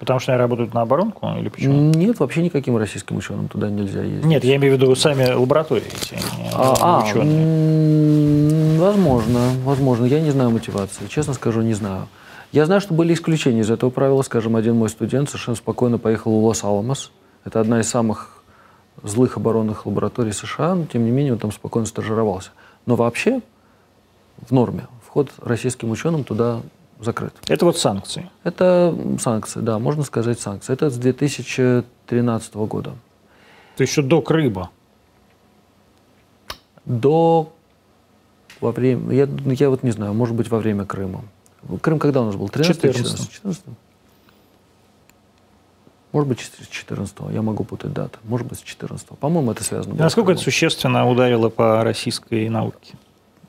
Потому 0.00 0.18
что 0.18 0.32
они 0.32 0.38
работают 0.40 0.72
на 0.72 0.80
оборонку 0.80 1.28
или 1.38 1.50
почему? 1.50 1.92
Нет, 1.92 2.18
вообще 2.20 2.42
никаким 2.42 2.76
российским 2.78 3.18
ученым 3.18 3.48
туда 3.48 3.68
нельзя 3.68 4.02
ездить. 4.02 4.24
Нет, 4.24 4.42
я 4.44 4.56
имею 4.56 4.74
в 4.74 4.80
виду 4.80 4.94
сами 4.96 5.30
лаборатории 5.30 5.84
эти, 5.86 6.18
а, 6.54 6.74
а, 6.80 7.04
ученые. 7.04 8.80
Возможно, 8.80 9.40
возможно. 9.62 10.06
Я 10.06 10.20
не 10.20 10.30
знаю 10.30 10.50
мотивации. 10.50 11.06
Честно 11.06 11.34
скажу, 11.34 11.60
не 11.60 11.74
знаю. 11.74 12.08
Я 12.50 12.64
знаю, 12.64 12.80
что 12.80 12.94
были 12.94 13.12
исключения 13.12 13.60
из 13.60 13.70
этого 13.70 13.90
правила. 13.90 14.22
Скажем, 14.22 14.56
один 14.56 14.74
мой 14.74 14.88
студент 14.88 15.28
совершенно 15.28 15.56
спокойно 15.56 15.98
поехал 15.98 16.32
в 16.32 16.44
Лос-Аламос. 16.46 17.12
Это 17.44 17.60
одна 17.60 17.80
из 17.80 17.88
самых 17.88 18.42
злых 19.02 19.36
оборонных 19.36 19.84
лабораторий 19.84 20.32
США, 20.32 20.74
но 20.74 20.86
тем 20.86 21.04
не 21.04 21.10
менее 21.10 21.34
он 21.34 21.38
там 21.38 21.52
спокойно 21.52 21.86
стажировался. 21.86 22.52
Но 22.86 22.96
вообще 22.96 23.42
в 24.48 24.52
норме. 24.52 24.86
Вход 25.06 25.30
российским 25.42 25.90
ученым 25.90 26.24
туда 26.24 26.60
закрыт. 27.00 27.34
Это 27.48 27.64
вот 27.64 27.78
санкции? 27.78 28.30
Это 28.44 28.96
санкции, 29.20 29.60
да, 29.60 29.78
можно 29.78 30.02
сказать 30.02 30.38
санкции. 30.40 30.72
Это 30.72 30.90
с 30.90 30.96
2013 30.96 32.54
года. 32.54 32.94
То 33.76 33.82
еще 33.82 34.02
до 34.02 34.20
Крыма? 34.22 34.70
До 36.84 37.52
во 38.60 38.72
время, 38.72 39.12
я, 39.14 39.28
я 39.46 39.70
вот 39.70 39.82
не 39.82 39.90
знаю, 39.90 40.12
может 40.14 40.34
быть, 40.34 40.50
во 40.50 40.58
время 40.58 40.84
Крыма. 40.84 41.22
Крым 41.80 41.98
когда 41.98 42.22
у 42.22 42.26
нас 42.26 42.36
был? 42.36 42.48
13 42.48 42.82
14 42.82 43.30
14 43.30 43.64
может 46.12 46.28
быть, 46.28 46.40
с 46.40 46.66
14 46.66 47.14
я 47.32 47.42
могу 47.42 47.62
путать 47.64 47.92
даты. 47.92 48.18
Может 48.24 48.46
быть, 48.46 48.58
с 48.58 48.62
14 48.62 49.06
По-моему, 49.18 49.52
это 49.52 49.62
связано. 49.62 49.94
Насколько 49.94 50.32
это 50.32 50.40
существенно 50.40 51.08
ударило 51.08 51.50
по 51.50 51.84
российской 51.84 52.48
науке? 52.48 52.94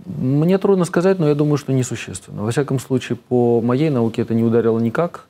Мне 0.05 0.57
трудно 0.57 0.85
сказать, 0.85 1.19
но 1.19 1.27
я 1.27 1.35
думаю, 1.35 1.57
что 1.57 1.73
несущественно. 1.73 2.43
Во 2.43 2.51
всяком 2.51 2.79
случае, 2.79 3.17
по 3.17 3.61
моей 3.61 3.89
науке 3.89 4.21
это 4.21 4.33
не 4.33 4.43
ударило 4.43 4.79
никак. 4.79 5.27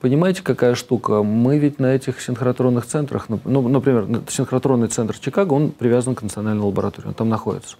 Понимаете, 0.00 0.42
какая 0.42 0.74
штука? 0.74 1.22
Мы 1.22 1.58
ведь 1.58 1.78
на 1.78 1.94
этих 1.94 2.20
синхротронных 2.20 2.86
центрах, 2.86 3.28
ну, 3.28 3.68
например, 3.68 4.22
синхротронный 4.28 4.88
центр 4.88 5.16
Чикаго, 5.16 5.52
он 5.52 5.70
привязан 5.70 6.14
к 6.14 6.22
национальной 6.22 6.64
лаборатории, 6.64 7.08
он 7.08 7.14
там 7.14 7.28
находится. 7.28 7.76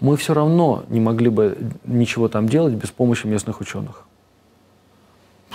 Мы 0.00 0.16
все 0.16 0.34
равно 0.34 0.84
не 0.88 1.00
могли 1.00 1.30
бы 1.30 1.56
ничего 1.84 2.28
там 2.28 2.48
делать 2.48 2.74
без 2.74 2.90
помощи 2.90 3.26
местных 3.26 3.60
ученых. 3.60 4.04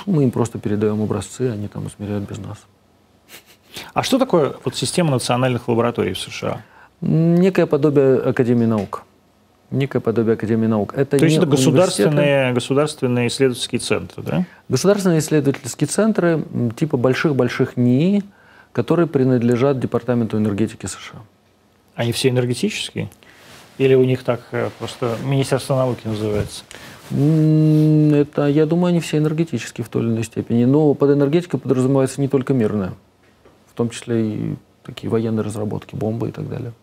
Мы 0.06 0.24
им 0.24 0.32
просто 0.32 0.60
передаем 0.60 1.02
образцы, 1.02 1.50
они 1.52 1.68
там 1.68 1.88
измеряют 1.88 2.28
без 2.30 2.38
нас. 2.38 2.58
А 3.94 4.04
что 4.04 4.18
такое 4.18 4.56
вот 4.64 4.76
система 4.76 5.12
национальных 5.12 5.68
лабораторий 5.68 6.14
в 6.14 6.20
США? 6.20 6.62
Некое 7.02 7.66
подобие 7.66 8.18
Академии 8.20 8.66
наук. 8.66 9.04
Некое 9.72 10.00
подобие 10.00 10.34
Академии 10.34 10.68
наук. 10.68 10.94
Это 10.96 11.18
То 11.18 11.26
есть 11.26 11.38
это 11.38 11.48
государственные, 11.48 12.54
государственные 12.54 13.28
исследовательские 13.28 13.80
центры, 13.80 14.24
да? 14.24 14.46
Государственные 14.70 15.20
исследовательские 15.20 15.88
центры 15.88 16.44
типа 16.78 16.98
больших-больших 16.98 17.76
НИИ, 17.76 18.24
которые 18.72 19.08
принадлежат 19.08 19.80
Департаменту 19.80 20.38
энергетики 20.38 20.86
США. 20.86 21.22
Они 21.96 22.12
все 22.12 22.30
энергетические? 22.30 23.10
Или 23.78 23.96
у 23.96 24.04
них 24.04 24.24
так 24.24 24.42
э, 24.52 24.70
просто 24.78 25.18
Министерство 25.24 25.76
науки 25.76 26.02
называется? 26.06 26.64
Это, 27.12 28.48
я 28.48 28.66
думаю, 28.66 28.90
они 28.90 29.00
все 29.00 29.18
энергетические 29.18 29.84
в 29.86 29.90
той 29.90 30.04
или 30.04 30.10
иной 30.10 30.24
степени. 30.24 30.66
Но 30.66 30.94
под 30.94 31.12
энергетикой 31.12 31.60
подразумевается 31.60 32.22
не 32.22 32.28
только 32.28 32.54
мирное, 32.54 32.94
в 33.72 33.74
том 33.76 33.90
числе 33.90 34.28
и 34.28 34.56
такие 34.84 35.10
военные 35.10 35.44
разработки, 35.44 35.96
бомбы 35.96 36.30
и 36.30 36.32
так 36.32 36.50
далее. 36.50 36.74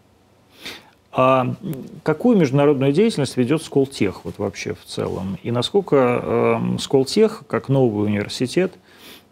А 1.12 1.54
какую 2.02 2.38
международную 2.38 2.92
деятельность 2.92 3.36
ведет 3.36 3.62
Сколтех 3.62 4.24
вот 4.24 4.38
вообще 4.38 4.74
в 4.74 4.84
целом? 4.86 5.36
И 5.42 5.50
насколько 5.50 5.96
э, 6.22 6.78
Сколтех, 6.78 7.44
как 7.46 7.68
новый 7.68 8.06
университет, 8.06 8.72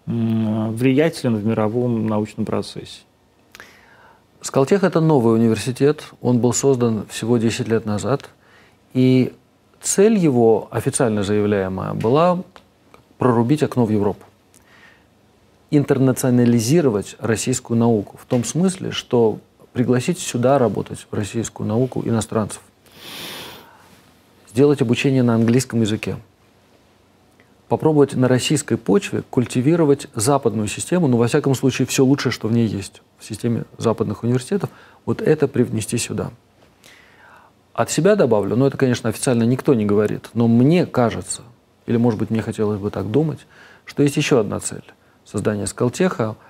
влиятелен 0.04 1.36
в 1.36 1.46
мировом 1.46 2.06
научном 2.06 2.44
процессе? 2.44 3.00
Сколтех– 4.42 4.82
это 4.84 5.00
новый 5.00 5.34
университет. 5.34 6.04
Он 6.20 6.38
был 6.38 6.52
создан 6.52 7.06
всего 7.08 7.38
10 7.38 7.68
лет 7.68 7.86
назад. 7.86 8.28
И 8.92 9.32
цель 9.80 10.16
его, 10.16 10.68
официально 10.70 11.22
заявляемая, 11.22 11.94
была 11.94 12.42
прорубить 13.18 13.62
окно 13.62 13.84
в 13.84 13.90
Европу. 13.90 14.24
Интернационализировать 15.70 17.16
российскую 17.20 17.78
науку. 17.78 18.18
В 18.20 18.26
том 18.26 18.44
смысле, 18.44 18.90
что 18.90 19.38
пригласить 19.72 20.18
сюда 20.18 20.58
работать, 20.58 21.06
в 21.10 21.14
российскую 21.14 21.66
науку, 21.66 22.02
иностранцев. 22.04 22.60
Сделать 24.50 24.82
обучение 24.82 25.22
на 25.22 25.34
английском 25.34 25.80
языке. 25.80 26.16
Попробовать 27.68 28.14
на 28.14 28.26
российской 28.26 28.76
почве 28.76 29.22
культивировать 29.30 30.08
западную 30.14 30.66
систему, 30.66 31.06
ну, 31.06 31.16
во 31.16 31.28
всяком 31.28 31.54
случае, 31.54 31.86
все 31.86 32.04
лучшее, 32.04 32.32
что 32.32 32.48
в 32.48 32.52
ней 32.52 32.66
есть, 32.66 33.00
в 33.18 33.24
системе 33.24 33.64
западных 33.78 34.24
университетов, 34.24 34.70
вот 35.06 35.22
это 35.22 35.46
привнести 35.46 35.96
сюда. 35.98 36.32
От 37.72 37.90
себя 37.90 38.16
добавлю, 38.16 38.56
но 38.56 38.66
это, 38.66 38.76
конечно, 38.76 39.08
официально 39.08 39.44
никто 39.44 39.74
не 39.74 39.86
говорит, 39.86 40.30
но 40.34 40.48
мне 40.48 40.84
кажется, 40.84 41.42
или, 41.86 41.96
может 41.96 42.18
быть, 42.18 42.30
мне 42.30 42.42
хотелось 42.42 42.80
бы 42.80 42.90
так 42.90 43.10
думать, 43.10 43.46
что 43.84 44.02
есть 44.02 44.16
еще 44.16 44.40
одна 44.40 44.58
цель 44.58 44.84
создания 45.24 45.66
Скалтеха– 45.66 46.36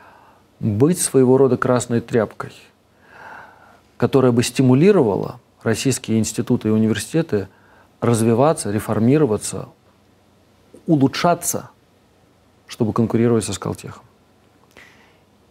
быть 0.60 1.00
своего 1.00 1.38
рода 1.38 1.56
красной 1.56 2.00
тряпкой, 2.00 2.52
которая 4.00 4.32
бы 4.32 4.42
стимулировала 4.42 5.40
российские 5.62 6.20
институты 6.20 6.68
и 6.68 6.70
университеты 6.70 7.48
развиваться, 8.00 8.70
реформироваться, 8.70 9.68
улучшаться, 10.86 11.68
чтобы 12.66 12.94
конкурировать 12.94 13.44
со 13.44 13.52
Скалтехом. 13.52 14.02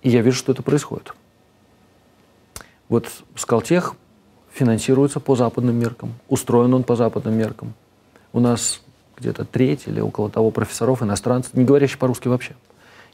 И 0.02 0.10
я 0.10 0.24
вижу, 0.24 0.36
что 0.39 0.52
это 0.52 0.64
происходит. 0.64 1.14
Вот 2.88 3.08
Скалтех 3.36 3.93
финансируется 4.52 5.20
по 5.20 5.36
западным 5.36 5.76
меркам, 5.76 6.16
устроен 6.28 6.74
он 6.74 6.84
по 6.84 6.95
западным 6.95 7.36
меркам. 7.36 7.76
У 8.34 8.39
нас 8.39 8.82
где-то 9.16 9.45
треть 9.45 9.84
или 9.86 10.00
около 10.00 10.28
того 10.28 10.50
профессоров 10.50 11.04
иностранцев, 11.04 11.54
не 11.54 11.66
говорящих 11.66 12.00
по-русски 12.00 12.30
вообще. 12.30 12.56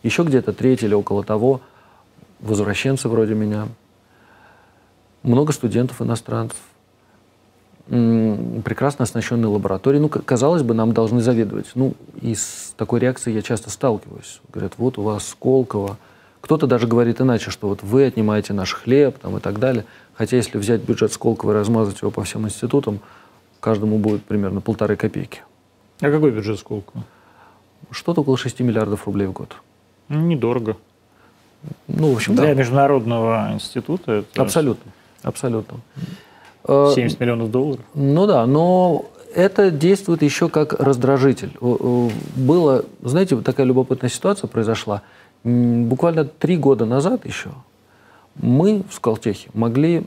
Еще 0.01 0.23
где-то 0.23 0.53
треть 0.53 0.81
или 0.81 0.93
около 0.93 1.25
того 1.25 1.59
возвращенцы 2.39 3.09
вроде 3.09 3.33
меня. 3.33 3.67
Много 5.25 5.53
студентов 5.53 6.01
иностранцев. 6.03 6.59
Прекрасно 7.87 9.03
оснащенные 9.03 9.47
лаборатории. 9.47 9.97
Ну, 9.97 10.07
казалось 10.07 10.61
бы, 10.61 10.75
нам 10.75 10.93
должны 10.93 11.21
заведовать. 11.21 11.71
Ну, 11.73 11.93
и 12.21 12.35
с 12.35 12.73
такой 12.77 12.99
реакцией 12.99 13.35
я 13.35 13.41
часто 13.41 13.71
сталкиваюсь. 13.71 14.39
Говорят, 14.53 14.73
вот 14.77 14.99
у 14.99 15.01
вас 15.01 15.27
Сколково. 15.27 15.97
Кто-то 16.41 16.67
даже 16.67 16.85
говорит 16.85 17.21
иначе, 17.21 17.49
что 17.49 17.67
вот 17.67 17.81
вы 17.81 18.05
отнимаете 18.05 18.53
наш 18.53 18.73
хлеб 18.73 19.17
там, 19.17 19.37
и 19.37 19.39
так 19.39 19.57
далее. 19.59 19.85
Хотя 20.13 20.37
если 20.37 20.59
взять 20.59 20.81
бюджет 20.81 21.11
Сколково 21.11 21.51
и 21.51 21.55
размазать 21.55 22.01
его 22.01 22.11
по 22.11 22.23
всем 22.23 22.45
институтам, 22.45 22.99
каждому 23.59 23.97
будет 23.97 24.23
примерно 24.23 24.61
полторы 24.61 24.95
копейки. 24.95 25.41
А 26.01 26.11
какой 26.11 26.29
бюджет 26.29 26.59
Сколково? 26.59 27.03
Что-то 27.89 28.21
около 28.21 28.37
6 28.37 28.59
миллиардов 28.59 29.07
рублей 29.07 29.25
в 29.25 29.31
год. 29.31 29.55
Недорого. 30.07 30.77
Ну, 31.87 32.13
в 32.13 32.15
общем, 32.15 32.35
Для 32.35 32.45
да. 32.45 32.53
международного 32.53 33.49
института 33.53 34.11
это... 34.11 34.41
Абсолютно. 34.41 34.91
Абсолютно. 35.25 35.79
70 36.67 37.19
э, 37.19 37.23
миллионов 37.23 37.51
долларов? 37.51 37.83
Ну 37.95 38.27
да, 38.27 38.45
но 38.45 39.05
это 39.33 39.71
действует 39.71 40.21
еще 40.21 40.49
как 40.49 40.73
раздражитель. 40.73 41.57
Было, 42.35 42.85
знаете, 43.01 43.35
такая 43.37 43.65
любопытная 43.65 44.09
ситуация 44.09 44.47
произошла. 44.47 45.01
Буквально 45.43 46.25
три 46.25 46.57
года 46.57 46.85
назад 46.85 47.25
еще 47.25 47.49
мы 48.35 48.83
в 48.89 48.93
Скалтехе 48.93 49.49
могли 49.53 50.05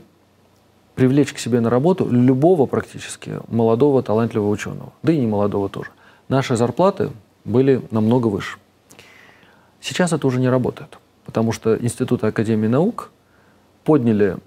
привлечь 0.95 1.33
к 1.33 1.39
себе 1.39 1.59
на 1.59 1.69
работу 1.69 2.07
любого 2.09 2.65
практически 2.65 3.39
молодого, 3.47 4.01
талантливого 4.03 4.49
ученого, 4.49 4.93
да 5.03 5.13
и 5.13 5.17
не 5.17 5.27
молодого 5.27 5.69
тоже. 5.69 5.89
Наши 6.27 6.55
зарплаты 6.55 7.11
были 7.45 7.81
намного 7.91 8.27
выше. 8.27 8.57
Сейчас 9.81 10.13
это 10.13 10.27
уже 10.27 10.39
не 10.39 10.49
работает, 10.49 10.99
потому 11.25 11.51
что 11.51 11.75
институты 11.77 12.27
Академии 12.27 12.67
наук 12.67 13.11
подняли 13.83 14.37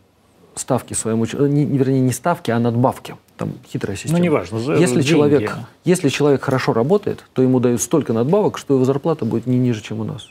ставки 0.54 0.94
своим 0.94 1.20
ученым, 1.20 1.50
э, 1.50 1.64
вернее, 1.64 2.00
не 2.00 2.12
ставки, 2.12 2.50
а 2.50 2.58
надбавки. 2.58 3.16
Там 3.36 3.52
хитрая 3.66 3.96
система. 3.96 4.18
Ну, 4.18 4.24
неважно. 4.24 4.58
За 4.58 4.74
если, 4.74 5.02
человек, 5.02 5.56
если 5.84 6.08
человек 6.08 6.42
хорошо 6.42 6.72
работает, 6.72 7.24
то 7.32 7.42
ему 7.42 7.60
дают 7.60 7.80
столько 7.80 8.12
надбавок, 8.12 8.58
что 8.58 8.74
его 8.74 8.84
зарплата 8.84 9.24
будет 9.24 9.46
не 9.46 9.58
ниже, 9.58 9.82
чем 9.82 10.00
у 10.00 10.04
нас. 10.04 10.28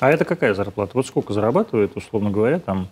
А 0.00 0.10
это 0.10 0.24
какая 0.24 0.54
зарплата? 0.54 0.92
Вот 0.94 1.06
сколько 1.06 1.32
зарабатывает, 1.32 1.96
условно 1.96 2.30
говоря, 2.30 2.60
там 2.60 2.88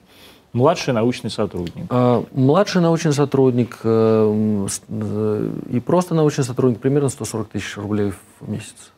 младший 0.52 0.92
научный 0.92 1.30
сотрудник? 1.30 1.86
А, 1.90 2.24
младший 2.32 2.80
научный 2.80 3.12
сотрудник 3.12 3.78
э, 3.84 4.66
э, 4.88 5.50
и 5.70 5.80
просто 5.80 6.14
научный 6.14 6.44
сотрудник 6.44 6.80
примерно 6.80 7.09
140 7.09 7.48
тысяч 7.48 7.76
рублей 7.76 8.12
в 8.40 8.48
месяц. 8.48 8.92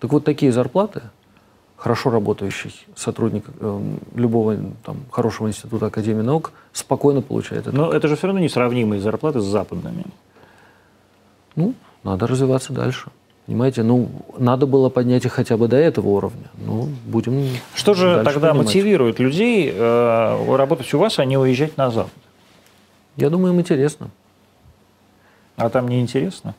Так 0.00 0.12
вот 0.12 0.24
такие 0.24 0.52
зарплаты 0.52 1.02
хорошо 1.80 2.10
работающий 2.10 2.74
сотрудник 2.94 3.44
э, 3.58 3.80
любого 4.14 4.56
там, 4.84 4.98
хорошего 5.10 5.48
института 5.48 5.86
Академии 5.86 6.20
наук 6.20 6.52
спокойно 6.72 7.22
получает 7.22 7.66
это. 7.66 7.74
Но 7.74 7.90
это 7.90 8.06
же 8.06 8.16
все 8.16 8.26
равно 8.26 8.40
несравнимые 8.40 9.00
зарплаты 9.00 9.40
с 9.40 9.44
западными. 9.44 10.04
Ну, 11.56 11.74
надо 12.04 12.26
развиваться 12.26 12.74
дальше. 12.74 13.10
Понимаете, 13.46 13.82
ну, 13.82 14.10
надо 14.36 14.66
было 14.66 14.90
поднять 14.90 15.24
их 15.24 15.32
хотя 15.32 15.56
бы 15.56 15.68
до 15.68 15.76
этого 15.76 16.08
уровня. 16.08 16.50
Ну, 16.58 16.86
будем 17.06 17.48
Что 17.74 17.94
же 17.94 18.22
тогда 18.24 18.48
поднимать. 18.48 18.66
мотивирует 18.66 19.18
людей 19.18 19.72
э, 19.74 20.56
работать 20.56 20.92
у 20.92 20.98
вас, 20.98 21.18
а 21.18 21.24
не 21.24 21.38
уезжать 21.38 21.78
на 21.78 21.90
Запад? 21.90 22.12
Я 23.16 23.30
думаю, 23.30 23.54
им 23.54 23.60
интересно. 23.60 24.10
А 25.56 25.70
там 25.70 25.88
не 25.88 26.00
интересно? 26.02 26.54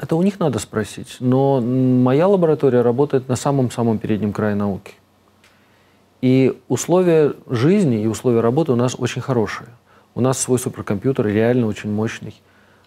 Это 0.00 0.14
у 0.14 0.22
них 0.22 0.38
надо 0.38 0.60
спросить. 0.60 1.16
Но 1.18 1.60
моя 1.60 2.28
лаборатория 2.28 2.82
работает 2.82 3.28
на 3.28 3.36
самом-самом 3.36 3.98
переднем 3.98 4.32
крае 4.32 4.54
науки. 4.54 4.94
И 6.20 6.56
условия 6.68 7.34
жизни 7.48 8.02
и 8.02 8.06
условия 8.06 8.40
работы 8.40 8.72
у 8.72 8.76
нас 8.76 8.94
очень 8.96 9.20
хорошие. 9.20 9.68
У 10.14 10.20
нас 10.20 10.38
свой 10.38 10.58
суперкомпьютер 10.58 11.26
реально 11.26 11.66
очень 11.66 11.90
мощный. 11.90 12.34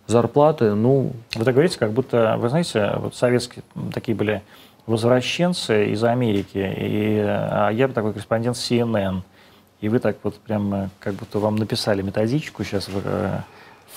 Зарплаты, 0.08 0.74
ну... 0.74 1.12
Вы 1.36 1.46
так 1.46 1.54
говорите, 1.54 1.78
как 1.78 1.92
будто, 1.92 2.38
вы 2.38 2.50
знаете, 2.50 2.94
вот 2.98 3.16
советские 3.16 3.64
такие 3.94 4.16
были 4.16 4.42
возвращенцы 4.86 5.92
из 5.92 6.04
Америки, 6.04 6.58
и, 6.58 7.20
а 7.20 7.70
я 7.70 7.88
такой 7.88 8.14
корреспондент 8.14 8.56
CNN. 8.56 9.22
И 9.80 9.90
вы 9.90 10.00
так 10.00 10.18
вот 10.24 10.36
прям, 10.36 10.90
как 11.00 11.14
будто 11.16 11.40
вам 11.40 11.56
написали 11.56 12.02
методичку 12.02 12.64
сейчас 12.64 12.90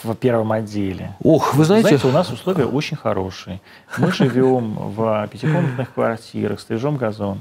в 0.05 0.15
первом 0.15 0.53
отделе. 0.53 1.17
Ох, 1.23 1.55
вы 1.55 1.65
знаете... 1.65 1.89
Знаете, 1.89 2.09
у 2.09 2.13
нас 2.13 2.31
условия 2.31 2.67
очень 2.67 2.97
хорошие. 2.97 3.61
Мы 3.99 4.13
живем 4.13 4.75
в 4.75 5.29
пятикомнатных 5.33 5.93
квартирах, 5.93 6.61
стрижем 6.61 6.97
газон. 6.97 7.41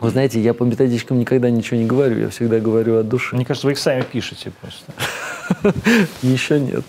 Вы 0.00 0.10
знаете, 0.10 0.40
я 0.40 0.54
по 0.54 0.62
методичкам 0.62 1.18
никогда 1.18 1.50
ничего 1.50 1.76
не 1.78 1.86
говорю, 1.86 2.18
я 2.18 2.28
всегда 2.28 2.60
говорю 2.60 2.98
от 2.98 3.08
души. 3.08 3.34
Мне 3.34 3.44
кажется, 3.44 3.66
вы 3.66 3.72
их 3.72 3.78
сами 3.78 4.02
пишете 4.02 4.52
просто. 4.60 4.92
Еще 6.22 6.60
нет. 6.60 6.84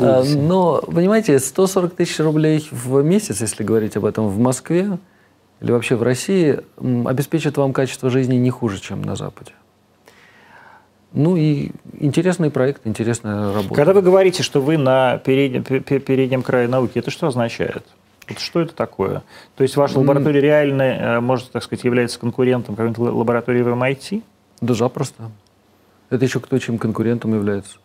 А, 0.00 0.22
но, 0.24 0.80
понимаете, 0.82 1.38
140 1.38 1.94
тысяч 1.94 2.18
рублей 2.20 2.66
в 2.70 3.02
месяц, 3.02 3.40
если 3.40 3.64
говорить 3.64 3.96
об 3.96 4.04
этом 4.04 4.28
в 4.28 4.38
Москве 4.38 4.98
или 5.60 5.72
вообще 5.72 5.96
в 5.96 6.02
России, 6.02 6.60
обеспечит 7.06 7.56
вам 7.56 7.72
качество 7.72 8.08
жизни 8.08 8.36
не 8.36 8.50
хуже, 8.50 8.80
чем 8.80 9.02
на 9.02 9.16
Западе. 9.16 9.52
Ну 11.12 11.36
и 11.36 11.70
интересный 11.98 12.50
проект, 12.50 12.86
интересная 12.86 13.52
работа. 13.52 13.74
Когда 13.74 13.92
вы 13.92 14.02
говорите, 14.02 14.42
что 14.42 14.60
вы 14.60 14.78
на 14.78 15.18
переднем, 15.18 15.62
переднем 15.62 16.42
крае 16.42 16.68
науки, 16.68 16.98
это 16.98 17.10
что 17.10 17.26
означает? 17.26 17.84
Вот 18.28 18.38
что 18.38 18.60
это 18.60 18.74
такое? 18.74 19.22
То 19.56 19.62
есть 19.62 19.76
ваша 19.76 19.98
лаборатория 19.98 20.40
реально, 20.40 20.82
э, 20.82 21.20
может, 21.20 21.50
так 21.50 21.62
сказать, 21.62 21.84
является 21.84 22.18
конкурентом 22.18 22.76
какой-нибудь 22.76 23.12
лаборатории 23.12 23.62
в 23.62 23.68
MIT? 23.68 24.22
Да 24.60 24.74
запросто. 24.74 25.30
Это 26.08 26.24
еще 26.24 26.40
кто 26.40 26.58
чем 26.58 26.78
конкурентом 26.78 27.34
является. 27.34 27.78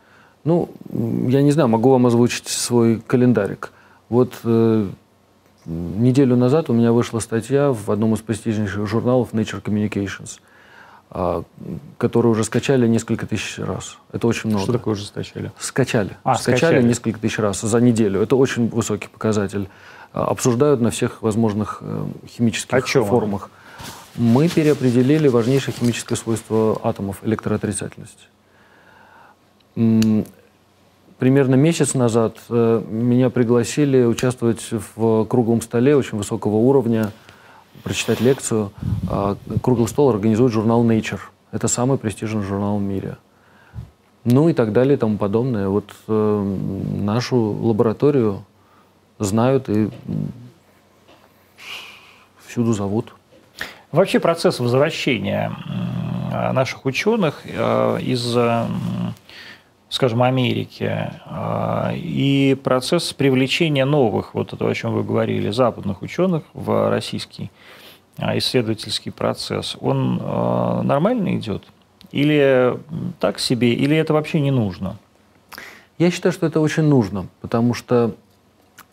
Ну, 0.43 0.69
я 1.27 1.41
не 1.41 1.51
знаю, 1.51 1.67
могу 1.67 1.89
вам 1.89 2.05
озвучить 2.05 2.47
свой 2.47 3.01
календарик. 3.05 3.71
Вот 4.09 4.39
э, 4.43 4.87
неделю 5.65 6.35
назад 6.35 6.69
у 6.69 6.73
меня 6.73 6.93
вышла 6.93 7.19
статья 7.19 7.71
в 7.71 7.91
одном 7.91 8.13
из 8.13 8.21
престижнейших 8.21 8.87
журналов 8.87 9.29
Nature 9.33 9.61
Communications, 9.61 10.39
э, 11.11 11.43
которую 11.97 12.31
уже 12.31 12.43
скачали 12.43 12.87
несколько 12.87 13.25
тысяч 13.25 13.59
раз. 13.59 13.97
Это 14.11 14.27
очень 14.27 14.49
много. 14.49 14.63
Что 14.63 14.73
такое 14.73 14.93
уже 14.93 15.05
скачали? 15.05 15.51
Скачали. 15.59 16.17
А, 16.23 16.35
скачали, 16.35 16.57
скачали 16.57 16.83
несколько 16.83 17.19
тысяч 17.19 17.39
раз 17.39 17.61
за 17.61 17.79
неделю. 17.81 18.21
Это 18.21 18.35
очень 18.35 18.67
высокий 18.69 19.07
показатель. 19.07 19.69
А, 20.13 20.25
обсуждают 20.25 20.81
на 20.81 20.91
всех 20.91 21.21
возможных 21.21 21.79
э, 21.81 22.05
химических 22.27 22.73
О 22.73 22.81
чем 22.81 23.05
форумах. 23.05 23.49
Мы 24.15 24.49
переопределили 24.49 25.27
важнейшее 25.27 25.75
химическое 25.77 26.15
свойство 26.15 26.79
атомов– 26.83 27.19
электроотрицательность. 27.23 28.29
Примерно 29.75 31.55
месяц 31.55 31.93
назад 31.93 32.37
э, 32.49 32.83
меня 32.89 33.29
пригласили 33.29 34.03
участвовать 34.03 34.67
в 34.95 35.25
круглом 35.25 35.61
столе 35.61 35.95
очень 35.95 36.17
высокого 36.17 36.55
уровня, 36.55 37.11
прочитать 37.87 38.19
лекцию. 38.19 38.73
А, 39.09 39.37
круглый 39.61 39.87
стол 39.87 40.09
организует 40.09 40.51
журнал 40.51 40.83
Nature. 40.83 41.21
Это 41.53 41.69
самый 41.69 41.97
престижный 41.97 42.43
журнал 42.43 42.79
в 42.79 42.81
мире. 42.81 43.17
Ну 44.25 44.49
и 44.49 44.53
так 44.53 44.73
далее 44.73 44.95
и 44.95 44.97
тому 44.97 45.17
подобное. 45.17 45.69
Вот 45.69 45.95
э, 46.09 46.55
нашу 46.97 47.37
лабораторию 47.37 48.43
знают 49.19 49.69
и 49.69 49.89
всюду 52.45 52.73
зовут. 52.73 53.13
Вообще 53.93 54.19
процесс 54.19 54.59
возвращения 54.59 55.55
наших 56.51 56.85
ученых 56.85 57.43
э, 57.45 58.01
из, 58.01 58.35
скажем, 59.89 60.23
Америки 60.23 61.11
э, 61.25 61.95
и 61.95 62.57
процесс 62.63 63.13
привлечения 63.13 63.85
новых, 63.85 64.33
вот 64.33 64.53
это, 64.53 64.67
о 64.67 64.73
чем 64.73 64.93
вы 64.93 65.03
говорили, 65.03 65.49
западных 65.49 66.01
ученых 66.01 66.43
в 66.53 66.89
российский 66.89 67.51
э, 68.17 68.37
исследовательский 68.37 69.11
процесс, 69.11 69.77
он 69.79 70.17
нормально 70.87 71.35
идет? 71.37 71.63
Или 72.11 72.79
так 73.19 73.37
себе, 73.39 73.73
или 73.73 73.95
это 73.95 74.13
вообще 74.13 74.39
не 74.39 74.51
нужно? 74.51 74.97
Я 75.97 76.11
считаю, 76.11 76.31
что 76.31 76.45
это 76.45 76.59
очень 76.59 76.83
нужно, 76.83 77.27
потому 77.41 77.73
что 77.73 78.15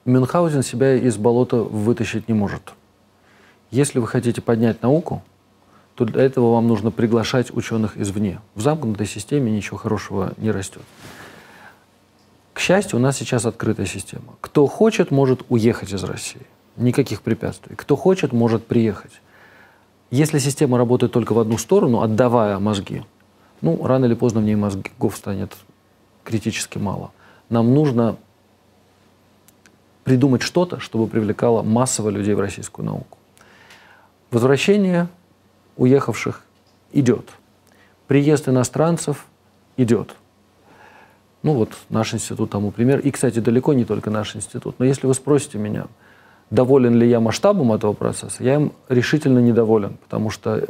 Мюнхгаузен 0.04 0.62
себя 0.62 0.94
из 0.94 1.16
болота 1.16 1.56
вытащить 1.56 2.28
не 2.28 2.34
может. 2.34 2.74
Если 3.70 3.98
вы 3.98 4.06
хотите 4.06 4.40
поднять 4.42 4.82
науку, 4.82 5.22
то 5.94 6.04
для 6.04 6.22
этого 6.22 6.52
вам 6.52 6.66
нужно 6.66 6.90
приглашать 6.90 7.54
ученых 7.54 7.96
извне. 7.96 8.40
В 8.54 8.60
замкнутой 8.60 9.06
системе 9.06 9.52
ничего 9.52 9.76
хорошего 9.76 10.32
не 10.36 10.50
растет. 10.50 10.82
К 12.52 12.60
счастью, 12.60 12.98
у 12.98 13.02
нас 13.02 13.16
сейчас 13.16 13.46
открытая 13.46 13.86
система. 13.86 14.34
Кто 14.40 14.66
хочет, 14.66 15.10
может 15.10 15.42
уехать 15.48 15.92
из 15.92 16.02
России. 16.04 16.42
Никаких 16.76 17.22
препятствий. 17.22 17.76
Кто 17.76 17.96
хочет, 17.96 18.32
может 18.32 18.66
приехать. 18.66 19.12
Если 20.10 20.38
система 20.38 20.78
работает 20.78 21.12
только 21.12 21.32
в 21.32 21.38
одну 21.38 21.58
сторону, 21.58 22.02
отдавая 22.02 22.58
мозги, 22.58 23.04
ну, 23.60 23.84
рано 23.86 24.04
или 24.04 24.14
поздно 24.14 24.40
в 24.40 24.44
ней 24.44 24.54
мозгов 24.54 25.16
станет 25.16 25.52
критически 26.24 26.78
мало. 26.78 27.10
Нам 27.48 27.74
нужно 27.74 28.16
придумать 30.04 30.42
что-то, 30.42 30.80
чтобы 30.80 31.06
привлекало 31.06 31.62
массово 31.62 32.10
людей 32.10 32.34
в 32.34 32.40
российскую 32.40 32.84
науку. 32.86 33.18
Возвращение 34.30 35.08
уехавших 35.76 36.42
идет. 36.92 37.30
Приезд 38.06 38.48
иностранцев 38.48 39.26
идет. 39.76 40.14
Ну 41.42 41.54
вот 41.54 41.70
наш 41.90 42.14
институт 42.14 42.50
тому 42.50 42.70
пример. 42.70 43.00
И, 43.00 43.10
кстати, 43.10 43.38
далеко 43.38 43.74
не 43.74 43.84
только 43.84 44.10
наш 44.10 44.34
институт. 44.36 44.76
Но 44.78 44.84
если 44.84 45.06
вы 45.06 45.14
спросите 45.14 45.58
меня, 45.58 45.86
доволен 46.50 46.94
ли 46.94 47.08
я 47.08 47.20
масштабом 47.20 47.72
этого 47.72 47.92
процесса, 47.92 48.42
я 48.42 48.54
им 48.54 48.72
решительно 48.88 49.40
недоволен, 49.40 49.96
потому 50.02 50.30
что 50.30 50.64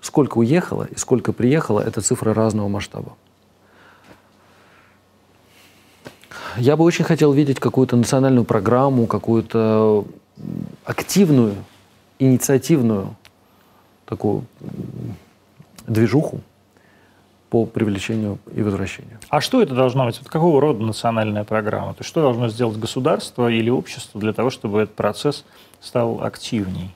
сколько 0.00 0.38
уехало 0.38 0.84
и 0.84 0.96
сколько 0.96 1.32
приехало, 1.32 1.80
это 1.80 2.00
цифры 2.00 2.32
разного 2.32 2.68
масштаба. 2.68 3.16
Я 6.56 6.76
бы 6.76 6.84
очень 6.84 7.04
хотел 7.04 7.32
видеть 7.32 7.60
какую-то 7.60 7.96
национальную 7.96 8.44
программу, 8.44 9.06
какую-то 9.06 10.06
активную, 10.84 11.54
инициативную 12.18 13.16
такую 14.08 14.44
движуху 15.86 16.40
по 17.50 17.64
привлечению 17.64 18.38
и 18.54 18.62
возвращению. 18.62 19.18
А 19.28 19.40
что 19.40 19.62
это 19.62 19.74
должно 19.74 20.04
быть? 20.06 20.18
Вот 20.18 20.28
какого 20.28 20.60
рода 20.60 20.82
национальная 20.82 21.44
программа? 21.44 21.94
То 21.94 22.00
есть 22.00 22.08
что 22.08 22.20
должно 22.20 22.48
сделать 22.48 22.78
государство 22.78 23.48
или 23.48 23.70
общество 23.70 24.20
для 24.20 24.32
того, 24.32 24.50
чтобы 24.50 24.82
этот 24.82 24.94
процесс 24.94 25.44
стал 25.80 26.22
активней? 26.22 26.94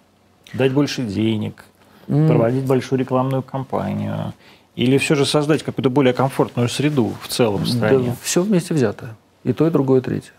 Дать 0.52 0.72
больше 0.72 1.02
денег, 1.02 1.64
mm. 2.08 2.28
проводить 2.28 2.64
большую 2.64 2.98
рекламную 2.98 3.42
кампанию? 3.42 4.34
Или 4.76 4.98
все 4.98 5.14
же 5.14 5.24
создать 5.26 5.62
какую-то 5.62 5.90
более 5.90 6.12
комфортную 6.12 6.68
среду 6.68 7.12
в 7.20 7.28
целом 7.28 7.64
в 7.64 7.68
стране? 7.68 8.10
Да, 8.10 8.16
все 8.22 8.42
вместе 8.42 8.74
взятое. 8.74 9.16
И 9.44 9.52
то, 9.52 9.66
и 9.66 9.70
другое, 9.70 10.00
и 10.00 10.02
третье. 10.02 10.32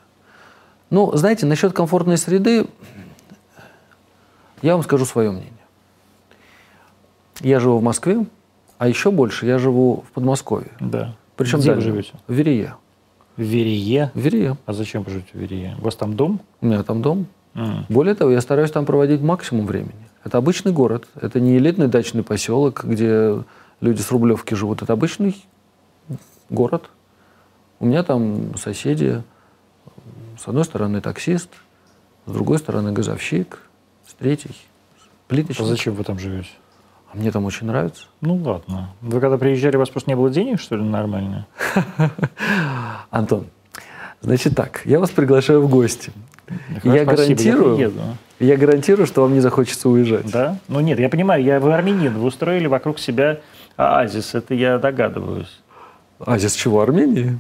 Ну, 0.89 1.11
знаете, 1.15 1.45
насчет 1.45 1.73
комфортной 1.73 2.17
среды 2.17 2.67
я 4.61 4.73
вам 4.73 4.83
скажу 4.83 5.05
свое 5.05 5.31
мнение. 5.31 5.62
Я 7.41 7.59
живу 7.59 7.77
в 7.77 7.83
Москве, 7.83 8.25
а 8.77 8.87
еще 8.87 9.11
больше 9.11 9.45
я 9.45 9.57
живу 9.57 10.03
в 10.07 10.11
Подмосковье. 10.11 10.71
Да. 10.79 11.15
Причем 11.35 11.59
Где 11.59 11.73
дальше? 11.73 11.87
вы 11.87 11.91
живете? 11.91 12.11
В 12.27 12.33
Верие. 12.33 12.75
В 13.37 13.41
Верие? 13.41 14.11
В 14.13 14.19
Верие. 14.19 14.57
А 14.65 14.73
зачем 14.73 15.03
вы 15.03 15.11
живете 15.11 15.29
в 15.33 15.37
Верие? 15.37 15.75
У 15.79 15.83
вас 15.83 15.95
там 15.95 16.15
дом? 16.15 16.39
У 16.61 16.67
меня 16.67 16.83
там 16.83 17.01
дом. 17.01 17.25
Mm. 17.55 17.85
Более 17.89 18.15
того, 18.15 18.31
я 18.31 18.41
стараюсь 18.41 18.71
там 18.71 18.85
проводить 18.85 19.21
максимум 19.21 19.65
времени. 19.65 20.09
Это 20.23 20.37
обычный 20.37 20.71
город. 20.71 21.07
Это 21.19 21.39
не 21.39 21.57
элитный 21.57 21.87
дачный 21.87 22.23
поселок, 22.23 22.83
где 22.83 23.43
люди 23.81 24.01
с 24.01 24.11
Рублевки 24.11 24.53
живут. 24.53 24.81
Это 24.81 24.93
обычный 24.93 25.35
город. 26.49 26.89
У 27.79 27.85
меня 27.85 28.03
там 28.03 28.55
соседи, 28.55 29.23
с 30.39 30.47
одной 30.47 30.63
стороны 30.63 31.01
таксист, 31.01 31.49
с 32.25 32.31
другой 32.31 32.59
стороны 32.59 32.91
газовщик, 32.91 33.59
с 34.07 34.13
третьей 34.13 34.55
плиточник. 35.27 35.61
А 35.61 35.65
зачем 35.65 35.93
вы 35.95 36.03
там 36.03 36.19
живете? 36.19 36.49
А 37.13 37.17
мне 37.17 37.31
там 37.31 37.45
очень 37.45 37.67
нравится. 37.67 38.05
Ну 38.21 38.35
ладно. 38.37 38.89
Вы 39.01 39.19
когда 39.19 39.37
приезжали, 39.37 39.75
у 39.75 39.79
вас 39.79 39.89
просто 39.89 40.09
не 40.09 40.15
было 40.15 40.29
денег, 40.31 40.59
что 40.59 40.75
ли, 40.75 40.83
нормально? 40.83 41.45
Антон, 43.11 43.47
значит 44.21 44.55
так, 44.55 44.81
я 44.85 44.99
вас 44.99 45.11
приглашаю 45.11 45.61
в 45.61 45.69
гости. 45.69 46.11
я 46.83 47.05
гарантирую, 47.05 47.77
я, 47.77 47.91
я 48.39 48.57
гарантирую, 48.57 49.05
что 49.05 49.21
вам 49.21 49.33
не 49.33 49.41
захочется 49.41 49.89
уезжать. 49.89 50.31
Да? 50.31 50.57
Ну 50.67 50.79
нет, 50.79 50.99
я 50.99 51.07
понимаю, 51.07 51.43
я 51.43 51.59
вы 51.59 51.73
армянин, 51.73 52.17
вы 52.17 52.25
устроили 52.25 52.65
вокруг 52.65 52.97
себя 52.97 53.41
оазис, 53.77 54.33
это 54.33 54.55
я 54.55 54.79
догадываюсь. 54.79 55.61
Оазис 56.19 56.55
чего, 56.55 56.81
Армении? 56.81 57.39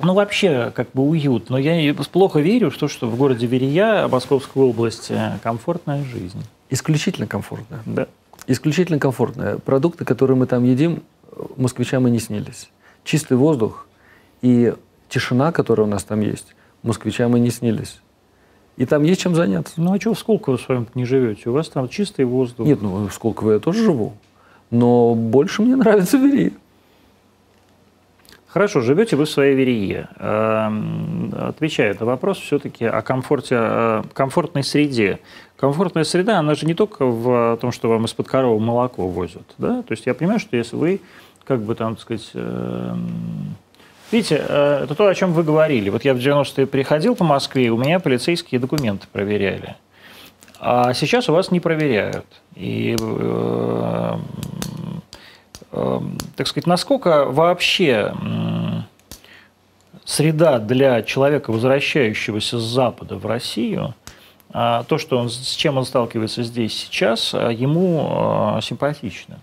Ну, 0.00 0.14
вообще, 0.14 0.70
как 0.76 0.92
бы 0.92 1.02
уют. 1.02 1.50
Но 1.50 1.58
я 1.58 1.92
плохо 2.12 2.38
верю 2.38 2.70
в 2.70 2.78
то, 2.78 2.86
что 2.86 3.08
в 3.08 3.16
городе 3.16 3.46
Верия, 3.46 4.06
Московской 4.06 4.62
области, 4.62 5.18
комфортная 5.42 6.04
жизнь. 6.04 6.40
Исключительно 6.70 7.26
комфортная. 7.26 7.80
Да. 7.84 8.06
Исключительно 8.48 8.98
комфортная. 8.98 9.58
Продукты, 9.58 10.04
которые 10.04 10.36
мы 10.36 10.46
там 10.46 10.64
едим, 10.64 11.02
москвичам 11.56 12.08
и 12.08 12.10
не 12.10 12.18
снились. 12.18 12.70
Чистый 13.04 13.36
воздух 13.36 13.86
и 14.42 14.74
тишина, 15.08 15.52
которая 15.52 15.86
у 15.86 15.90
нас 15.90 16.02
там 16.02 16.20
есть, 16.20 16.56
москвичам 16.82 17.36
и 17.36 17.40
не 17.40 17.50
снились. 17.50 18.00
И 18.78 18.86
там 18.86 19.02
есть 19.02 19.20
чем 19.20 19.34
заняться. 19.34 19.74
Ну 19.76 19.92
а 19.92 20.00
что 20.00 20.14
в 20.14 20.18
Сколково 20.18 20.56
с 20.56 20.66
вами 20.68 20.86
не 20.94 21.04
живете? 21.04 21.50
У 21.50 21.52
вас 21.52 21.68
там 21.68 21.88
чистый 21.88 22.24
воздух. 22.24 22.66
Нет, 22.66 22.80
ну 22.80 23.06
в 23.06 23.12
Сколково 23.12 23.52
я 23.52 23.58
тоже 23.58 23.84
живу. 23.84 24.14
Но 24.70 25.14
больше 25.14 25.62
мне 25.62 25.76
нравится 25.76 26.16
Верия. 26.16 26.52
Хорошо, 28.48 28.80
живете 28.80 29.14
вы 29.16 29.26
в 29.26 29.30
своей 29.30 29.54
верее. 29.54 30.08
Эм, 30.16 31.34
отвечая 31.36 31.94
на 31.98 32.06
вопрос 32.06 32.38
все-таки 32.38 32.86
о 32.86 33.02
комфорте, 33.02 33.56
о 33.56 34.04
комфортной 34.14 34.64
среде. 34.64 35.20
Комфортная 35.56 36.04
среда, 36.04 36.38
она 36.38 36.54
же 36.54 36.64
не 36.64 36.74
только 36.74 37.04
в 37.04 37.58
том, 37.60 37.72
что 37.72 37.90
вам 37.90 38.06
из-под 38.06 38.26
коровы 38.26 38.58
молоко 38.58 39.06
возят. 39.06 39.54
Да? 39.58 39.82
То 39.82 39.92
есть 39.92 40.06
я 40.06 40.14
понимаю, 40.14 40.40
что 40.40 40.56
если 40.56 40.76
вы, 40.76 41.00
как 41.44 41.60
бы 41.60 41.74
там, 41.74 41.94
так 41.94 42.02
сказать, 42.02 42.30
эм, 42.34 43.56
Видите, 44.10 44.42
э, 44.48 44.84
это 44.84 44.94
то, 44.94 45.06
о 45.06 45.14
чем 45.14 45.34
вы 45.34 45.42
говорили. 45.42 45.90
Вот 45.90 46.02
я 46.04 46.14
в 46.14 46.16
90-е 46.16 46.66
приходил 46.66 47.14
по 47.14 47.24
Москве, 47.24 47.68
у 47.68 47.76
меня 47.76 48.00
полицейские 48.00 48.58
документы 48.58 49.06
проверяли. 49.12 49.76
А 50.60 50.94
сейчас 50.94 51.28
у 51.28 51.34
вас 51.34 51.50
не 51.50 51.60
проверяют. 51.60 52.24
И 52.54 52.96
э, 52.98 54.16
так 55.70 56.46
сказать, 56.46 56.66
насколько 56.66 57.26
вообще 57.26 58.14
среда 60.08 60.58
для 60.58 61.02
человека, 61.02 61.52
возвращающегося 61.52 62.58
с 62.58 62.62
Запада 62.62 63.16
в 63.16 63.26
Россию, 63.26 63.94
а, 64.50 64.84
то, 64.84 64.96
что 64.96 65.18
он, 65.18 65.28
с 65.28 65.54
чем 65.54 65.76
он 65.76 65.84
сталкивается 65.84 66.42
здесь 66.42 66.74
сейчас, 66.74 67.34
а, 67.34 67.50
ему 67.50 68.08
а, 68.10 68.60
симпатично? 68.62 69.38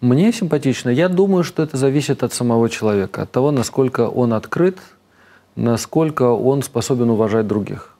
Мне 0.00 0.32
симпатично. 0.32 0.90
Я 0.90 1.08
думаю, 1.08 1.44
что 1.44 1.62
это 1.62 1.76
зависит 1.76 2.22
от 2.24 2.32
самого 2.32 2.68
человека, 2.68 3.22
от 3.22 3.30
того, 3.30 3.52
насколько 3.52 4.08
он 4.08 4.32
открыт, 4.32 4.78
насколько 5.54 6.22
он 6.22 6.62
способен 6.62 7.10
уважать 7.10 7.46
других. 7.46 7.94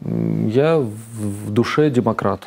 Я 0.00 0.78
в 0.78 1.50
душе 1.50 1.90
демократ. 1.90 2.42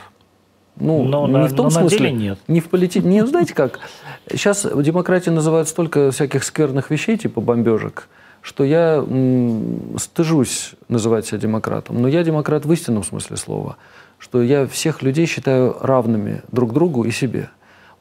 Ну, 0.79 1.03
но 1.03 1.27
не 1.27 1.33
на, 1.33 1.47
в 1.47 1.53
том 1.53 1.71
смысле, 1.71 1.97
деле 1.97 2.11
нет. 2.11 2.39
Не 2.47 2.59
в 2.59 2.69
полити... 2.69 2.99
Не, 2.99 3.25
знаете 3.25 3.53
как, 3.53 3.79
сейчас 4.29 4.65
в 4.65 4.81
демократии 4.83 5.29
называют 5.29 5.67
столько 5.67 6.11
всяких 6.11 6.43
скверных 6.43 6.91
вещей, 6.91 7.17
типа 7.17 7.41
бомбежек, 7.41 8.07
что 8.41 8.63
я 8.63 8.95
м, 8.95 9.97
стыжусь 9.97 10.75
называть 10.87 11.25
себя 11.25 11.39
демократом. 11.39 12.01
Но 12.01 12.07
я 12.07 12.23
демократ 12.23 12.65
в 12.65 12.71
истинном 12.71 13.03
смысле 13.03 13.37
слова, 13.37 13.77
что 14.19 14.41
я 14.41 14.67
всех 14.67 15.01
людей 15.01 15.25
считаю 15.25 15.75
равными 15.81 16.43
друг 16.51 16.73
другу 16.73 17.03
и 17.03 17.11
себе. 17.11 17.49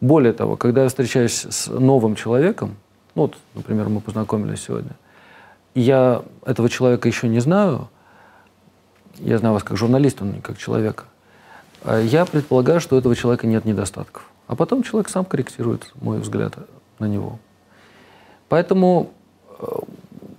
Более 0.00 0.34
того, 0.34 0.56
когда 0.56 0.82
я 0.82 0.88
встречаюсь 0.88 1.46
с 1.48 1.68
новым 1.68 2.14
человеком, 2.14 2.76
ну 3.14 3.22
вот, 3.22 3.36
например, 3.54 3.88
мы 3.88 4.00
познакомились 4.00 4.62
сегодня, 4.62 4.92
я 5.74 6.22
этого 6.44 6.68
человека 6.68 7.08
еще 7.08 7.28
не 7.28 7.40
знаю, 7.40 7.88
я 9.18 9.38
знаю 9.38 9.54
вас 9.54 9.62
как 9.62 9.78
журналиста, 9.78 10.24
но 10.24 10.32
не 10.32 10.40
как 10.40 10.58
человека, 10.58 11.04
я 11.94 12.24
предполагаю, 12.24 12.80
что 12.80 12.96
у 12.96 12.98
этого 12.98 13.14
человека 13.14 13.46
нет 13.46 13.64
недостатков. 13.64 14.28
А 14.46 14.56
потом 14.56 14.82
человек 14.82 15.08
сам 15.08 15.24
корректирует 15.24 15.92
мой 16.00 16.18
взгляд 16.18 16.54
на 16.98 17.06
него. 17.06 17.38
Поэтому 18.48 19.10
э, 19.58 19.64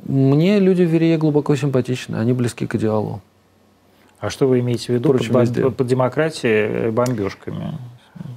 мне 0.07 0.59
люди 0.59 0.83
в 0.83 0.89
Верее 0.89 1.17
глубоко 1.17 1.55
симпатичны, 1.55 2.15
они 2.15 2.33
близки 2.33 2.65
к 2.65 2.75
идеалу. 2.75 3.21
А 4.19 4.29
что 4.29 4.47
вы 4.47 4.61
имеете 4.61 4.87
в 4.87 4.89
виду 4.89 5.09
Впрочем, 5.09 5.33
под, 5.33 5.53
под, 5.53 5.77
под 5.77 5.87
демократией 5.87 6.89
бомбежками? 6.91 7.77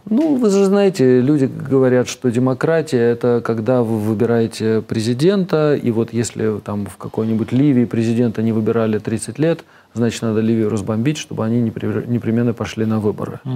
Ну, 0.09 0.37
вы 0.37 0.51
же 0.51 0.65
знаете, 0.65 1.21
люди 1.21 1.45
говорят, 1.45 2.09
что 2.09 2.31
демократия– 2.31 2.99
это 3.13 3.41
когда 3.45 3.83
вы 3.83 3.99
выбираете 3.99 4.83
президента, 4.83 5.77
и 5.77 5.93
вот 5.93 6.13
если 6.13 6.59
там 6.59 6.87
в 6.87 6.97
какой-нибудь 6.97 7.53
Ливии 7.53 7.85
президента 7.85 8.43
не 8.43 8.51
выбирали 8.51 8.99
30 8.99 9.39
лет, 9.39 9.65
значит, 9.95 10.23
надо 10.23 10.41
Ливию 10.41 10.69
разбомбить, 10.69 11.17
чтобы 11.17 11.45
они 11.45 11.61
непременно 11.61 12.53
пошли 12.53 12.87
на 12.87 12.99
выборы. 12.99 13.39
Угу. 13.45 13.53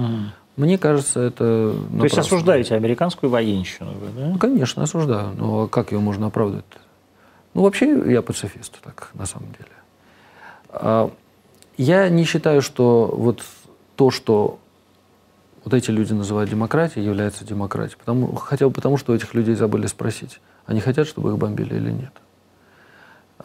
Мне 0.57 0.77
кажется, 0.77 1.19
это 1.19 1.43
напрасно. 1.73 1.97
То 1.99 2.03
есть 2.05 2.17
осуждаете 2.17 2.75
американскую 2.75 3.29
военщину, 3.29 3.91
вы, 3.91 4.07
да? 4.17 4.27
Ну, 4.29 4.37
конечно, 4.37 4.83
осуждаю. 4.83 5.31
Но 5.37 5.67
как 5.67 5.91
ее 5.91 5.99
можно 5.99 6.27
оправдать? 6.27 6.63
Ну, 7.53 7.63
вообще, 7.63 8.01
я 8.11 8.21
пацифист, 8.21 8.79
так, 8.81 9.09
на 9.13 9.25
самом 9.25 9.49
деле. 9.51 9.71
А, 10.69 11.11
я 11.77 12.07
не 12.07 12.23
считаю, 12.23 12.61
что 12.61 13.13
вот 13.13 13.43
то, 13.97 14.11
что 14.11 14.59
вот 15.65 15.73
эти 15.73 15.89
люди 15.89 16.13
называют 16.13 16.49
демократией, 16.49 17.03
является 17.03 17.43
демократией. 17.43 17.97
Потому, 17.97 18.35
хотя 18.35 18.67
бы 18.67 18.71
потому, 18.71 18.97
что 18.97 19.11
у 19.11 19.15
этих 19.15 19.33
людей 19.33 19.55
забыли 19.55 19.87
спросить, 19.87 20.39
они 20.67 20.79
хотят, 20.79 21.07
чтобы 21.07 21.31
их 21.31 21.37
бомбили 21.37 21.75
или 21.75 21.91
нет. 21.91 22.13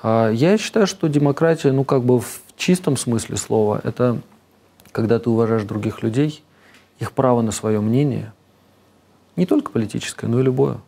А 0.03 0.29
я 0.29 0.57
считаю, 0.59 0.87
что 0.87 1.09
демократия, 1.09 1.73
ну 1.73 1.83
как 1.83 2.05
бы 2.05 2.21
в 2.21 2.43
чистом 2.57 2.97
смысле 2.99 3.37
слова, 3.37 3.81
это 3.83 4.21
когда 4.93 5.19
ты 5.19 5.31
уважаешь 5.31 5.63
других 5.63 6.03
людей, 6.03 6.45
их 6.99 7.13
право 7.13 7.41
на 7.41 7.53
свое 7.53 7.81
мнение, 7.81 8.33
не 9.37 9.47
только 9.47 9.71
политическое, 9.71 10.27
но 10.27 10.41
и 10.41 10.43
любое. 10.43 10.79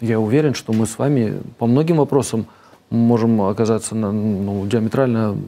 Я 0.00 0.20
уверен, 0.20 0.52
что 0.52 0.74
мы 0.74 0.86
с 0.86 0.98
вами 0.98 1.40
по 1.58 1.66
многим 1.66 1.96
вопросам 1.96 2.46
можем 2.90 3.40
оказаться 3.40 3.94
ну, 3.94 4.66
диаметрально 4.66 5.38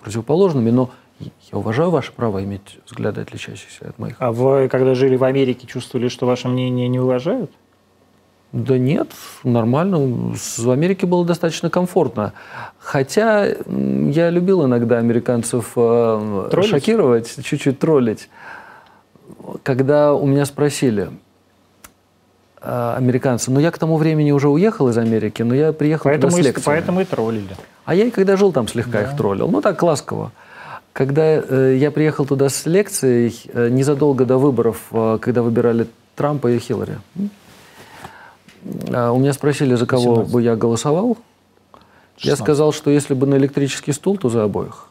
противоположными, 0.00 0.70
но 0.70 0.90
я 1.20 1.30
уважаю 1.58 1.90
ваше 1.90 2.12
право 2.12 2.42
иметь 2.42 2.78
взгляды, 2.86 3.20
отличающиеся 3.20 3.88
от 3.88 3.98
моих. 3.98 4.16
А 4.18 4.32
вы, 4.32 4.68
когда 4.68 4.94
жили 4.94 5.16
в 5.16 5.24
Америке, 5.24 5.66
чувствовали, 5.66 6.08
что 6.08 6.26
ваше 6.26 6.48
мнение 6.48 6.88
не 6.88 6.98
уважают? 6.98 7.50
Да 8.54 8.78
нет, 8.78 9.08
нормально. 9.42 9.98
В 10.36 10.70
Америке 10.70 11.06
было 11.06 11.24
достаточно 11.24 11.70
комфортно. 11.70 12.34
Хотя 12.78 13.46
я 13.46 14.30
любил 14.30 14.64
иногда 14.64 14.98
американцев 14.98 15.72
э, 15.74 16.48
троллить? 16.52 16.70
шокировать, 16.70 17.44
чуть-чуть 17.44 17.80
троллить. 17.80 18.28
Когда 19.64 20.14
у 20.14 20.24
меня 20.24 20.44
спросили, 20.44 21.10
э, 22.60 22.94
американцы. 22.96 23.50
Но 23.50 23.58
я 23.58 23.72
к 23.72 23.78
тому 23.78 23.96
времени 23.96 24.30
уже 24.30 24.48
уехал 24.48 24.88
из 24.88 24.98
Америки, 24.98 25.42
но 25.42 25.54
я 25.54 25.72
приехал 25.72 26.04
поэтому 26.04 26.30
туда 26.30 26.42
с 26.42 26.46
лекциями. 26.46 26.64
Поэтому 26.64 27.00
и 27.00 27.04
троллили. 27.04 27.56
А 27.84 27.96
я 27.96 28.04
и 28.04 28.10
когда 28.10 28.36
жил 28.36 28.52
там 28.52 28.68
слегка 28.68 29.00
да. 29.00 29.02
их 29.02 29.16
троллил. 29.16 29.48
Ну 29.48 29.62
так, 29.62 29.82
ласково. 29.82 30.30
Когда 30.94 31.22
э, 31.24 31.76
я 31.76 31.90
приехал 31.90 32.24
туда 32.24 32.48
с 32.48 32.66
лекцией, 32.66 33.34
э, 33.52 33.68
незадолго 33.68 34.24
до 34.24 34.38
выборов, 34.38 34.78
э, 34.92 35.18
когда 35.20 35.42
выбирали 35.42 35.88
Трампа 36.14 36.52
и 36.52 36.58
Хиллари, 36.60 36.98
э, 38.62 39.08
у 39.10 39.18
меня 39.18 39.32
спросили, 39.32 39.74
за 39.74 39.86
кого 39.86 40.14
17. 40.14 40.32
бы 40.32 40.42
я 40.42 40.54
голосовал. 40.54 41.18
16. 42.18 42.24
Я 42.24 42.36
сказал, 42.36 42.72
что 42.72 42.92
если 42.92 43.14
бы 43.14 43.26
на 43.26 43.34
электрический 43.34 43.90
стул, 43.92 44.18
то 44.18 44.28
за 44.28 44.44
обоих. 44.44 44.86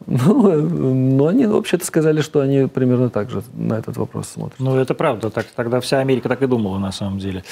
Ну, 0.06 0.50
ну, 0.56 1.26
они 1.26 1.44
вообще-то 1.44 1.84
сказали, 1.84 2.22
что 2.22 2.40
они 2.40 2.66
примерно 2.66 3.10
так 3.10 3.28
же 3.28 3.42
на 3.52 3.74
этот 3.74 3.98
вопрос 3.98 4.28
смотрят. 4.28 4.58
Ну, 4.58 4.74
это 4.76 4.94
правда. 4.94 5.28
Так, 5.28 5.48
тогда 5.54 5.80
вся 5.80 5.98
Америка 5.98 6.30
так 6.30 6.40
и 6.40 6.46
думала, 6.46 6.78
на 6.78 6.92
самом 6.92 7.18
деле. 7.18 7.44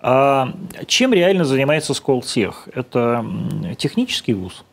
А 0.00 0.52
чем 0.86 1.14
реально 1.14 1.46
занимается 1.46 1.94
Сколтех? 1.94 2.68
Это 2.74 3.24
технический 3.78 4.34
вуз? 4.34 4.64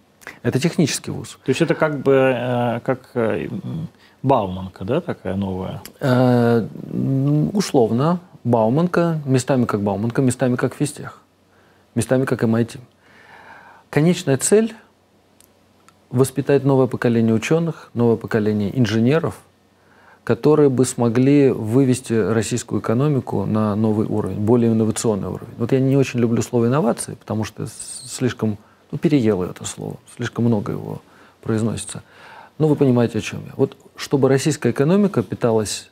Это 0.42 0.60
технический 0.60 1.12
вуз. 1.12 1.38
То 1.44 1.50
есть 1.50 1.62
это 1.62 1.76
как 1.76 2.00
бы 2.02 2.14
э, 2.14 2.80
как 2.82 3.10
э, 3.14 3.48
Бауманка, 4.22 4.86
да, 4.86 5.02
такая 5.02 5.36
новая? 5.36 5.82
Э, 6.00 6.66
условно. 7.54 8.20
Бауманка, 8.44 9.22
местами 9.26 9.66
как 9.66 9.82
Бауманка, 9.82 10.22
местами 10.22 10.58
как 10.58 10.76
Фистех, 10.76 11.22
местами 11.96 12.26
как 12.26 12.44
MIT. 12.44 12.80
Конечная 13.90 14.38
цель– 14.38 14.76
воспитать 16.10 16.66
новое 16.66 16.88
поколение 16.88 17.34
ученых, 17.34 17.90
новое 17.94 18.18
поколение 18.18 18.78
инженеров, 18.78 19.40
которые 20.24 20.70
бы 20.70 20.86
смогли 20.86 21.52
вывести 21.52 22.14
российскую 22.14 22.82
экономику 22.82 23.46
на 23.46 23.76
новый 23.76 24.08
уровень, 24.08 24.40
более 24.40 24.72
инновационный 24.72 25.28
уровень. 25.28 25.54
Вот 25.58 25.72
я 25.72 25.80
не 25.80 25.98
очень 25.98 26.20
люблю 26.20 26.42
слово 26.42 26.68
инновации, 26.68 27.16
потому 27.16 27.44
что 27.44 27.66
слишком 27.68 28.58
ну, 28.94 29.00
переело 29.00 29.44
это 29.46 29.66
слово, 29.66 29.98
слишком 30.16 30.46
много 30.46 30.72
его 30.72 31.02
произносится. 31.42 32.04
Но 32.60 32.68
вы 32.68 32.76
понимаете, 32.76 33.18
о 33.18 33.22
чем 33.22 33.44
я. 33.44 33.54
Вот 33.58 33.76
чтобы 33.96 34.30
российская 34.30 34.70
экономика 34.70 35.24
питалась 35.24 35.90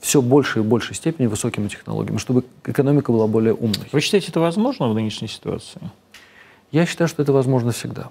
все 0.00 0.22
больше 0.22 0.60
и 0.60 0.62
большей 0.62 0.96
степени 0.96 1.26
высокими 1.26 1.68
технологиями, 1.68 2.16
чтобы 2.16 2.44
экономика 2.64 3.12
была 3.12 3.26
более 3.26 3.52
умной. 3.52 3.86
Вы 3.92 4.00
считаете, 4.00 4.28
это 4.28 4.40
возможно 4.40 4.88
в 4.88 4.94
нынешней 4.94 5.28
ситуации? 5.28 5.82
Я 6.72 6.86
считаю, 6.86 7.08
что 7.08 7.20
это 7.22 7.34
возможно 7.34 7.72
всегда. 7.72 8.08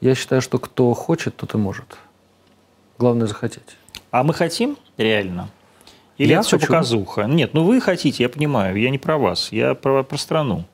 Я 0.00 0.14
считаю, 0.14 0.40
что 0.40 0.58
кто 0.58 0.94
хочет, 0.94 1.36
тот 1.36 1.52
и 1.52 1.58
может. 1.58 1.98
Главное 2.96 3.26
захотеть. 3.26 3.76
А 4.10 4.22
мы 4.22 4.32
хотим 4.32 4.78
реально? 4.96 5.50
Или 6.16 6.30
Я 6.30 6.38
это 6.38 6.46
все 6.46 6.56
хочу. 6.56 6.72
показуха? 6.72 7.24
Нет, 7.24 7.52
ну 7.52 7.64
вы 7.64 7.82
хотите, 7.82 8.22
я 8.22 8.30
понимаю. 8.30 8.80
Я 8.80 8.88
не 8.88 8.98
про 8.98 9.18
вас, 9.18 9.52
я 9.52 9.74
про, 9.74 10.02
про 10.04 10.16
страну. 10.16 10.64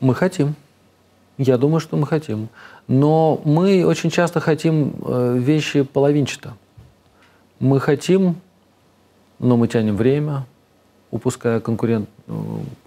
Мы 0.00 0.16
хотим. 0.16 0.56
Я 1.38 1.58
думаю, 1.58 1.80
что 1.80 1.96
мы 1.96 2.06
хотим. 2.06 2.48
Но 2.86 3.40
мы 3.44 3.84
очень 3.84 4.10
часто 4.10 4.40
хотим 4.40 4.94
э, 5.04 5.36
вещи 5.38 5.82
половинчато. 5.82 6.54
Мы 7.58 7.80
хотим, 7.80 8.36
но 9.38 9.56
мы 9.56 9.68
тянем 9.68 9.96
время, 9.96 10.46
упуская 11.10 11.60
конкурент, 11.60 12.08
э, 12.28 12.32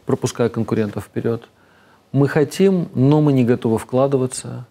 пропуская 0.06 0.50
конкурентов 0.50 1.06
вперед. 1.06 1.44
Мы 2.14 2.28
хотим, 2.28 2.90
но 2.94 3.22
мы 3.22 3.34
не 3.34 3.44
готовы 3.44 3.78
вкладываться. 3.78 4.66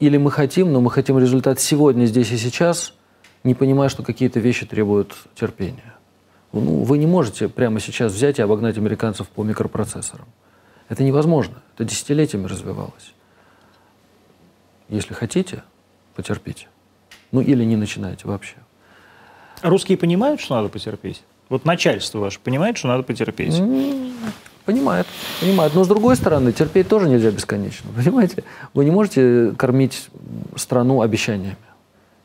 Или 0.00 0.16
мы 0.16 0.30
хотим, 0.30 0.72
но 0.72 0.80
мы 0.80 0.90
хотим 0.90 1.18
результат 1.18 1.60
сегодня, 1.60 2.06
здесь 2.06 2.32
и 2.32 2.36
сейчас, 2.36 2.94
не 3.44 3.54
понимая, 3.54 3.88
что 3.88 4.02
какие-то 4.02 4.40
вещи 4.40 4.66
требуют 4.66 5.14
терпения. 5.34 5.94
Ну, 6.52 6.82
вы 6.82 6.98
не 6.98 7.06
можете 7.06 7.48
прямо 7.48 7.78
сейчас 7.78 8.12
взять 8.12 8.38
и 8.38 8.42
обогнать 8.42 8.78
американцев 8.78 9.28
по 9.28 9.44
микропроцессорам. 9.44 10.26
Это 10.92 11.04
невозможно. 11.04 11.54
Это 11.74 11.86
десятилетиями 11.86 12.46
развивалось. 12.46 13.14
Если 14.90 15.14
хотите, 15.14 15.62
потерпите. 16.14 16.68
Ну 17.30 17.40
или 17.40 17.64
не 17.64 17.76
начинайте 17.76 18.28
вообще. 18.28 18.56
А 19.62 19.70
Русские 19.70 19.96
понимают, 19.96 20.42
что 20.42 20.54
надо 20.54 20.68
потерпеть? 20.68 21.22
Вот 21.48 21.64
начальство 21.64 22.18
ваше 22.18 22.40
понимает, 22.40 22.76
что 22.76 22.88
надо 22.88 23.04
потерпеть? 23.04 23.56
Понимает, 24.66 25.06
понимает. 25.40 25.74
Но 25.74 25.82
с 25.82 25.88
другой 25.88 26.14
стороны, 26.14 26.52
терпеть 26.52 26.88
тоже 26.88 27.08
нельзя 27.08 27.30
бесконечно. 27.30 27.90
Понимаете? 27.96 28.44
Вы 28.74 28.84
не 28.84 28.90
можете 28.90 29.54
кормить 29.56 30.10
страну 30.56 31.00
обещаниями. 31.00 31.56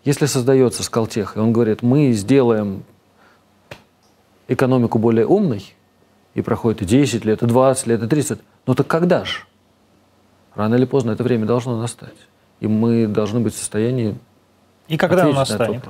Если 0.03 0.25
создается 0.25 0.83
Скалтех, 0.83 1.37
и 1.37 1.39
он 1.39 1.53
говорит, 1.53 1.83
мы 1.83 2.11
сделаем 2.11 2.83
экономику 4.49 4.99
более 4.99 5.25
умной, 5.25 5.73
и 6.37 6.41
проходит 6.41 6.83
и 6.83 6.85
10 6.85 7.25
лет, 7.25 7.41
и 7.41 7.47
20 7.47 7.87
лет, 7.87 8.03
и 8.03 8.07
30, 8.07 8.39
ну 8.67 8.75
так 8.75 8.85
когда 8.85 9.25
же? 9.25 9.39
Рано 10.53 10.75
или 10.75 10.85
поздно 10.85 11.11
это 11.11 11.23
время 11.23 11.47
должно 11.47 11.81
настать. 11.81 12.13
И 12.59 12.67
мы 12.67 13.07
должны 13.07 13.39
быть 13.39 13.55
в 13.55 13.57
состоянии 13.57 14.15
И 14.87 14.97
когда 14.97 15.23
оно 15.23 15.31
на 15.31 15.39
настанет? 15.39 15.83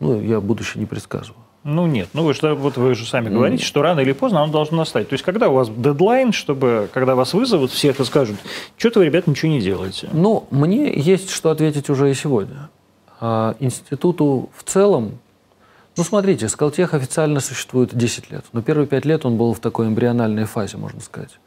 Ну, 0.00 0.20
я 0.20 0.40
будущее 0.40 0.80
не 0.80 0.86
предсказываю. 0.86 1.38
Ну 1.62 1.86
нет, 1.86 2.08
ну 2.14 2.24
вы 2.24 2.34
же, 2.34 2.54
вот 2.54 2.76
вы 2.76 2.94
же 2.96 3.06
сами 3.06 3.28
говорите, 3.30 3.64
что 3.64 3.80
рано 3.80 4.00
или 4.00 4.12
поздно 4.12 4.42
оно 4.42 4.52
должно 4.52 4.78
настать. 4.78 5.08
То 5.08 5.14
есть 5.14 5.24
когда 5.24 5.48
у 5.48 5.54
вас 5.54 5.70
дедлайн, 5.70 6.32
чтобы, 6.32 6.90
когда 6.92 7.14
вас 7.14 7.32
вызовут, 7.32 7.70
всех 7.70 8.00
и 8.00 8.04
скажут, 8.04 8.36
что-то 8.76 8.98
вы, 8.98 9.06
ребят, 9.06 9.28
ничего 9.28 9.52
не 9.52 9.60
делаете. 9.60 10.08
Ну, 10.12 10.48
мне 10.50 10.92
есть 10.92 11.30
что 11.30 11.50
ответить 11.50 11.88
уже 11.90 12.10
и 12.10 12.14
сегодня. 12.14 12.70
А 13.20 13.54
институту 13.60 14.50
в 14.56 14.64
целом, 14.64 15.20
ну, 15.96 16.04
смотрите, 16.04 16.48
Скалтех 16.48 16.94
официально 16.94 17.40
существует 17.40 17.96
10 17.96 18.30
лет, 18.30 18.44
но 18.52 18.62
первые 18.62 18.86
5 18.86 19.04
лет 19.04 19.24
он 19.24 19.36
был 19.36 19.54
в 19.54 19.60
такой 19.60 19.86
эмбриональной 19.86 20.44
фазе, 20.44 20.76
можно 20.76 21.00
сказать. 21.00 21.38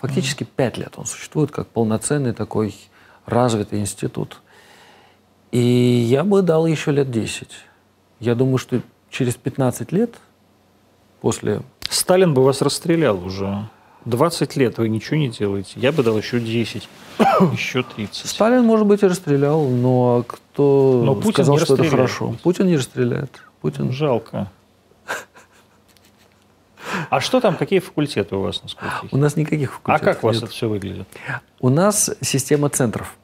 Фактически 0.00 0.44
5 0.44 0.78
лет 0.78 0.94
он 0.96 1.06
существует 1.06 1.50
как 1.50 1.68
полноценный 1.68 2.32
такой 2.32 2.74
развитый 3.24 3.80
институт. 3.80 4.40
И 5.52 5.58
я 5.58 6.24
бы 6.24 6.42
дал 6.42 6.66
еще 6.66 6.90
лет 6.90 7.10
10. 7.10 7.48
Я 8.20 8.34
думаю, 8.34 8.58
что 8.58 8.80
через 9.10 9.36
15 9.36 9.92
лет 9.92 10.16
после 11.20 11.62
Сталин 11.88 12.34
бы 12.34 12.44
вас 12.44 12.60
расстрелял 12.60 13.24
уже. 13.24 13.68
20 14.04 14.56
лет 14.56 14.78
вы 14.78 14.88
ничего 14.88 15.16
не 15.16 15.28
делаете. 15.28 15.72
Я 15.76 15.92
бы 15.92 16.02
дал 16.02 16.18
еще 16.18 16.40
10, 16.40 16.88
еще 17.52 17.82
30. 17.82 18.26
Сталин, 18.26 18.64
может 18.64 18.86
быть, 18.86 19.02
и 19.02 19.06
расстрелял, 19.06 19.62
но 19.68 20.24
кто 20.26 21.02
Но 21.04 21.14
Путин 21.14 21.32
сказал, 21.32 21.56
не 21.56 21.64
что 21.64 21.74
это 21.74 21.84
хорошо? 21.84 22.34
Путин 22.42 22.66
не 22.66 22.76
расстреляет. 22.76 23.30
Путин 23.64 23.92
Жалко. 23.92 24.50
А 27.08 27.18
что 27.20 27.40
там, 27.40 27.56
какие 27.56 27.78
факультеты 27.78 28.36
у 28.36 28.42
вас 28.42 28.62
на 28.62 28.68
У 29.10 29.16
нас 29.16 29.36
никаких 29.36 29.70
А 29.70 29.72
факультетов 29.72 30.04
как 30.04 30.22
у 30.22 30.26
вас 30.26 30.36
нет. 30.36 30.44
это 30.44 30.52
все 30.52 30.68
выглядит? 30.68 31.08
У 31.60 31.70
нас 31.70 32.10
система 32.20 32.68
центров. 32.68 33.16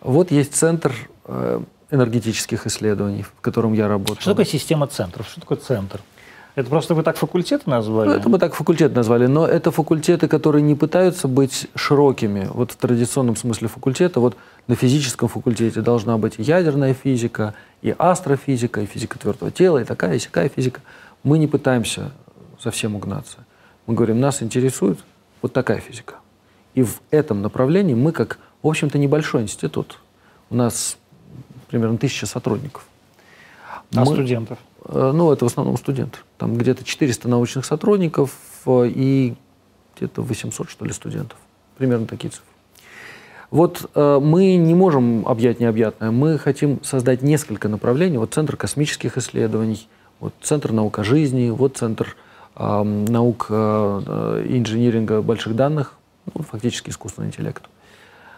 Вот 0.00 0.32
есть 0.32 0.52
центр 0.52 0.92
э, 1.26 1.60
энергетических 1.92 2.66
исследований, 2.66 3.22
в 3.22 3.40
котором 3.40 3.72
я 3.72 3.86
работаю. 3.86 4.20
Что 4.20 4.32
такое 4.32 4.46
система 4.46 4.88
центров? 4.88 5.28
Что 5.28 5.42
такое 5.42 5.58
центр? 5.58 6.00
Это 6.54 6.68
просто 6.70 6.94
вы 6.94 7.02
так 7.02 7.16
факультеты 7.16 7.70
назвали? 7.70 8.08
Ну, 8.08 8.14
это 8.14 8.28
мы 8.28 8.38
так 8.38 8.54
факультет 8.54 8.94
назвали, 8.94 9.26
но 9.26 9.46
это 9.46 9.70
факультеты, 9.70 10.26
которые 10.26 10.62
не 10.62 10.74
пытаются 10.74 11.28
быть 11.28 11.68
широкими. 11.76 12.48
Вот 12.52 12.72
в 12.72 12.76
традиционном 12.76 13.36
смысле 13.36 13.68
факультета, 13.68 14.18
вот 14.18 14.36
на 14.66 14.74
физическом 14.74 15.28
факультете 15.28 15.80
должна 15.82 16.18
быть 16.18 16.34
и 16.38 16.42
ядерная 16.42 16.94
физика, 16.94 17.54
и 17.80 17.94
астрофизика, 17.96 18.80
и 18.80 18.86
физика 18.86 19.18
твердого 19.18 19.50
тела, 19.52 19.78
и 19.78 19.84
такая, 19.84 20.16
и 20.16 20.18
сякая 20.18 20.48
физика. 20.48 20.80
Мы 21.22 21.38
не 21.38 21.46
пытаемся 21.46 22.10
совсем 22.58 22.96
угнаться. 22.96 23.38
Мы 23.86 23.94
говорим, 23.94 24.20
нас 24.20 24.42
интересует 24.42 24.98
вот 25.42 25.52
такая 25.52 25.78
физика. 25.78 26.16
И 26.74 26.82
в 26.82 27.00
этом 27.10 27.40
направлении 27.40 27.94
мы, 27.94 28.12
как, 28.12 28.38
в 28.62 28.68
общем-то, 28.68 28.98
небольшой 28.98 29.42
институт. 29.42 30.00
У 30.50 30.56
нас 30.56 30.96
примерно 31.68 31.98
тысяча 31.98 32.26
сотрудников. 32.26 32.86
А 33.94 34.00
Мы- 34.00 34.06
студентов? 34.06 34.58
Э, 34.88 35.12
Ну, 35.14 35.32
это 35.32 35.44
в 35.44 35.48
основном 35.48 35.76
студенты. 35.76 36.18
Там 36.36 36.56
где-то 36.56 36.84
400 36.84 37.28
научных 37.28 37.64
сотрудников 37.64 38.32
э, 38.66 38.88
и 38.88 39.34
где-то 39.96 40.22
800, 40.22 40.70
что 40.70 40.84
ли, 40.84 40.92
студентов. 40.92 41.38
Примерно 41.76 42.06
такие 42.06 42.30
цифры. 42.30 42.46
Вот 43.50 43.90
э, 43.94 44.18
мы 44.22 44.56
не 44.56 44.74
можем 44.74 45.26
объять 45.26 45.60
необъятное. 45.60 46.10
Мы 46.10 46.38
хотим 46.38 46.82
создать 46.82 47.22
несколько 47.22 47.68
направлений. 47.68 48.18
Вот 48.18 48.34
Центр 48.34 48.56
космических 48.56 49.16
исследований, 49.16 49.88
вот 50.20 50.34
Центр 50.42 50.72
наук 50.72 50.98
о 50.98 51.04
жизни, 51.04 51.50
вот 51.50 51.78
Центр 51.78 52.16
э, 52.56 52.82
наук 52.82 53.46
э, 53.48 54.44
инжиниринга 54.48 55.22
больших 55.22 55.56
данных, 55.56 55.94
ну, 56.34 56.42
фактически 56.42 56.90
искусственный 56.90 57.28
интеллект. 57.28 57.62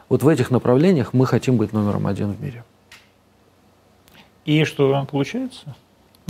Вот 0.08 0.22
в 0.22 0.28
этих 0.28 0.50
направлениях 0.50 1.12
мы 1.12 1.26
хотим 1.26 1.56
быть 1.56 1.72
номером 1.72 2.06
один 2.06 2.32
в 2.32 2.40
мире. 2.40 2.64
И 4.44 4.64
что 4.64 5.06
получается? 5.10 5.74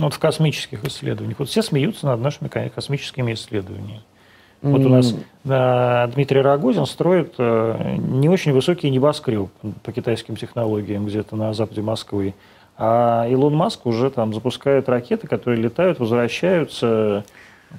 Ну, 0.01 0.07
вот 0.07 0.15
в 0.15 0.19
космических 0.19 0.83
исследованиях. 0.83 1.37
Вот 1.37 1.49
все 1.49 1.61
смеются 1.61 2.07
над 2.07 2.19
нашими 2.21 2.47
ко- 2.47 2.69
космическими 2.69 3.33
исследованиями. 3.33 4.01
Вот 4.63 4.81
у 4.83 4.89
нас 4.89 5.13
э, 5.45 6.11
Дмитрий 6.13 6.41
Рогозин 6.41 6.87
строит 6.87 7.35
э, 7.37 7.95
не 7.97 8.27
очень 8.27 8.51
высокий 8.51 8.89
небоскреб 8.89 9.49
по 9.83 9.91
китайским 9.91 10.35
технологиям 10.35 11.05
где-то 11.05 11.35
на 11.35 11.53
западе 11.53 11.81
Москвы. 11.81 12.33
А 12.77 13.27
Илон 13.29 13.55
Маск 13.55 13.85
уже 13.85 14.09
там 14.09 14.33
запускает 14.33 14.89
ракеты, 14.89 15.27
которые 15.27 15.61
летают, 15.61 15.99
возвращаются, 15.99 17.23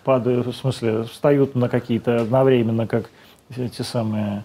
падают, 0.05 0.47
в 0.47 0.53
смысле, 0.53 1.03
встают 1.05 1.57
на 1.57 1.69
какие-то 1.69 2.23
одновременно, 2.23 2.87
как 2.87 3.11
эти 3.57 3.83
самые 3.83 4.45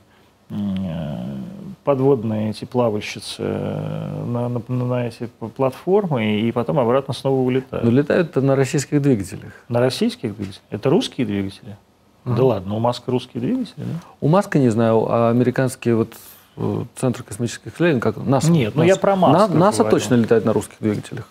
подводные 1.84 2.50
эти 2.52 2.66
плавальщицы 2.66 3.36
э, 3.40 4.24
на, 4.26 4.50
на- 4.50 4.62
на 4.86 5.08
эти 5.08 5.28
платформы 5.56 6.42
и 6.42 6.52
потом 6.52 6.80
обратно 6.80 7.14
снова 7.14 7.40
улетают. 7.42 7.86
Но 7.86 7.92
летают 7.92 8.36
на 8.36 8.56
российских 8.56 9.02
двигателях. 9.02 9.54
На 9.70 9.80
российских 9.80 10.36
двигателях? 10.36 10.64
Это 10.70 10.90
русские 10.90 11.26
двигатели? 11.28 11.78
Да 12.26 12.44
ладно, 12.44 12.76
у 12.76 12.80
Маска 12.80 13.10
русские 13.10 13.40
двигатели, 13.42 13.76
да? 13.78 14.00
У 14.20 14.28
Маска 14.28 14.60
не 14.60 14.68
знаю, 14.70 15.06
а 15.10 15.30
американские 15.30 15.96
вот 15.96 16.14
э, 16.58 16.84
центр 16.96 17.24
космических 17.24 17.74
исследований, 17.74 18.02
как 18.02 18.18
НАСА. 18.18 18.52
Нет, 18.52 18.76
ну 18.76 18.82
НАСА. 18.82 18.94
я 18.96 19.00
про 19.00 19.16
Маска 19.16 19.48
На- 19.54 19.60
НАСА 19.60 19.84
говорю. 19.84 19.96
точно 19.98 20.16
летает 20.16 20.44
на 20.44 20.52
русских 20.52 20.76
двигателях. 20.82 21.30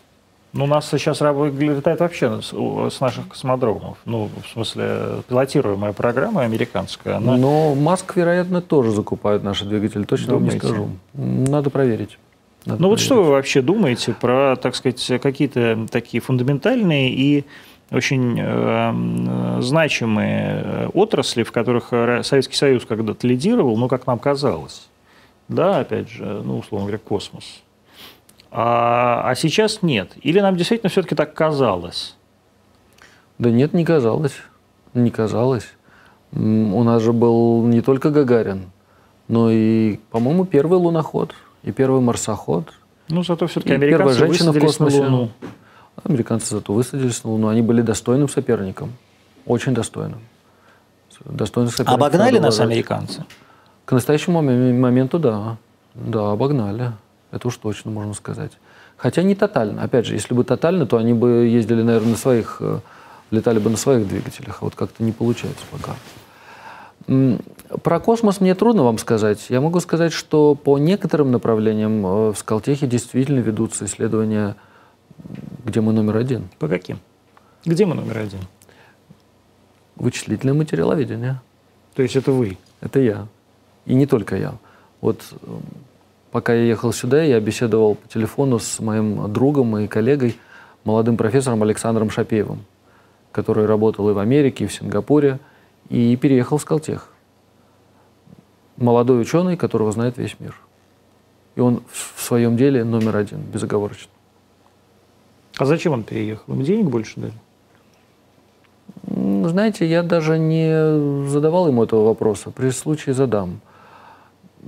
Ну, 0.56 0.64
у 0.64 0.66
нас 0.66 0.88
сейчас 0.88 1.20
летает 1.20 2.00
вообще 2.00 2.40
с, 2.40 3.00
наших 3.00 3.28
космодромов. 3.28 3.98
Ну, 4.06 4.30
в 4.42 4.48
смысле, 4.48 5.22
пилотируемая 5.28 5.92
программа 5.92 6.42
американская. 6.42 7.16
Она... 7.16 7.36
Но 7.36 7.74
Маск, 7.74 8.16
вероятно, 8.16 8.62
тоже 8.62 8.90
закупает 8.90 9.44
наши 9.44 9.66
двигатели. 9.66 10.04
Точно 10.04 10.34
вам 10.34 10.44
не 10.44 10.50
Думаете? 10.50 10.66
скажу. 10.66 10.88
Надо 11.12 11.68
проверить. 11.68 12.18
Надо 12.64 12.80
Ну 12.82 12.88
вот 12.88 12.96
проверить. 12.96 13.04
что 13.04 13.22
вы 13.22 13.30
вообще 13.30 13.60
думаете 13.60 14.14
про, 14.14 14.56
так 14.56 14.74
сказать, 14.74 15.20
какие-то 15.20 15.86
такие 15.90 16.22
фундаментальные 16.22 17.10
и 17.10 17.44
очень 17.90 18.36
э, 18.40 19.60
значимые 19.60 20.62
э, 20.64 20.88
отрасли, 20.94 21.42
в 21.42 21.52
которых 21.52 21.90
Советский 22.22 22.56
Союз 22.56 22.84
когда-то 22.86 23.26
лидировал, 23.26 23.76
ну, 23.76 23.88
как 23.88 24.06
нам 24.06 24.18
казалось. 24.18 24.88
Да, 25.48 25.80
опять 25.80 26.08
же, 26.08 26.24
ну, 26.24 26.58
условно 26.58 26.86
говоря, 26.86 26.98
космос. 26.98 27.62
А, 28.58 29.20
а 29.22 29.34
сейчас 29.34 29.82
нет. 29.82 30.12
Или 30.22 30.40
нам 30.40 30.56
действительно 30.56 30.88
все-таки 30.88 31.14
так 31.14 31.34
казалось? 31.34 32.16
Да 33.38 33.50
нет, 33.50 33.74
не 33.74 33.84
казалось. 33.84 34.32
Не 34.94 35.10
казалось. 35.10 35.68
У 36.32 36.82
нас 36.82 37.02
же 37.02 37.12
был 37.12 37.66
не 37.66 37.82
только 37.82 38.10
Гагарин, 38.10 38.70
но 39.28 39.50
и, 39.50 39.98
по-моему, 40.10 40.46
первый 40.46 40.78
луноход, 40.78 41.34
и 41.64 41.70
первый 41.70 42.00
марсоход. 42.00 42.72
Ну, 43.10 43.22
зато 43.22 43.46
все-таки 43.46 43.74
И 43.74 43.78
первая 43.78 44.14
американцы 44.14 44.18
женщина 44.18 44.52
в 44.52 44.54
высадились 44.54 44.80
на 44.80 44.86
космосе. 44.86 45.04
Луну. 45.04 45.30
Американцы 46.04 46.54
зато 46.54 46.72
высадились 46.72 47.24
на 47.24 47.30
Луну. 47.30 47.48
Они 47.48 47.60
были 47.60 47.82
достойным 47.82 48.28
соперником. 48.28 48.92
Очень 49.44 49.74
достойным 49.74 50.20
Достоинство 51.26 51.84
Обогнали 51.84 52.38
нас 52.38 52.58
американцы? 52.58 53.24
К 53.84 53.92
настоящему 53.92 54.40
моменту, 54.40 55.18
да. 55.18 55.58
Да, 55.94 56.32
обогнали. 56.32 56.92
Это 57.36 57.48
уж 57.48 57.56
точно 57.58 57.90
можно 57.90 58.14
сказать. 58.14 58.52
Хотя 58.96 59.22
не 59.22 59.34
тотально. 59.34 59.82
Опять 59.82 60.06
же, 60.06 60.14
если 60.14 60.32
бы 60.32 60.42
тотально, 60.42 60.86
то 60.86 60.96
они 60.96 61.12
бы 61.12 61.46
ездили, 61.46 61.82
наверное, 61.82 62.12
на 62.12 62.16
своих, 62.16 62.56
э, 62.60 62.80
летали 63.30 63.58
бы 63.58 63.68
на 63.68 63.76
своих 63.76 64.08
двигателях. 64.08 64.58
А 64.62 64.64
вот 64.64 64.74
как-то 64.74 65.02
не 65.02 65.12
получается 65.12 65.62
пока. 65.70 65.96
Про 67.82 68.00
космос 68.00 68.40
мне 68.40 68.54
трудно 68.54 68.84
вам 68.84 68.96
сказать. 68.96 69.50
Я 69.50 69.60
могу 69.60 69.80
сказать, 69.80 70.14
что 70.14 70.54
по 70.54 70.78
некоторым 70.78 71.30
направлениям 71.30 72.06
э, 72.06 72.32
в 72.32 72.38
Скалтехе 72.38 72.86
действительно 72.86 73.40
ведутся 73.40 73.84
исследования, 73.84 74.56
где 75.62 75.82
мы 75.82 75.92
номер 75.92 76.16
один. 76.16 76.48
По 76.58 76.68
каким? 76.68 76.98
Где 77.66 77.84
мы 77.84 77.94
номер 77.94 78.16
один? 78.16 78.40
Вычислительное 79.96 80.54
материаловедение. 80.54 81.42
То 81.94 82.02
есть 82.02 82.16
это 82.16 82.32
вы? 82.32 82.56
Это 82.80 82.98
я. 82.98 83.26
И 83.84 83.94
не 83.94 84.06
только 84.06 84.36
я. 84.36 84.54
Вот 85.02 85.20
э, 85.32 85.36
пока 86.30 86.54
я 86.54 86.62
ехал 86.64 86.92
сюда, 86.92 87.22
я 87.22 87.40
беседовал 87.40 87.94
по 87.94 88.08
телефону 88.08 88.58
с 88.58 88.80
моим 88.80 89.32
другом 89.32 89.76
и 89.78 89.86
коллегой, 89.86 90.36
молодым 90.84 91.16
профессором 91.16 91.62
Александром 91.62 92.10
Шапеевым, 92.10 92.64
который 93.32 93.66
работал 93.66 94.08
и 94.10 94.12
в 94.12 94.18
Америке, 94.18 94.64
и 94.64 94.66
в 94.66 94.72
Сингапуре, 94.72 95.38
и 95.88 96.16
переехал 96.16 96.58
в 96.58 96.62
Скалтех. 96.62 97.08
Молодой 98.76 99.20
ученый, 99.20 99.56
которого 99.56 99.92
знает 99.92 100.18
весь 100.18 100.38
мир. 100.38 100.54
И 101.54 101.60
он 101.60 101.82
в 101.90 102.22
своем 102.22 102.56
деле 102.56 102.84
номер 102.84 103.16
один, 103.16 103.40
безоговорочно. 103.40 104.10
А 105.56 105.64
зачем 105.64 105.92
он 105.92 106.04
переехал? 106.04 106.52
Ему 106.52 106.62
денег 106.62 106.86
больше 106.86 107.18
дали? 107.18 107.32
Знаете, 109.48 109.86
я 109.86 110.02
даже 110.02 110.38
не 110.38 111.28
задавал 111.28 111.68
ему 111.68 111.82
этого 111.82 112.04
вопроса. 112.04 112.50
При 112.50 112.70
случае 112.70 113.14
задам. 113.14 113.60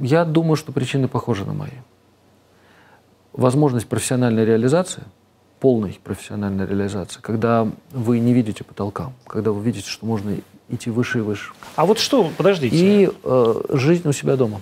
Я 0.00 0.24
думаю, 0.24 0.56
что 0.56 0.72
причины 0.72 1.08
похожи 1.08 1.44
на 1.44 1.52
мои. 1.52 1.70
Возможность 3.32 3.86
профессиональной 3.86 4.44
реализации, 4.44 5.02
полной 5.60 5.98
профессиональной 6.02 6.66
реализации, 6.66 7.20
когда 7.20 7.68
вы 7.92 8.18
не 8.20 8.32
видите 8.32 8.64
потолка, 8.64 9.12
когда 9.26 9.52
вы 9.52 9.62
видите, 9.62 9.88
что 9.88 10.06
можно 10.06 10.36
идти 10.68 10.90
выше 10.90 11.18
и 11.18 11.20
выше. 11.20 11.52
А 11.76 11.86
вот 11.86 11.98
что, 11.98 12.30
подождите. 12.36 12.76
И 12.76 13.10
э, 13.22 13.54
жизнь 13.70 14.08
у 14.08 14.12
себя 14.12 14.36
дома. 14.36 14.60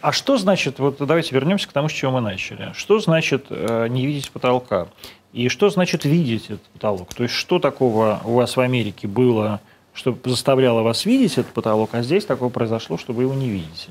А 0.00 0.12
что 0.12 0.36
значит, 0.36 0.80
вот 0.80 0.96
давайте 0.98 1.34
вернемся 1.34 1.68
к 1.68 1.72
тому, 1.72 1.88
с 1.88 1.92
чего 1.92 2.12
мы 2.12 2.20
начали. 2.20 2.72
Что 2.74 2.98
значит 2.98 3.46
э, 3.48 3.88
не 3.88 4.06
видеть 4.06 4.30
потолка? 4.30 4.88
И 5.32 5.48
что 5.48 5.70
значит 5.70 6.04
видеть 6.04 6.46
этот 6.46 6.62
потолок? 6.64 7.14
То 7.14 7.22
есть 7.22 7.34
что 7.34 7.58
такого 7.58 8.20
у 8.24 8.34
вас 8.34 8.56
в 8.56 8.60
Америке 8.60 9.08
было, 9.08 9.60
что 9.92 10.16
заставляло 10.24 10.82
вас 10.82 11.06
видеть 11.06 11.38
этот 11.38 11.52
потолок, 11.52 11.90
а 11.92 12.02
здесь 12.02 12.24
такое 12.24 12.50
произошло, 12.50 12.98
что 12.98 13.12
вы 13.12 13.22
его 13.22 13.34
не 13.34 13.48
видите? 13.48 13.90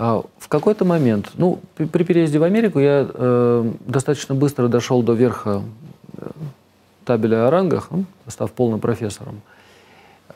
А 0.00 0.22
в 0.38 0.46
какой-то 0.46 0.84
момент, 0.84 1.32
ну, 1.34 1.58
при 1.74 2.04
переезде 2.04 2.38
в 2.38 2.44
Америку 2.44 2.78
я 2.78 3.04
э, 3.12 3.72
достаточно 3.80 4.32
быстро 4.32 4.68
дошел 4.68 5.02
до 5.02 5.12
верха 5.14 5.60
э, 6.16 6.30
табеля 7.04 7.48
о 7.48 7.50
рангах, 7.50 7.88
ну, 7.90 8.04
став 8.28 8.52
полным 8.52 8.78
профессором 8.78 9.40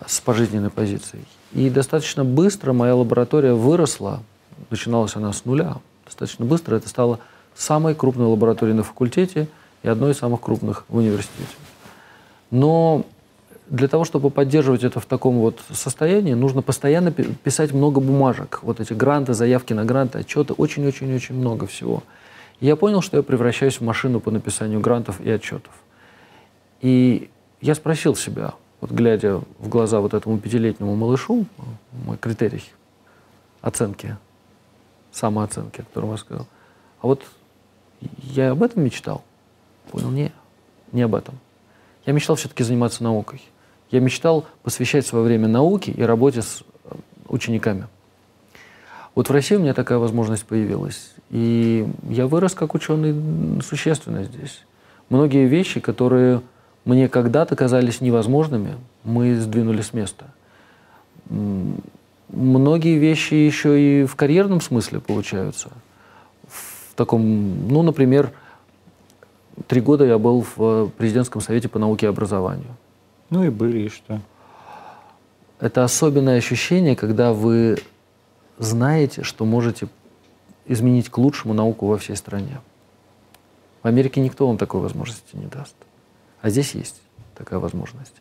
с 0.04 0.20
пожизненной 0.20 0.70
позицией. 0.70 1.22
И 1.52 1.70
достаточно 1.70 2.24
быстро 2.24 2.72
моя 2.72 2.96
лаборатория 2.96 3.54
выросла, 3.54 4.20
начиналась 4.70 5.14
она 5.14 5.32
с 5.32 5.44
нуля, 5.44 5.76
достаточно 6.06 6.44
быстро 6.44 6.74
это 6.74 6.88
стало 6.88 7.20
самой 7.54 7.94
крупной 7.94 8.26
лабораторией 8.26 8.76
на 8.76 8.82
факультете 8.82 9.46
и 9.84 9.88
одной 9.88 10.10
из 10.10 10.18
самых 10.18 10.40
крупных 10.40 10.86
в 10.88 10.96
университете. 10.96 11.54
Но 12.50 13.04
для 13.68 13.88
того, 13.88 14.04
чтобы 14.04 14.30
поддерживать 14.30 14.84
это 14.84 15.00
в 15.00 15.06
таком 15.06 15.38
вот 15.38 15.60
состоянии, 15.70 16.34
нужно 16.34 16.62
постоянно 16.62 17.12
писать 17.12 17.72
много 17.72 18.00
бумажек. 18.00 18.60
Вот 18.62 18.80
эти 18.80 18.92
гранты, 18.92 19.34
заявки 19.34 19.72
на 19.72 19.84
гранты, 19.84 20.18
отчеты, 20.18 20.52
очень-очень-очень 20.52 21.34
много 21.34 21.66
всего. 21.66 22.02
И 22.60 22.66
я 22.66 22.76
понял, 22.76 23.00
что 23.00 23.16
я 23.16 23.22
превращаюсь 23.22 23.80
в 23.80 23.84
машину 23.84 24.20
по 24.20 24.30
написанию 24.30 24.80
грантов 24.80 25.20
и 25.20 25.30
отчетов. 25.30 25.72
И 26.80 27.30
я 27.60 27.74
спросил 27.74 28.16
себя, 28.16 28.54
вот 28.80 28.90
глядя 28.90 29.40
в 29.58 29.68
глаза 29.68 30.00
вот 30.00 30.14
этому 30.14 30.38
пятилетнему 30.38 30.94
малышу, 30.96 31.46
мой 32.04 32.16
критерий 32.16 32.64
оценки, 33.60 34.16
самооценки, 35.12 35.80
о 35.80 35.84
котором 35.84 36.10
я 36.10 36.16
сказал, 36.16 36.46
а 37.00 37.06
вот 37.06 37.22
я 38.22 38.50
об 38.50 38.62
этом 38.62 38.84
мечтал? 38.84 39.22
Понял, 39.90 40.10
не, 40.10 40.32
не 40.90 41.02
об 41.02 41.14
этом. 41.14 41.38
Я 42.06 42.12
мечтал 42.12 42.36
все-таки 42.36 42.64
заниматься 42.64 43.02
наукой. 43.04 43.42
Я 43.90 44.00
мечтал 44.00 44.46
посвящать 44.62 45.06
свое 45.06 45.24
время 45.24 45.48
науке 45.48 45.92
и 45.92 46.02
работе 46.02 46.42
с 46.42 46.62
э, 46.84 46.94
учениками. 47.28 47.86
Вот 49.14 49.28
в 49.28 49.32
России 49.32 49.56
у 49.56 49.60
меня 49.60 49.74
такая 49.74 49.98
возможность 49.98 50.46
появилась. 50.46 51.12
И 51.30 51.86
я 52.08 52.26
вырос 52.26 52.54
как 52.54 52.74
ученый 52.74 53.60
существенно 53.62 54.24
здесь. 54.24 54.62
Многие 55.10 55.46
вещи, 55.46 55.80
которые 55.80 56.40
мне 56.84 57.08
когда-то 57.08 57.54
казались 57.54 58.00
невозможными, 58.00 58.76
мы 59.04 59.36
сдвинули 59.36 59.82
с 59.82 59.92
места. 59.92 60.24
Многие 62.28 62.98
вещи 62.98 63.34
еще 63.34 63.78
и 63.78 64.04
в 64.06 64.16
карьерном 64.16 64.62
смысле 64.62 65.00
получаются. 65.00 65.70
В 66.48 66.94
таком, 66.94 67.68
ну, 67.68 67.82
например, 67.82 68.32
три 69.66 69.80
года 69.80 70.04
я 70.04 70.18
был 70.18 70.44
в 70.56 70.90
президентском 70.90 71.40
совете 71.40 71.68
по 71.68 71.78
науке 71.78 72.06
и 72.06 72.08
образованию. 72.08 72.76
Ну 73.30 73.44
и 73.44 73.50
были, 73.50 73.80
и 73.80 73.88
что? 73.88 74.20
Это 75.60 75.84
особенное 75.84 76.38
ощущение, 76.38 76.96
когда 76.96 77.32
вы 77.32 77.78
знаете, 78.58 79.22
что 79.22 79.44
можете 79.44 79.88
изменить 80.66 81.08
к 81.08 81.18
лучшему 81.18 81.54
науку 81.54 81.86
во 81.86 81.98
всей 81.98 82.16
стране. 82.16 82.60
В 83.82 83.86
Америке 83.86 84.20
никто 84.20 84.46
вам 84.46 84.58
такой 84.58 84.80
возможности 84.80 85.34
не 85.36 85.46
даст. 85.46 85.74
А 86.40 86.50
здесь 86.50 86.74
есть 86.74 87.00
такая 87.36 87.58
возможность. 87.58 88.14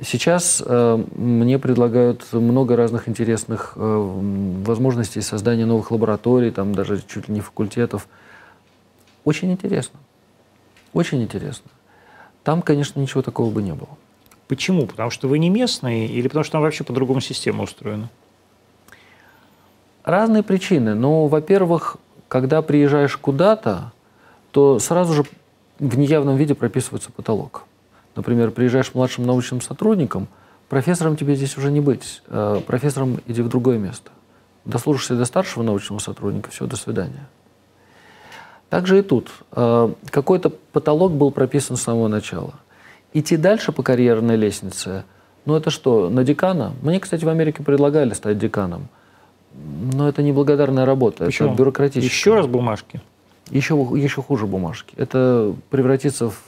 Сейчас 0.00 0.62
э, 0.64 1.04
мне 1.14 1.58
предлагают 1.58 2.32
много 2.32 2.74
разных 2.76 3.08
интересных 3.08 3.74
э, 3.76 4.60
возможностей 4.64 5.20
создания 5.20 5.66
новых 5.66 5.90
лабораторий, 5.90 6.50
там 6.50 6.74
даже 6.74 7.02
чуть 7.06 7.28
ли 7.28 7.34
не 7.34 7.40
факультетов. 7.40 8.08
Очень 9.24 9.52
интересно. 9.52 9.98
Очень 10.92 11.22
интересно. 11.22 11.70
Там, 12.44 12.62
конечно, 12.62 13.00
ничего 13.00 13.22
такого 13.22 13.50
бы 13.50 13.62
не 13.62 13.72
было. 13.72 13.90
Почему? 14.48 14.86
Потому 14.86 15.10
что 15.10 15.28
вы 15.28 15.38
не 15.38 15.48
местные 15.48 16.06
или 16.06 16.28
потому 16.28 16.44
что 16.44 16.52
там 16.52 16.62
вообще 16.62 16.84
по-другому 16.84 17.20
система 17.20 17.62
устроена? 17.62 18.10
Разные 20.04 20.42
причины. 20.42 20.94
Но, 20.94 21.28
во-первых, 21.28 21.96
когда 22.28 22.60
приезжаешь 22.62 23.16
куда-то, 23.16 23.92
то 24.50 24.78
сразу 24.78 25.14
же 25.14 25.24
в 25.78 25.98
неявном 25.98 26.36
виде 26.36 26.54
прописывается 26.54 27.10
потолок. 27.12 27.64
Например, 28.14 28.50
приезжаешь 28.50 28.92
младшим 28.94 29.24
научным 29.24 29.60
сотрудником, 29.60 30.28
профессором 30.68 31.16
тебе 31.16 31.34
здесь 31.34 31.56
уже 31.56 31.70
не 31.70 31.80
быть. 31.80 32.22
Э, 32.26 32.60
профессором 32.66 33.20
иди 33.26 33.42
в 33.42 33.48
другое 33.48 33.78
место. 33.78 34.10
Дослужишься 34.64 35.16
до 35.16 35.24
старшего 35.24 35.62
научного 35.62 35.98
сотрудника, 35.98 36.50
все, 36.50 36.66
до 36.66 36.76
свидания. 36.76 37.26
Также 38.72 39.00
и 39.00 39.02
тут. 39.02 39.28
Э, 39.50 39.92
какой-то 40.08 40.48
потолок 40.48 41.12
был 41.12 41.30
прописан 41.30 41.76
с 41.76 41.82
самого 41.82 42.08
начала. 42.08 42.54
Идти 43.12 43.36
дальше 43.36 43.70
по 43.70 43.82
карьерной 43.82 44.36
лестнице, 44.36 45.04
ну 45.44 45.56
это 45.56 45.68
что, 45.68 46.08
на 46.08 46.24
декана? 46.24 46.72
Мне, 46.80 46.98
кстати, 46.98 47.22
в 47.22 47.28
Америке 47.28 47.62
предлагали 47.62 48.14
стать 48.14 48.38
деканом. 48.38 48.88
Но 49.92 50.08
это 50.08 50.22
неблагодарная 50.22 50.86
работа, 50.86 51.26
Почему? 51.26 51.50
это 51.50 51.58
бюрократическая. 51.58 52.16
Еще 52.16 52.34
раз 52.34 52.46
бумажки? 52.46 53.02
Еще, 53.50 53.74
еще 53.74 54.22
хуже 54.22 54.46
бумажки. 54.46 54.94
Это 54.96 55.54
превратится 55.68 56.30
в 56.30 56.38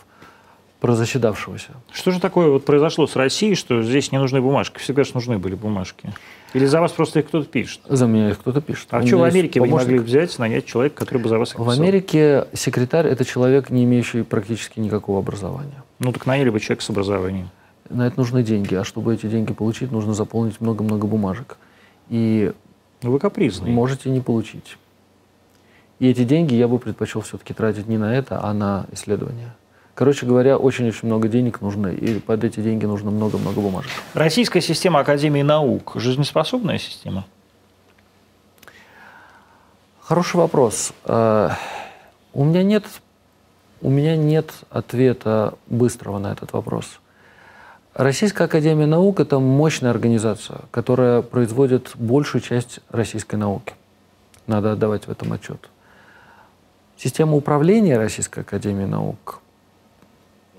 прозаседавшегося. 0.80 1.72
Что 1.92 2.10
же 2.10 2.20
такое 2.20 2.48
вот 2.48 2.64
произошло 2.64 3.06
с 3.06 3.16
Россией, 3.16 3.54
что 3.54 3.82
здесь 3.82 4.12
не 4.12 4.18
нужны 4.18 4.40
бумажки? 4.40 4.78
Всегда 4.78 5.04
же 5.04 5.10
нужны 5.12 5.36
были 5.36 5.56
бумажки. 5.56 6.08
Или 6.54 6.66
за 6.66 6.80
вас 6.80 6.92
просто 6.92 7.18
их 7.18 7.26
кто-то 7.26 7.46
пишет? 7.46 7.80
За 7.88 8.06
меня 8.06 8.30
их 8.30 8.38
кто-то 8.38 8.60
пишет. 8.60 8.86
А 8.90 9.04
что 9.04 9.18
в 9.18 9.24
Америке 9.24 9.60
вы 9.60 9.66
не 9.66 9.74
могли 9.74 9.98
взять, 9.98 10.38
нанять 10.38 10.64
человека, 10.64 11.04
который 11.04 11.18
бы 11.18 11.28
за 11.28 11.38
вас 11.38 11.52
их 11.52 11.58
В 11.58 11.68
Америке 11.68 12.46
секретарь– 12.52 13.06
это 13.08 13.24
человек, 13.24 13.70
не 13.70 13.82
имеющий 13.84 14.22
практически 14.22 14.78
никакого 14.78 15.18
образования. 15.18 15.82
Ну 15.98 16.12
так 16.12 16.26
наняли 16.26 16.50
бы 16.50 16.60
человек 16.60 16.82
с 16.82 16.90
образованием. 16.90 17.50
На 17.90 18.06
это 18.06 18.18
нужны 18.18 18.44
деньги, 18.44 18.74
а 18.76 18.84
чтобы 18.84 19.14
эти 19.14 19.26
деньги 19.26 19.52
получить, 19.52 19.90
нужно 19.90 20.14
заполнить 20.14 20.60
много-много 20.60 21.06
бумажек. 21.06 21.58
И 22.08 22.52
ну, 23.02 23.10
вы 23.10 23.18
капризный. 23.18 23.70
можете 23.70 24.08
не 24.08 24.20
получить. 24.20 24.78
И 25.98 26.08
эти 26.08 26.24
деньги 26.24 26.54
я 26.54 26.68
бы 26.68 26.78
предпочел 26.78 27.20
все-таки 27.22 27.52
тратить 27.52 27.88
не 27.88 27.98
на 27.98 28.14
это, 28.14 28.42
а 28.42 28.54
на 28.54 28.86
исследования. 28.92 29.54
Короче 29.94 30.26
говоря, 30.26 30.58
очень-очень 30.58 31.06
много 31.06 31.28
денег 31.28 31.60
нужно, 31.60 31.86
и 31.86 32.18
под 32.18 32.42
эти 32.42 32.58
деньги 32.60 32.84
нужно 32.84 33.12
много-много 33.12 33.60
бумажек. 33.60 33.90
Российская 34.12 34.60
система 34.60 35.00
Академии 35.00 35.42
наук– 35.42 35.92
жизнеспособная 35.94 36.78
система? 36.78 37.24
Хороший 40.00 40.36
вопрос. 40.36 40.92
Э, 41.04 41.50
у 42.32 42.44
меня 42.44 42.64
нет, 42.64 42.84
у 43.80 43.88
меня 43.88 44.16
нет 44.16 44.52
ответа 44.68 45.54
быстрого 45.68 46.18
на 46.18 46.32
этот 46.32 46.52
вопрос. 46.52 46.98
Российская 47.94 48.44
Академия 48.44 48.86
Наук– 48.86 49.20
это 49.20 49.38
мощная 49.38 49.90
организация, 49.90 50.62
которая 50.72 51.22
производит 51.22 51.92
большую 51.94 52.42
часть 52.42 52.80
российской 52.90 53.36
науки. 53.36 53.74
Надо 54.48 54.72
отдавать 54.72 55.06
в 55.06 55.10
этом 55.12 55.32
отчет. 55.32 55.70
Система 56.96 57.36
управления 57.36 57.96
Российской 57.96 58.40
Академией 58.40 58.88
Наук, 58.88 59.40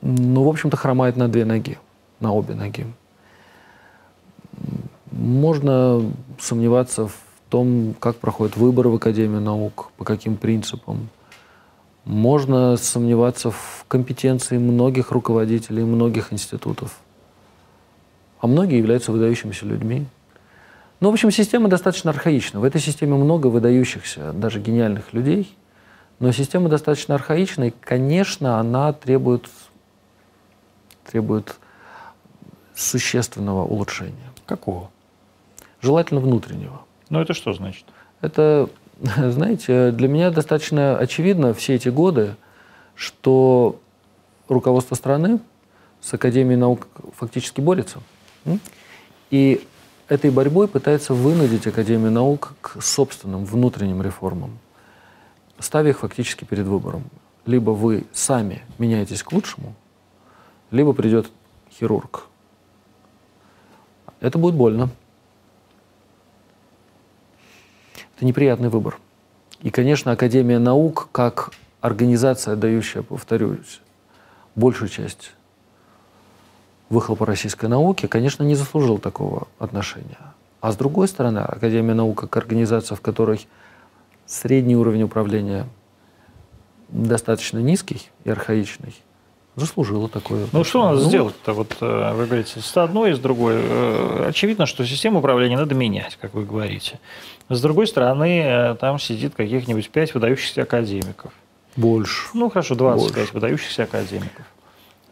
ну, 0.05 0.43
в 0.43 0.49
общем-то, 0.49 0.77
хромает 0.77 1.17
на 1.17 1.27
две 1.27 1.45
ноги, 1.45 1.79
на 2.19 2.31
обе 2.31 2.53
ноги. 2.53 2.85
Можно 5.11 6.03
сомневаться 6.39 7.07
в 7.07 7.15
том, 7.49 7.95
как 7.99 8.17
проходят 8.17 8.55
выборы 8.55 8.89
в 8.89 8.95
Академию 8.95 9.41
наук, 9.41 9.91
по 9.97 10.05
каким 10.05 10.37
принципам. 10.37 11.09
Можно 12.05 12.77
сомневаться 12.77 13.49
в 13.49 13.85
компетенции 13.87 14.59
многих 14.59 15.09
руководителей, 15.11 15.83
многих 15.83 16.31
институтов. 16.31 16.99
А 18.39 18.45
многие 18.45 18.77
являются 18.77 19.11
выдающимися 19.11 19.65
людьми. 19.65 20.05
Ну, 20.99 21.09
в 21.09 21.13
общем, 21.13 21.31
система 21.31 21.67
достаточно 21.67 22.11
архаична. 22.11 22.59
В 22.59 22.63
этой 22.63 22.79
системе 22.79 23.15
много 23.15 23.47
выдающихся, 23.47 24.33
даже 24.33 24.59
гениальных 24.59 25.13
людей. 25.13 25.51
Но 26.19 26.31
система 26.31 26.69
достаточно 26.69 27.15
архаична, 27.15 27.65
и, 27.65 27.73
конечно, 27.81 28.59
она 28.59 28.93
требует, 28.93 29.49
требует 31.09 31.55
существенного 32.75 33.65
улучшения. 33.65 34.31
Какого? 34.45 34.89
Желательно 35.81 36.19
внутреннего. 36.19 36.81
Ну, 37.09 37.21
это 37.21 37.33
что 37.33 37.53
значит? 37.53 37.85
Это, 38.21 38.69
знаете, 39.17 39.91
для 39.91 40.07
меня 40.07 40.31
достаточно 40.31 40.97
очевидно 40.97 41.53
все 41.53 41.75
эти 41.75 41.89
годы, 41.89 42.35
что 42.95 43.79
руководство 44.47 44.95
страны 44.95 45.39
с 46.01 46.13
Академией 46.13 46.57
наук 46.57 46.87
фактически 47.15 47.61
борется. 47.61 47.99
И 49.31 49.65
этой 50.07 50.29
борьбой 50.29 50.67
пытается 50.67 51.13
вынудить 51.13 51.65
Академию 51.65 52.11
наук 52.11 52.53
к 52.61 52.81
собственным 52.81 53.43
внутренним 53.45 54.01
реформам, 54.01 54.59
ставя 55.59 55.89
их 55.89 55.99
фактически 55.99 56.43
перед 56.43 56.65
выбором. 56.65 57.03
Либо 57.45 57.71
вы 57.71 58.05
сами 58.11 58.63
меняетесь 58.77 59.23
к 59.23 59.31
лучшему, 59.31 59.75
либо 60.71 60.93
придет 60.93 61.31
хирург. 61.71 62.25
Это 64.19 64.37
будет 64.37 64.55
больно. 64.55 64.89
Это 68.15 68.25
неприятный 68.25 68.69
выбор. 68.69 68.97
И, 69.61 69.69
конечно, 69.69 70.11
Академия 70.11 70.59
наук, 70.59 71.09
как 71.11 71.51
организация, 71.81 72.55
дающая, 72.55 73.01
повторюсь, 73.01 73.81
большую 74.55 74.89
часть 74.89 75.33
выхлопа 76.89 77.25
российской 77.25 77.65
науки, 77.65 78.07
конечно, 78.07 78.43
не 78.43 78.55
заслужил 78.55 78.99
такого 78.99 79.47
отношения. 79.59 80.33
А 80.61 80.71
с 80.71 80.77
другой 80.77 81.07
стороны, 81.07 81.39
Академия 81.39 81.93
наук, 81.93 82.21
как 82.21 82.37
организация, 82.37 82.95
в 82.95 83.01
которой 83.01 83.47
средний 84.25 84.75
уровень 84.75 85.03
управления 85.03 85.67
достаточно 86.89 87.59
низкий 87.59 88.09
и 88.23 88.29
архаичный, 88.29 88.95
заслужила 89.55 90.09
такое. 90.09 90.47
Ну, 90.51 90.63
что 90.63 90.85
надо 90.85 91.01
ну, 91.01 91.07
сделать-то? 91.07 91.53
Вот 91.53 91.77
э, 91.79 92.13
вы 92.13 92.25
говорите, 92.25 92.59
с 92.59 92.77
одной 92.77 93.11
и 93.11 93.13
с 93.13 93.19
другой. 93.19 93.55
Э, 93.57 94.25
очевидно, 94.29 94.65
что 94.65 94.85
систему 94.85 95.19
управления 95.19 95.57
надо 95.57 95.75
менять, 95.75 96.17
как 96.19 96.33
вы 96.33 96.45
говорите. 96.45 96.99
С 97.49 97.61
другой 97.61 97.87
стороны, 97.87 98.41
э, 98.41 98.75
там 98.75 98.99
сидит 98.99 99.35
каких-нибудь 99.35 99.89
пять 99.89 100.13
выдающихся 100.13 100.63
академиков. 100.63 101.31
Больше. 101.75 102.27
Ну, 102.33 102.49
хорошо, 102.49 102.75
25 102.75 103.15
Больше. 103.15 103.33
выдающихся 103.33 103.83
академиков. 103.83 104.45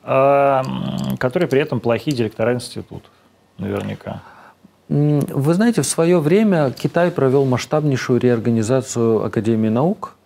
А, 0.05 0.63
которые 1.17 1.47
при 1.47 1.61
этом 1.61 1.79
плохие 1.79 2.15
директора 2.15 2.53
институтов, 2.53 3.09
наверняка. 3.57 4.21
Вы 4.89 5.53
знаете, 5.53 5.81
в 5.81 5.85
свое 5.85 6.19
время 6.19 6.71
Китай 6.71 7.09
провел 7.09 7.45
масштабнейшую 7.45 8.19
реорганизацию 8.19 9.23
Академии 9.23 9.69
наук– 9.69 10.15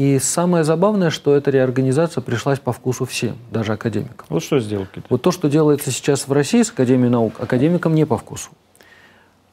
и 0.00 0.18
самое 0.18 0.64
забавное, 0.64 1.10
что 1.10 1.36
эта 1.36 1.50
реорганизация 1.50 2.22
пришлась 2.22 2.58
по 2.58 2.72
вкусу 2.72 3.04
всем, 3.04 3.36
даже 3.50 3.74
академикам. 3.74 4.26
Вот 4.30 4.42
что 4.42 4.58
сделал 4.58 4.86
Китай? 4.86 5.04
Вот 5.10 5.20
то, 5.20 5.30
что 5.30 5.50
делается 5.50 5.90
сейчас 5.90 6.26
в 6.26 6.32
России 6.32 6.62
с 6.62 6.70
Академией 6.70 7.10
наук, 7.10 7.34
академикам 7.38 7.94
не 7.94 8.06
по 8.06 8.16
вкусу. 8.16 8.48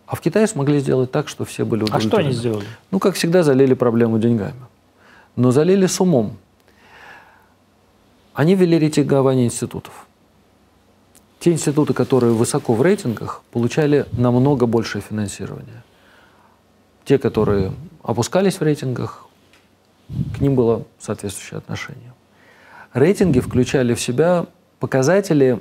А 0.06 0.16
в 0.16 0.22
Китае 0.22 0.48
смогли 0.48 0.80
сделать 0.80 1.12
так, 1.12 1.28
что 1.28 1.44
все 1.44 1.66
были 1.66 1.84
удовлетворены. 1.84 2.08
А 2.08 2.22
что 2.22 2.30
они 2.30 2.32
сделали? 2.32 2.66
Ну, 2.92 3.00
как 3.00 3.16
всегда, 3.16 3.44
залили 3.44 3.74
проблему 3.74 4.20
деньгами. 4.20 4.62
Но 5.36 5.52
залили 5.52 5.86
с 5.86 6.00
умом. 6.00 6.38
Они 8.34 8.56
ввели 8.56 8.80
рейтингование 8.80 9.48
институтов. 9.48 10.08
Те 11.42 11.52
институты, 11.52 11.94
которые 11.94 12.32
высоко 12.32 12.74
в 12.74 12.82
рейтингах, 12.82 13.42
получали 13.52 14.06
намного 14.14 14.66
большее 14.66 15.02
финансирование. 15.02 15.84
Те, 17.04 17.18
которые 17.18 17.74
опускались 18.02 18.62
в 18.62 18.62
рейтингах, 18.62 19.27
к 20.36 20.42
ним 20.42 20.56
было 20.56 20.84
соответствующее 21.00 21.58
отношение. 21.58 22.14
Рейтинги 22.94 23.40
включали 23.40 23.94
в 23.94 24.02
себя 24.02 24.46
показатели, 24.80 25.60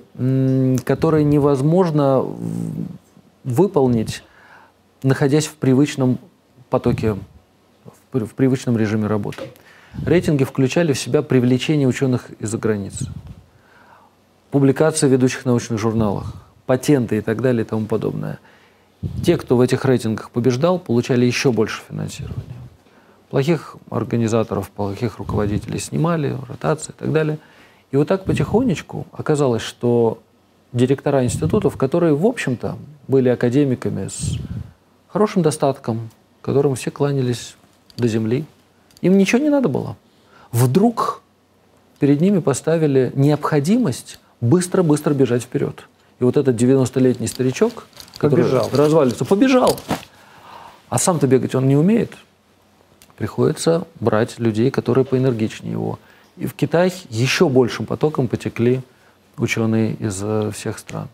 которые 0.85 1.25
невозможно 1.25 2.25
выполнить, 3.45 4.23
находясь 5.03 5.47
в 5.47 5.55
привычном 5.55 6.19
потоке, 6.71 7.17
в 8.13 8.35
привычном 8.35 8.77
режиме 8.77 9.07
работы. 9.07 9.43
Рейтинги 10.05 10.45
включали 10.45 10.93
в 10.93 10.99
себя 10.99 11.23
привлечение 11.23 11.89
ученых 11.89 12.31
из-за 12.39 12.59
границы, 12.59 13.09
публикации 14.51 15.07
в 15.07 15.13
ведущих 15.13 15.45
научных 15.45 15.79
журналах, 15.79 16.35
патенты 16.67 17.19
и 17.19 17.21
так 17.21 17.41
далее 17.41 17.65
и 17.65 17.69
тому 17.69 17.87
подобное. 17.87 18.39
Те, 19.25 19.37
кто 19.37 19.57
в 19.57 19.61
этих 19.61 19.85
рейтингах 19.85 20.31
побеждал, 20.31 20.79
получали 20.79 21.25
еще 21.25 21.53
больше 21.53 21.83
финансирования. 21.89 22.66
Плохих 23.31 23.77
организаторов, 23.91 24.71
плохих 24.71 25.19
руководителей 25.19 25.79
снимали, 25.79 26.37
ротации 26.49 26.93
и 26.93 26.95
так 26.99 27.13
далее. 27.13 27.39
И 27.91 27.97
вот 27.97 28.09
так 28.09 28.25
потихонечку 28.25 29.07
оказалось, 29.13 29.63
что 29.63 30.19
директора 30.73 31.25
институтов, 31.25 31.77
которые, 31.77 32.15
в 32.15 32.25
общем-то, 32.25 32.77
были 33.09 33.29
академиками 33.29 34.09
с 34.09 34.39
хорошим 35.09 35.43
достатком, 35.43 36.11
которым 36.41 36.75
все 36.77 36.91
кланялись 36.91 37.57
до 37.97 38.07
земли, 38.07 38.45
им 39.01 39.19
ничего 39.19 39.43
не 39.43 39.51
надо 39.51 39.69
было. 39.69 39.97
Вдруг 40.53 41.23
перед 41.99 42.21
ними 42.21 42.39
поставили 42.39 43.13
необходимость 43.15 44.21
быстро-быстро 44.41 45.15
бежать 45.15 45.43
вперед. 45.43 45.89
И 46.21 46.25
вот 46.25 46.37
этот 46.37 46.61
90-летний 46.61 47.27
старичок, 47.27 47.87
который 48.19 48.45
побежал. 48.45 48.71
развалится, 48.73 49.25
побежал. 49.25 49.79
А 50.89 50.99
сам-то 50.99 51.27
бегать 51.27 51.55
он 51.55 51.67
не 51.67 51.77
умеет 51.77 52.13
приходится 53.17 53.87
брать 54.01 54.39
людей, 54.39 54.71
которые 54.71 55.05
поэнергичнее 55.05 55.73
его. 55.73 55.99
И 56.37 56.47
в 56.47 56.55
Китай 56.55 56.93
еще 57.09 57.49
большим 57.49 57.87
потоком 57.87 58.29
потекли 58.29 58.83
ученые 59.39 59.95
из 59.95 60.23
э, 60.23 60.51
всех 60.53 60.79
стран. 60.79 61.09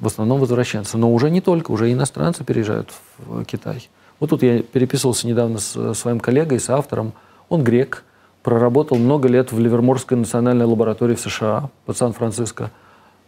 В 0.00 0.06
основном 0.06 0.40
возвращенцы. 0.40 0.98
Но 0.98 1.12
уже 1.12 1.30
не 1.30 1.40
только, 1.40 1.70
уже 1.70 1.92
иностранцы 1.92 2.44
переезжают 2.44 2.92
в 3.18 3.44
Китай. 3.44 3.88
Вот 4.18 4.30
тут 4.30 4.42
я 4.42 4.62
переписывался 4.62 5.26
недавно 5.26 5.58
с 5.58 5.76
э, 5.76 5.94
своим 5.94 6.20
коллегой, 6.20 6.58
с 6.58 6.68
автором. 6.70 7.12
Он 7.48 7.62
грек, 7.62 8.04
проработал 8.42 8.98
много 8.98 9.28
лет 9.28 9.52
в 9.52 9.58
Ливерморской 9.58 10.16
национальной 10.16 10.66
лаборатории 10.66 11.14
в 11.14 11.20
США 11.20 11.70
под 11.86 11.96
Сан-Франциско. 11.96 12.70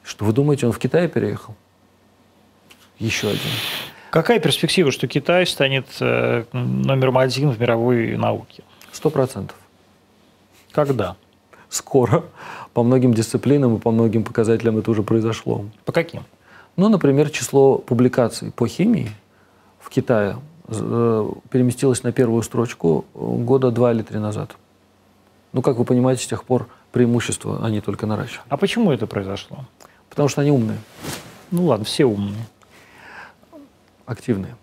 Что 0.03 0.25
вы 0.25 0.33
думаете, 0.33 0.67
он 0.67 0.73
в 0.73 0.79
Китай 0.79 1.09
переехал? 1.09 1.55
Еще 2.99 3.29
один. 3.29 3.41
Какая 4.11 4.39
перспектива, 4.39 4.93
что 4.93 5.09
Китай 5.09 5.47
станет 5.47 5.87
э, 6.01 6.45
номером 6.53 7.19
один 7.19 7.51
в 7.51 7.61
мировой 7.61 8.17
науке? 8.17 8.63
Сто 8.93 9.11
процентов. 9.11 9.57
Когда? 10.73 11.17
Скоро. 11.69 12.25
По 12.73 12.83
многим 12.83 13.15
дисциплинам 13.15 13.77
и 13.77 13.79
по 13.79 13.91
многим 13.91 14.23
показателям 14.23 14.79
это 14.79 14.91
уже 14.91 15.03
произошло. 15.03 15.65
По 15.85 15.93
каким? 15.93 16.23
Ну, 16.77 16.89
например, 16.89 17.31
число 17.31 17.79
публикаций 17.79 18.53
по 18.53 18.69
химии 18.69 19.11
в 19.81 19.91
Китае 19.91 20.37
э, 20.69 21.31
переместилось 21.51 22.03
на 22.03 22.13
первую 22.13 22.43
строчку 22.43 23.05
года 23.15 23.71
два 23.71 23.93
или 23.93 24.03
три 24.03 24.19
назад. 24.19 24.57
Ну, 25.53 25.63
как 25.63 25.79
вы 25.79 25.85
понимаете, 25.85 26.23
с 26.23 26.27
тех 26.27 26.45
пор 26.45 26.69
преимущества 26.93 27.65
они 27.65 27.81
только 27.81 28.07
наращивают. 28.07 28.47
А 28.49 28.57
почему 28.57 28.93
это 28.93 29.07
произошло? 29.07 29.65
Потому 30.09 30.29
что 30.29 30.43
они 30.43 30.51
умные. 30.53 30.79
Ну 31.51 31.67
ладно, 31.67 31.85
все 31.85 32.05
умные 32.05 32.47
активные. 34.07 34.57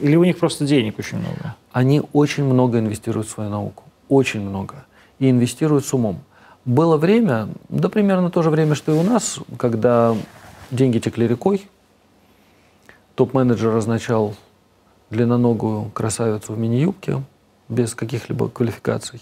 Или 0.00 0.16
у 0.16 0.24
них 0.24 0.38
просто 0.38 0.64
денег 0.64 0.98
очень 0.98 1.18
много? 1.18 1.54
Они 1.72 2.02
очень 2.12 2.44
много 2.44 2.78
инвестируют 2.78 3.28
в 3.28 3.30
свою 3.30 3.50
науку. 3.50 3.84
Очень 4.08 4.40
много. 4.40 4.86
И 5.18 5.30
инвестируют 5.30 5.84
с 5.84 5.94
умом. 5.94 6.20
Было 6.64 6.96
время, 6.96 7.48
да 7.68 7.88
примерно 7.88 8.30
то 8.30 8.42
же 8.42 8.50
время, 8.50 8.74
что 8.74 8.92
и 8.92 8.98
у 8.98 9.02
нас, 9.02 9.38
когда 9.58 10.16
деньги 10.70 10.98
текли 10.98 11.26
рекой, 11.28 11.66
топ-менеджер 13.14 13.72
назначал 13.72 14.34
длинноногую 15.10 15.90
красавицу 15.90 16.54
в 16.54 16.58
мини-юбке 16.58 17.22
без 17.68 17.94
каких-либо 17.94 18.48
квалификаций. 18.48 19.20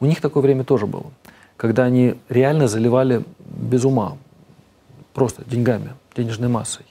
У 0.00 0.06
них 0.06 0.20
такое 0.20 0.42
время 0.42 0.64
тоже 0.64 0.86
было, 0.86 1.10
когда 1.56 1.84
они 1.84 2.16
реально 2.28 2.68
заливали 2.68 3.24
без 3.38 3.84
ума 3.84 4.16
просто 5.14 5.44
деньгами, 5.44 5.94
денежной 6.16 6.48
массой. 6.48 6.84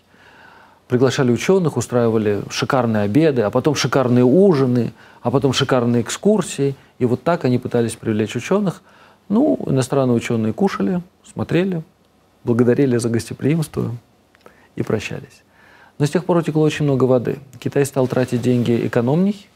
Приглашали 0.88 1.32
ученых, 1.32 1.76
устраивали 1.76 2.42
шикарные 2.50 3.04
обеды, 3.04 3.42
а 3.42 3.50
потом 3.50 3.76
шикарные 3.76 4.24
ужины, 4.24 4.94
а 5.22 5.32
потом 5.32 5.52
шикарные 5.52 6.02
экскурсии. 6.02 6.76
И 7.00 7.06
вот 7.06 7.24
так 7.24 7.44
они 7.44 7.60
пытались 7.60 7.96
привлечь 7.96 8.36
ученых. 8.36 8.82
Ну, 9.28 9.60
иностранные 9.68 10.16
ученые 10.16 10.54
кушали, 10.54 11.02
смотрели, 11.30 11.84
благодарили 12.46 12.96
за 12.98 13.10
гостеприимство 13.10 13.92
и 14.78 14.84
прощались. 14.84 15.44
Но 16.00 16.06
с 16.06 16.10
тех 16.10 16.24
пор 16.24 16.38
утекло 16.38 16.62
очень 16.62 16.86
много 16.86 17.04
воды. 17.04 17.40
Китай 17.60 17.86
стал 17.86 18.08
тратить 18.08 18.42
деньги 18.42 18.88
экономней, 18.88 19.48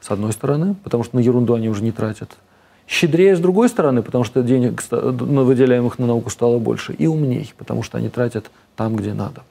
с 0.00 0.10
одной 0.10 0.32
стороны, 0.32 0.74
потому 0.84 1.04
что 1.04 1.16
на 1.16 1.20
ерунду 1.20 1.54
они 1.54 1.68
уже 1.68 1.82
не 1.82 1.92
тратят. 1.92 2.38
Щедрее, 2.86 3.36
с 3.36 3.40
другой 3.40 3.68
стороны, 3.68 4.02
потому 4.02 4.24
что 4.24 4.42
денег, 4.42 4.82
выделяемых 4.90 5.98
на 5.98 6.06
науку, 6.06 6.30
стало 6.30 6.58
больше. 6.58 6.94
И 6.94 7.06
умней, 7.06 7.52
потому 7.58 7.82
что 7.82 7.98
они 7.98 8.08
тратят 8.08 8.50
там, 8.76 8.96
где 8.96 9.12
надо. 9.12 9.42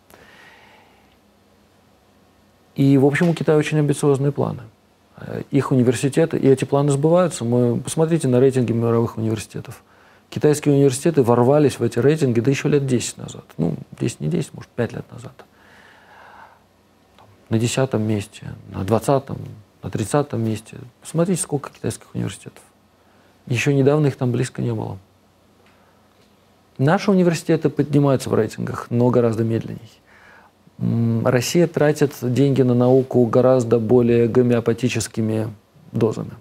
И, 2.77 2.95
в 2.99 3.05
общем, 3.05 3.29
у 3.29 3.33
Китая 3.33 3.57
очень 3.57 3.79
амбициозные 3.79 4.31
планы. 4.31 4.61
Э, 5.17 5.41
их 5.49 5.71
университеты, 5.71 6.37
и 6.37 6.47
эти 6.47 6.63
планы 6.63 6.91
сбываются. 6.91 7.43
Мы, 7.43 7.79
посмотрите 7.79 8.27
на 8.27 8.39
рейтинги 8.39 8.71
мировых 8.71 9.17
университетов. 9.17 9.83
Китайские 10.29 10.75
университеты 10.75 11.23
ворвались 11.23 11.79
в 11.79 11.83
эти 11.83 11.97
рейтинги, 11.97 12.39
да 12.39 12.51
еще 12.51 12.69
лет 12.69 12.85
10 12.85 13.17
назад. 13.17 13.45
Ну, 13.57 13.75
10 13.99 14.19
не 14.19 14.27
10, 14.27 14.53
может, 14.53 14.69
5 14.69 14.93
лет 14.93 15.11
назад. 15.11 15.33
На 17.49 17.57
10 17.57 17.93
месте, 17.93 18.53
на 18.69 18.83
20 18.83 19.23
на 19.81 19.89
30 19.89 20.33
месте. 20.33 20.77
Посмотрите, 21.01 21.41
сколько 21.41 21.71
китайских 21.71 22.13
университетов. 22.13 22.61
Еще 23.47 23.73
недавно 23.73 24.05
их 24.05 24.17
там 24.17 24.31
близко 24.31 24.61
не 24.61 24.73
было. 24.73 24.99
Наши 26.77 27.09
университеты 27.09 27.69
поднимаются 27.69 28.29
в 28.29 28.35
рейтингах, 28.35 28.85
но 28.91 29.09
гораздо 29.09 29.43
медленнее. 29.43 29.79
Россия 30.79 31.67
тратит 31.67 32.13
деньги 32.21 32.61
на 32.61 32.75
науку 32.75 33.25
гораздо 33.25 33.79
более 33.79 34.27
гомеопатическими 34.27 35.47
дозами. 35.91 36.31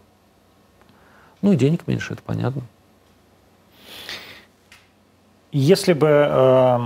Ну 1.43 1.53
и 1.53 1.57
денег 1.57 1.87
меньше, 1.87 2.13
это 2.13 2.23
понятно. 2.23 2.63
Если 5.53 5.95
бы, 5.95 6.07
э, 6.09 6.79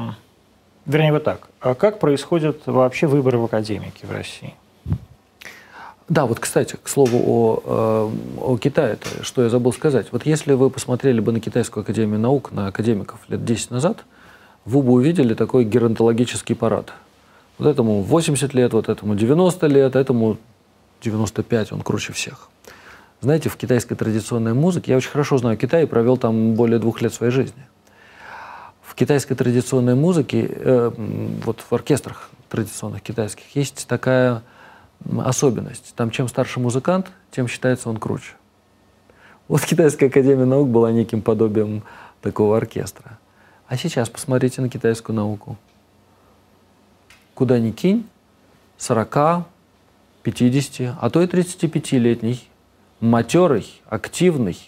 вернее, 0.86 1.12
вот 1.12 1.24
так, 1.24 1.48
а 1.60 1.74
как 1.74 1.98
происходят 1.98 2.66
вообще 2.66 3.08
выборы 3.08 3.38
в 3.38 3.44
академике 3.44 4.06
в 4.06 4.12
России? 4.12 4.54
Да, 6.08 6.26
вот, 6.26 6.40
кстати, 6.40 6.76
к 6.80 6.88
слову 6.88 7.18
о, 7.18 7.62
э, 7.64 8.40
о 8.42 8.56
Китае, 8.58 8.94
-то, 8.94 9.24
что 9.24 9.42
я 9.42 9.48
забыл 9.48 9.72
сказать. 9.72 10.08
Вот 10.12 10.26
если 10.26 10.54
вы 10.54 10.70
посмотрели 10.70 11.20
бы 11.20 11.32
на 11.32 11.40
Китайскую 11.40 11.82
академию 11.82 12.20
наук, 12.20 12.52
на 12.52 12.68
академиков 12.68 13.20
лет 13.28 13.44
10 13.44 13.70
назад, 13.70 14.04
вы 14.64 14.82
бы 14.82 14.92
увидели 14.92 15.34
такой 15.34 15.64
геронтологический 15.64 16.54
парад. 16.54 16.92
Вот 17.60 17.68
этому 17.68 18.00
80 18.00 18.54
лет, 18.54 18.72
вот 18.72 18.88
этому 18.88 19.14
90 19.14 19.66
лет, 19.66 19.94
этому 19.94 20.38
95, 21.02 21.72
он 21.72 21.82
круче 21.82 22.14
всех. 22.14 22.48
Знаете, 23.20 23.50
в 23.50 23.56
китайской 23.56 23.96
традиционной 23.96 24.54
музыке, 24.54 24.92
я 24.92 24.96
очень 24.96 25.10
хорошо 25.10 25.36
знаю 25.36 25.58
Китай 25.58 25.82
и 25.82 25.86
провел 25.86 26.16
там 26.16 26.54
более 26.54 26.78
двух 26.78 27.02
лет 27.02 27.12
своей 27.12 27.30
жизни. 27.30 27.62
В 28.82 28.94
китайской 28.94 29.34
традиционной 29.34 29.94
музыке, 29.94 30.50
э, 30.50 30.90
вот 31.44 31.60
в 31.60 31.70
оркестрах 31.74 32.30
традиционных 32.48 33.02
китайских, 33.02 33.54
есть 33.54 33.86
такая 33.86 34.42
особенность. 35.18 35.92
Там 35.96 36.10
чем 36.10 36.28
старше 36.28 36.60
музыкант, 36.60 37.08
тем 37.30 37.46
считается 37.46 37.90
он 37.90 37.98
круче. 37.98 38.32
Вот 39.48 39.60
Китайская 39.60 40.06
академия 40.06 40.46
наук 40.46 40.70
была 40.70 40.92
неким 40.92 41.20
подобием 41.20 41.82
такого 42.22 42.56
оркестра. 42.56 43.18
А 43.68 43.76
сейчас 43.76 44.08
посмотрите 44.08 44.62
на 44.62 44.70
китайскую 44.70 45.14
науку. 45.14 45.58
Куда 47.40 47.58
ни 47.58 47.70
кинь, 47.70 48.06
40, 48.76 49.46
50, 50.24 50.94
а 51.00 51.08
то 51.08 51.22
и 51.22 51.26
35-летний, 51.26 52.46
матерый, 53.00 53.80
активный, 53.88 54.58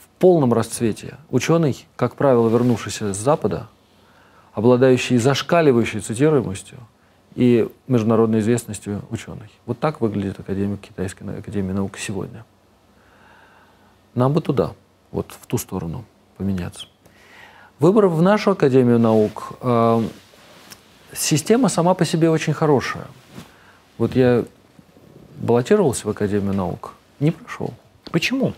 в 0.00 0.20
полном 0.20 0.52
расцвете 0.52 1.18
ученый, 1.30 1.84
как 1.96 2.14
правило, 2.14 2.48
вернувшийся 2.48 3.12
с 3.12 3.16
Запада, 3.16 3.66
обладающий 4.52 5.16
зашкаливающей 5.18 5.98
цитируемостью– 5.98 6.78
и 7.34 7.68
международной 7.88 8.38
известностью 8.38 9.02
ученых. 9.10 9.50
Вот 9.66 9.80
так 9.80 10.00
выглядит 10.00 10.38
академик 10.38 10.82
Китайской 10.82 11.24
академии 11.36 11.72
наук 11.72 11.98
сегодня. 11.98 12.44
Нам 14.14 14.32
бы 14.32 14.40
туда, 14.40 14.74
вот 15.10 15.32
в 15.32 15.44
ту 15.48 15.58
сторону 15.58 16.04
поменяться. 16.36 16.86
Выбор 17.80 18.06
в 18.06 18.22
нашу 18.22 18.52
Академию 18.52 19.00
наук. 19.00 19.54
Э, 19.60 20.00
система 21.14 21.68
сама 21.68 21.94
по 21.94 22.04
себе 22.04 22.30
очень 22.30 22.52
хорошая. 22.52 23.04
Вот 23.98 24.16
я 24.16 24.44
баллотировался 25.36 26.06
в 26.06 26.10
Академию 26.10 26.54
наук, 26.54 26.94
не 27.20 27.30
прошел. 27.30 27.72
Почему? 28.10 28.52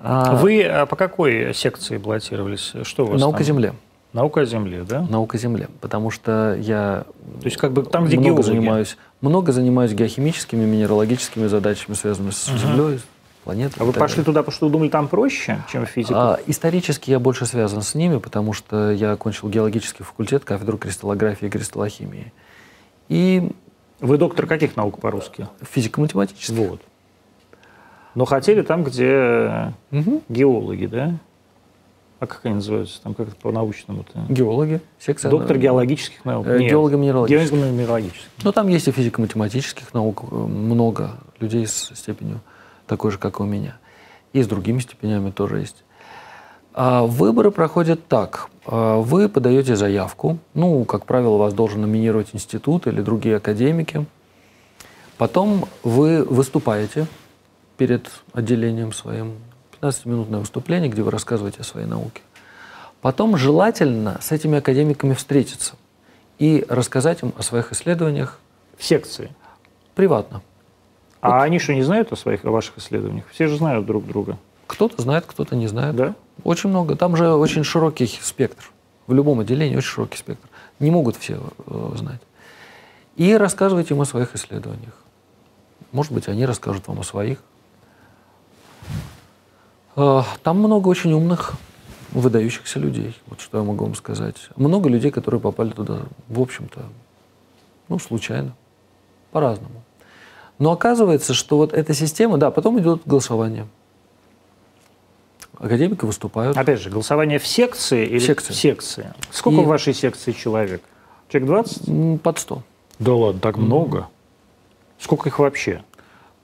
А... 0.00 0.36
Вы 0.36 0.62
а 0.62 0.86
по 0.86 0.96
какой 0.96 1.52
секции 1.54 1.96
баллотировались? 1.96 2.72
Что 2.82 3.04
у 3.04 3.10
вас 3.10 3.20
Наука 3.20 3.38
там? 3.38 3.46
Земле. 3.46 3.74
Наука 4.12 4.40
о 4.40 4.44
Земле, 4.46 4.84
да? 4.84 5.02
Наука 5.02 5.36
о 5.36 5.40
Земле, 5.40 5.68
потому 5.80 6.10
что 6.10 6.56
я 6.58 7.04
То 7.40 7.44
есть 7.44 7.58
как 7.58 7.72
бы 7.72 7.82
там, 7.82 8.06
где 8.06 8.16
много 8.16 8.42
геологи. 8.42 8.46
занимаюсь, 8.46 8.96
много 9.20 9.52
занимаюсь 9.52 9.92
геохимическими, 9.92 10.64
минералогическими 10.64 11.46
задачами, 11.46 11.94
связанными 11.94 12.32
с 12.32 12.48
угу. 12.48 12.58
Землей, 12.58 13.00
планетой. 13.48 13.80
А 13.80 13.84
вы 13.84 13.94
пошли 13.94 14.22
туда, 14.22 14.42
потому 14.42 14.54
что 14.54 14.68
думали, 14.68 14.90
там 14.90 15.08
проще, 15.08 15.64
чем 15.72 15.86
физика? 15.86 16.34
А, 16.34 16.38
исторически 16.46 17.10
я 17.10 17.18
больше 17.18 17.46
связан 17.46 17.80
с 17.80 17.94
ними, 17.94 18.18
потому 18.18 18.52
что 18.52 18.90
я 18.90 19.12
окончил 19.12 19.48
геологический 19.48 20.04
факультет, 20.04 20.44
кафедру 20.44 20.76
кристаллографии 20.76 21.46
и 21.46 21.50
кристаллохимии. 21.50 22.30
И 23.08 23.50
вы 24.00 24.18
доктор 24.18 24.46
каких 24.46 24.76
наук 24.76 25.00
по-русски? 25.00 25.48
Физико-математических. 25.62 26.54
Вот. 26.54 26.82
Но 28.14 28.26
хотели 28.26 28.60
там, 28.60 28.84
где 28.84 29.72
угу. 29.92 30.22
геологи, 30.28 30.84
да? 30.84 31.14
А 32.20 32.26
как 32.26 32.44
они 32.44 32.56
называются? 32.56 33.00
Там 33.00 33.14
как 33.14 33.28
это 33.28 33.36
по-научному-то? 33.36 34.26
Геологи. 34.28 34.82
Секция. 34.98 35.30
Доктор 35.30 35.56
геологических 35.56 36.22
наук. 36.26 36.46
Э, 36.48 36.58
Геолого-минералогических. 36.58 37.50
Геолого-минералогических. 37.50 38.28
Ну, 38.42 38.52
там 38.52 38.68
есть 38.68 38.88
и 38.88 38.90
физико-математических 38.90 39.94
наук. 39.94 40.24
Э, 40.30 40.34
много 40.34 41.12
людей 41.40 41.66
с 41.66 41.94
степенью 41.94 42.40
такой 42.88 43.12
же, 43.12 43.18
как 43.18 43.38
и 43.38 43.42
у 43.42 43.46
меня. 43.46 43.78
И 44.32 44.42
с 44.42 44.48
другими 44.48 44.80
степенями 44.80 45.30
тоже 45.30 45.60
есть. 45.60 45.84
А 46.74 47.04
выборы 47.04 47.50
проходят 47.50 48.06
так. 48.08 48.48
А 48.66 48.96
вы 48.96 49.28
подаете 49.28 49.76
заявку. 49.76 50.38
Ну, 50.54 50.84
как 50.84 51.06
правило, 51.06 51.36
вас 51.36 51.54
должен 51.54 51.80
номинировать 51.80 52.28
институт 52.32 52.86
или 52.86 53.00
другие 53.00 53.36
академики. 53.36 54.06
Потом 55.16 55.66
вы 55.82 56.24
выступаете 56.24 57.06
перед 57.76 58.10
отделением 58.32 58.92
своим 58.92 59.34
15-минутное 59.80 60.40
выступление, 60.40 60.90
где 60.90 61.02
вы 61.02 61.10
рассказываете 61.10 61.60
о 61.60 61.64
своей 61.64 61.86
науке. 61.86 62.22
Потом 63.00 63.36
желательно 63.36 64.18
с 64.20 64.32
этими 64.32 64.58
академиками 64.58 65.14
встретиться 65.14 65.74
и 66.38 66.64
рассказать 66.68 67.22
им 67.22 67.32
о 67.36 67.42
своих 67.42 67.72
исследованиях. 67.72 68.38
В 68.76 68.84
секции? 68.84 69.34
Приватно. 69.94 70.42
А 71.20 71.30
вот. 71.30 71.42
они 71.42 71.58
что, 71.58 71.74
не 71.74 71.82
знают 71.82 72.12
о 72.12 72.16
своих, 72.16 72.44
о 72.44 72.50
ваших 72.50 72.78
исследованиях? 72.78 73.26
Все 73.32 73.48
же 73.48 73.56
знают 73.56 73.86
друг 73.86 74.06
друга. 74.06 74.38
Кто-то 74.66 75.00
знает, 75.02 75.24
кто-то 75.26 75.56
не 75.56 75.66
знает. 75.66 75.96
Да? 75.96 76.14
Очень 76.44 76.70
много. 76.70 76.94
Там 76.94 77.16
же 77.16 77.32
очень 77.32 77.64
широкий 77.64 78.06
спектр. 78.06 78.70
В 79.06 79.14
любом 79.14 79.40
отделении 79.40 79.76
очень 79.76 79.88
широкий 79.88 80.18
спектр. 80.18 80.48
Не 80.78 80.90
могут 80.90 81.16
все 81.16 81.40
э, 81.66 81.92
знать. 81.96 82.20
И 83.16 83.36
рассказывайте 83.36 83.94
им 83.94 84.00
о 84.00 84.04
своих 84.04 84.34
исследованиях. 84.36 84.94
Может 85.90 86.12
быть, 86.12 86.28
они 86.28 86.44
расскажут 86.46 86.86
вам 86.86 87.00
о 87.00 87.02
своих. 87.02 87.38
Э, 89.96 90.22
там 90.42 90.58
много 90.58 90.88
очень 90.88 91.12
умных, 91.12 91.54
выдающихся 92.12 92.78
людей. 92.78 93.16
Вот 93.26 93.40
что 93.40 93.58
я 93.58 93.64
могу 93.64 93.86
вам 93.86 93.94
сказать. 93.94 94.50
Много 94.54 94.88
людей, 94.88 95.10
которые 95.10 95.40
попали 95.40 95.70
туда, 95.70 96.02
в 96.28 96.40
общем-то, 96.40 96.84
ну, 97.88 97.98
случайно, 97.98 98.54
по-разному. 99.32 99.82
Но 100.58 100.72
оказывается, 100.72 101.34
что 101.34 101.56
вот 101.56 101.72
эта 101.72 101.94
система, 101.94 102.36
да, 102.38 102.50
потом 102.50 102.78
идет 102.80 103.02
голосование. 103.06 103.66
Академики 105.58 106.04
выступают. 106.04 106.56
Опять 106.56 106.80
же, 106.80 106.90
голосование 106.90 107.38
в 107.38 107.46
секции 107.46 108.06
или 108.06 108.18
секции. 108.18 108.52
в 108.52 108.56
секции? 108.56 109.12
Сколько 109.30 109.60
И... 109.60 109.64
в 109.64 109.68
вашей 109.68 109.94
секции 109.94 110.32
человек? 110.32 110.82
Человек 111.28 111.48
20? 111.48 112.22
Под 112.22 112.38
100. 112.38 112.62
Да 113.00 113.14
ладно, 113.14 113.40
так 113.40 113.56
много? 113.56 114.08
Сколько 114.98 115.28
их 115.28 115.38
вообще? 115.38 115.82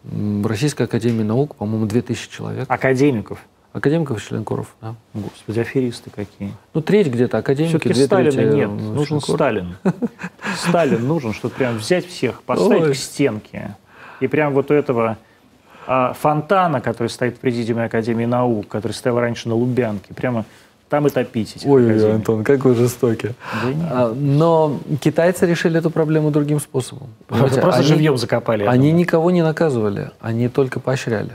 В 0.02 0.46
Российской 0.46 0.82
Академии 0.82 1.22
Наук, 1.22 1.56
по-моему, 1.56 1.86
2000 1.86 2.30
человек. 2.30 2.66
Академиков? 2.68 3.38
Академиков 3.72 4.18
и 4.18 4.20
членкоров, 4.20 4.76
да. 4.80 4.94
Господи, 5.14 5.58
аферисты 5.58 6.10
какие. 6.10 6.52
Ну, 6.74 6.80
треть 6.80 7.08
где-то 7.08 7.38
академики, 7.38 7.72
Все-таки 7.72 8.04
Сталина 8.04 8.30
трети 8.30 8.54
нет, 8.54 8.68
нужен 8.68 9.20
Сталин. 9.20 9.76
Сталин 10.56 11.08
нужен, 11.08 11.32
чтобы 11.32 11.54
прям 11.54 11.78
взять 11.78 12.06
всех, 12.06 12.42
поставить 12.42 12.92
к 12.92 13.00
стенке. 13.00 13.76
И 14.24 14.26
прям 14.26 14.54
вот 14.54 14.70
у 14.70 14.74
этого 14.74 15.18
а, 15.86 16.14
фонтана, 16.14 16.80
который 16.80 17.08
стоит 17.08 17.36
в 17.36 17.40
президиуме 17.40 17.84
Академии 17.84 18.24
наук, 18.24 18.68
который 18.68 18.92
стоял 18.92 19.20
раньше 19.20 19.50
на 19.50 19.54
Лубянке, 19.54 20.14
прямо 20.14 20.46
там 20.88 21.06
и 21.06 21.10
топить. 21.10 21.58
Ой, 21.66 22.14
Антон, 22.14 22.42
как 22.42 22.64
вы 22.64 22.74
жестоки. 22.74 23.34
Да 23.62 23.68
а, 23.90 24.14
но 24.14 24.80
китайцы 25.02 25.46
решили 25.46 25.78
эту 25.78 25.90
проблему 25.90 26.30
другим 26.30 26.58
способом. 26.58 27.08
Понимаете? 27.26 27.60
Просто 27.60 27.80
они, 27.80 27.88
живьем 27.88 28.16
закопали. 28.16 28.64
Они 28.64 28.92
никого 28.92 29.30
не 29.30 29.42
наказывали, 29.42 30.10
они 30.20 30.48
только 30.48 30.80
поощряли. 30.80 31.32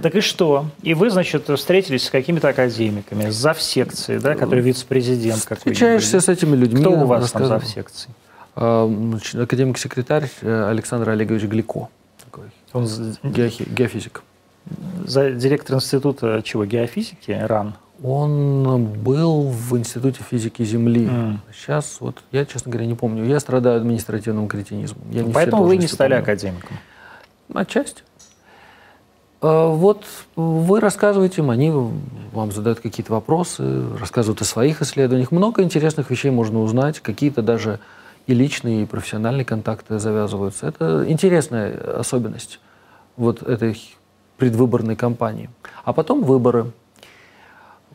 Так 0.00 0.14
и 0.14 0.20
что? 0.20 0.66
И 0.82 0.94
вы, 0.94 1.10
значит, 1.10 1.48
встретились 1.48 2.06
с 2.06 2.10
какими-то 2.10 2.48
академиками, 2.50 3.30
зав 3.30 3.60
секции, 3.60 4.18
да, 4.18 4.36
который 4.36 4.60
вице-президент 4.60 5.42
какой-нибудь. 5.42 5.74
Встречаешься 5.74 6.20
с 6.20 6.28
этими 6.28 6.54
людьми. 6.54 6.80
Кто 6.80 6.92
у 6.92 7.04
вас 7.04 7.32
там 7.32 7.46
зав 7.46 7.66
секции? 7.66 8.10
А, 8.10 8.23
академик-секретарь 8.54 10.30
э, 10.42 10.68
Александр 10.70 11.10
Олегович 11.10 11.44
Глико. 11.44 11.88
Такой. 12.24 12.44
Он 12.72 12.86
Геохи, 13.22 13.66
геофизик. 13.68 14.22
За 15.04 15.30
директор 15.30 15.76
института 15.76 16.40
чего? 16.42 16.64
Геофизики 16.64 17.32
РАН? 17.32 17.74
Он 18.02 18.86
был 18.86 19.42
в 19.42 19.78
Институте 19.78 20.22
физики 20.28 20.64
Земли. 20.64 21.06
Mm. 21.06 21.36
Сейчас, 21.52 21.98
вот, 22.00 22.22
я, 22.32 22.44
честно 22.44 22.72
говоря, 22.72 22.86
не 22.86 22.94
помню. 22.94 23.24
Я 23.24 23.38
страдаю 23.38 23.76
административным 23.76 24.48
кретинизмом. 24.48 25.02
Я 25.10 25.22
не 25.22 25.32
Поэтому 25.32 25.62
вы 25.64 25.76
не 25.76 25.86
стали 25.86 26.10
помню. 26.10 26.22
академиком? 26.22 26.76
Отчасти. 27.54 28.02
А, 29.40 29.68
вот 29.68 30.04
вы 30.34 30.80
рассказываете 30.80 31.42
им, 31.42 31.50
они 31.50 31.70
вам 32.32 32.50
задают 32.50 32.80
какие-то 32.80 33.12
вопросы, 33.12 33.84
рассказывают 33.98 34.40
о 34.40 34.44
своих 34.44 34.82
исследованиях. 34.82 35.30
Много 35.30 35.62
интересных 35.62 36.10
вещей 36.10 36.30
можно 36.30 36.62
узнать, 36.62 37.00
какие-то 37.00 37.42
даже 37.42 37.78
и 38.26 38.34
личные, 38.34 38.82
и 38.82 38.86
профессиональные 38.86 39.44
контакты 39.44 39.98
завязываются. 39.98 40.66
Это 40.66 41.04
интересная 41.08 41.98
особенность 41.98 42.60
вот 43.16 43.42
этой 43.42 43.80
предвыборной 44.38 44.96
кампании. 44.96 45.50
А 45.84 45.92
потом 45.92 46.22
выборы. 46.22 46.72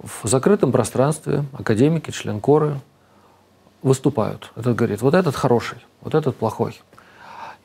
В 0.01 0.27
закрытом 0.27 0.72
пространстве 0.72 1.43
академики, 1.51 2.11
членкоры 2.11 2.80
выступают. 3.81 4.51
Этот 4.56 4.76
говорит, 4.76 5.01
вот 5.01 5.14
этот 5.14 5.35
хороший, 5.35 5.80
вот 6.01 6.15
этот 6.15 6.38
плохой. 6.38 6.80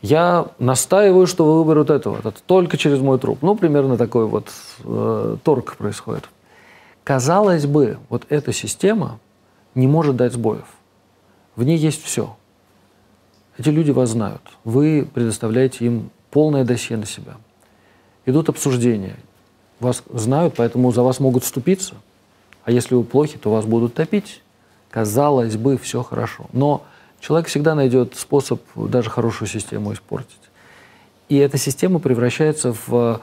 Я 0.02 0.48
настаиваю, 0.58 1.26
что 1.26 1.44
вы 1.44 1.62
выберут 1.62 1.90
этого. 1.90 2.18
Это 2.18 2.34
только 2.44 2.76
через 2.76 3.00
мой 3.00 3.18
труп. 3.18 3.38
Ну, 3.42 3.54
примерно 3.56 3.96
такой 3.96 4.26
вот 4.26 4.48
э, 4.82 5.36
торг 5.42 5.76
происходит. 5.76 6.28
Казалось 7.04 7.66
бы, 7.66 7.98
вот 8.08 8.26
эта 8.28 8.52
система 8.52 9.18
не 9.74 9.86
может 9.86 10.16
дать 10.16 10.32
сбоев. 10.32 10.66
В 11.56 11.62
ней 11.62 11.78
есть 11.78 12.02
все. 12.02 12.36
Эти 13.58 13.68
люди 13.68 13.90
вас 13.90 14.10
знают. 14.10 14.42
Вы 14.64 15.06
предоставляете 15.12 15.86
им 15.86 16.10
полное 16.30 16.64
досье 16.64 16.96
на 16.96 17.06
себя. 17.06 17.34
Идут 18.26 18.48
обсуждения. 18.48 19.16
Вас 19.80 20.02
знают, 20.12 20.54
поэтому 20.56 20.92
за 20.92 21.02
вас 21.02 21.20
могут 21.20 21.44
вступиться. 21.44 21.94
А 22.64 22.70
если 22.70 22.94
вы 22.94 23.04
плохи, 23.04 23.38
то 23.38 23.50
вас 23.50 23.64
будут 23.66 23.94
топить. 23.94 24.42
Казалось 24.90 25.56
бы, 25.56 25.76
все 25.78 26.02
хорошо. 26.02 26.46
Но 26.52 26.82
человек 27.20 27.48
всегда 27.48 27.74
найдет 27.74 28.16
способ 28.16 28.60
даже 28.74 29.10
хорошую 29.10 29.48
систему 29.48 29.92
испортить. 29.92 30.38
И 31.28 31.36
эта 31.36 31.58
система 31.58 31.98
превращается 31.98 32.74
в 32.86 33.20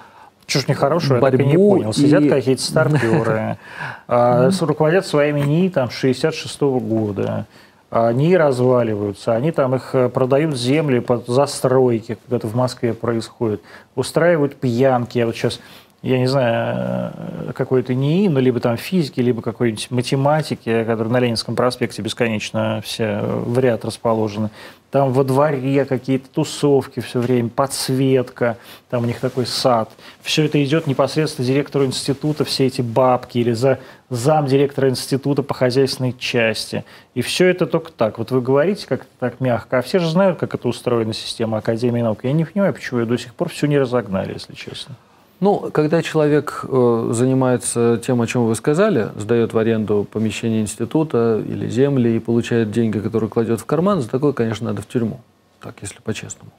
что 0.47 0.59
ж 0.59 0.67
нехорошего, 0.67 1.19
борьбу 1.19 1.43
я 1.43 1.47
так 1.47 1.53
и 1.53 1.57
не 1.57 1.57
понял. 1.57 1.93
Сидят 1.93 2.23
и... 2.23 2.29
какие-то 2.29 2.61
старперы, 2.61 3.57
а, 4.07 4.49
руководят 4.59 5.05
своими 5.05 5.39
НИИ 5.39 5.69
там 5.69 5.89
66 5.89 6.59
-го 6.59 6.79
года 6.79 7.45
они 7.91 8.37
разваливаются, 8.37 9.33
они 9.33 9.51
там 9.51 9.75
их 9.75 9.93
э, 9.93 10.07
продают 10.07 10.55
земли 10.55 10.99
под 10.99 11.27
застройки, 11.27 12.17
когда 12.23 12.37
это 12.37 12.47
в 12.47 12.55
Москве 12.55 12.93
происходит, 12.93 13.61
устраивают 13.95 14.55
пьянки. 14.55 15.17
Я 15.17 15.25
вот 15.25 15.35
сейчас, 15.35 15.59
я 16.01 16.17
не 16.17 16.25
знаю, 16.25 17.13
э, 17.13 17.51
какой-то 17.53 17.93
НИИ, 17.93 18.27
но 18.27 18.39
либо 18.39 18.59
там 18.59 18.75
физики, 18.75 19.19
либо 19.19 19.43
какой-нибудь 19.43 19.91
математики, 19.91 20.83
которые 20.83 21.13
на 21.13 21.19
Ленинском 21.19 21.55
проспекте 21.55 22.01
бесконечно 22.01 22.81
все 22.83 23.19
в 23.21 23.59
ряд 23.59 23.85
расположены. 23.85 24.49
Там 24.89 25.13
во 25.13 25.23
дворе 25.23 25.85
какие-то 25.85 26.27
тусовки 26.29 27.01
все 27.01 27.19
время, 27.19 27.49
подсветка, 27.49 28.57
там 28.89 29.03
у 29.03 29.05
них 29.05 29.19
такой 29.19 29.45
сад. 29.45 29.91
Все 30.21 30.45
это 30.45 30.61
идет 30.63 30.87
непосредственно 30.87 31.47
директору 31.47 31.85
института, 31.85 32.45
все 32.45 32.65
эти 32.65 32.81
бабки 32.81 33.37
или 33.37 33.51
за 33.53 33.77
зам 34.09 34.47
директора 34.47 34.89
института 34.89 35.43
по 35.43 35.53
хозяйственной 35.53 36.13
части. 36.17 36.83
И 37.13 37.21
все 37.21 37.45
это 37.47 37.67
только 37.67 37.91
так. 37.91 38.17
Вот 38.17 38.31
вы 38.31 38.41
говорите 38.41 38.87
как-то 38.87 39.07
так 39.19 39.39
мягко, 39.39 39.77
а 39.77 39.81
все 39.83 39.99
же 39.99 40.09
знают, 40.09 40.39
как 40.39 40.55
это 40.55 40.67
устроена 40.67 41.13
система 41.13 41.59
Академии 41.59 42.01
наук. 42.01 42.23
Я 42.23 42.33
не 42.33 42.43
понимаю, 42.43 42.73
почему 42.73 43.01
ее 43.01 43.05
до 43.05 43.19
сих 43.19 43.35
пор 43.35 43.49
все 43.49 43.67
не 43.67 43.77
разогнали, 43.77 44.33
если 44.33 44.55
честно. 44.55 44.95
Ну, 45.41 45.71
когда 45.71 46.03
человек 46.03 46.63
э, 46.67 47.09
занимается 47.13 47.99
тем, 48.05 48.21
о 48.21 48.27
чем 48.27 48.45
вы 48.45 48.53
сказали, 48.53 49.09
сдает 49.17 49.53
в 49.53 49.57
аренду 49.57 50.07
помещение 50.09 50.61
института 50.61 51.43
или 51.43 51.67
земли 51.67 52.15
и 52.15 52.19
получает 52.19 52.69
деньги, 52.69 52.99
которые 52.99 53.27
кладет 53.27 53.59
в 53.59 53.65
карман, 53.65 54.01
за 54.01 54.09
такое, 54.09 54.33
конечно, 54.33 54.67
надо 54.67 54.83
в 54.83 54.87
тюрьму. 54.87 55.19
Так, 55.59 55.77
если 55.81 55.99
по-честному. 55.99 56.51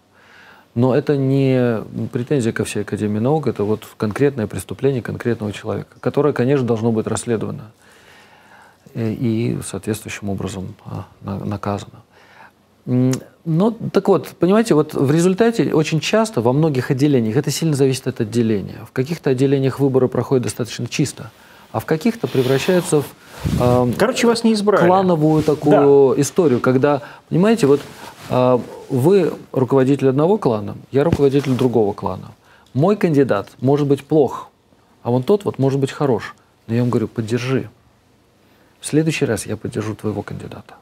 Но 0.74 0.96
это 0.96 1.16
не 1.16 1.80
претензия 2.12 2.52
ко 2.52 2.64
всей 2.64 2.82
Академии 2.82 3.20
наук, 3.20 3.46
это 3.46 3.62
вот 3.62 3.86
конкретное 3.96 4.48
преступление 4.48 5.00
конкретного 5.00 5.52
человека, 5.52 5.96
которое, 6.00 6.32
конечно, 6.32 6.66
должно 6.66 6.90
быть 6.90 7.06
расследовано 7.06 7.70
и 8.94 9.60
соответствующим 9.64 10.28
образом 10.28 10.74
а, 10.84 11.06
наказано. 11.22 12.02
Ну, 12.84 13.70
так 13.92 14.08
вот, 14.08 14.28
понимаете, 14.38 14.74
вот 14.74 14.94
в 14.94 15.10
результате 15.10 15.74
очень 15.74 16.00
часто 16.00 16.40
во 16.40 16.52
многих 16.52 16.90
отделениях, 16.90 17.36
это 17.36 17.50
сильно 17.50 17.74
зависит 17.74 18.06
от 18.06 18.20
отделения, 18.20 18.78
в 18.86 18.92
каких-то 18.92 19.30
отделениях 19.30 19.80
выборы 19.80 20.08
проходят 20.08 20.44
достаточно 20.44 20.86
чисто, 20.86 21.30
а 21.72 21.80
в 21.80 21.84
каких-то 21.84 22.28
превращаются 22.28 23.02
в 23.02 23.06
э, 23.60 23.92
Короче, 23.98 24.26
вас 24.26 24.44
не 24.44 24.52
избрали. 24.52 24.86
клановую 24.86 25.42
такую 25.42 26.14
да. 26.14 26.22
историю, 26.22 26.60
когда, 26.60 27.02
понимаете, 27.28 27.66
вот 27.66 27.80
э, 28.30 28.58
вы 28.88 29.32
руководитель 29.50 30.08
одного 30.08 30.38
клана, 30.38 30.76
я 30.92 31.02
руководитель 31.02 31.54
другого 31.56 31.92
клана. 31.92 32.32
Мой 32.74 32.96
кандидат 32.96 33.48
может 33.60 33.88
быть 33.88 34.04
плох, 34.04 34.48
а 35.02 35.10
вон 35.10 35.24
тот 35.24 35.44
вот 35.44 35.58
может 35.58 35.80
быть 35.80 35.90
хорош. 35.90 36.34
Но 36.66 36.74
я 36.74 36.82
вам 36.82 36.90
говорю, 36.90 37.08
поддержи. 37.08 37.68
В 38.80 38.86
следующий 38.86 39.24
раз 39.24 39.46
я 39.46 39.56
поддержу 39.56 39.94
твоего 39.94 40.22
кандидата. 40.22 40.74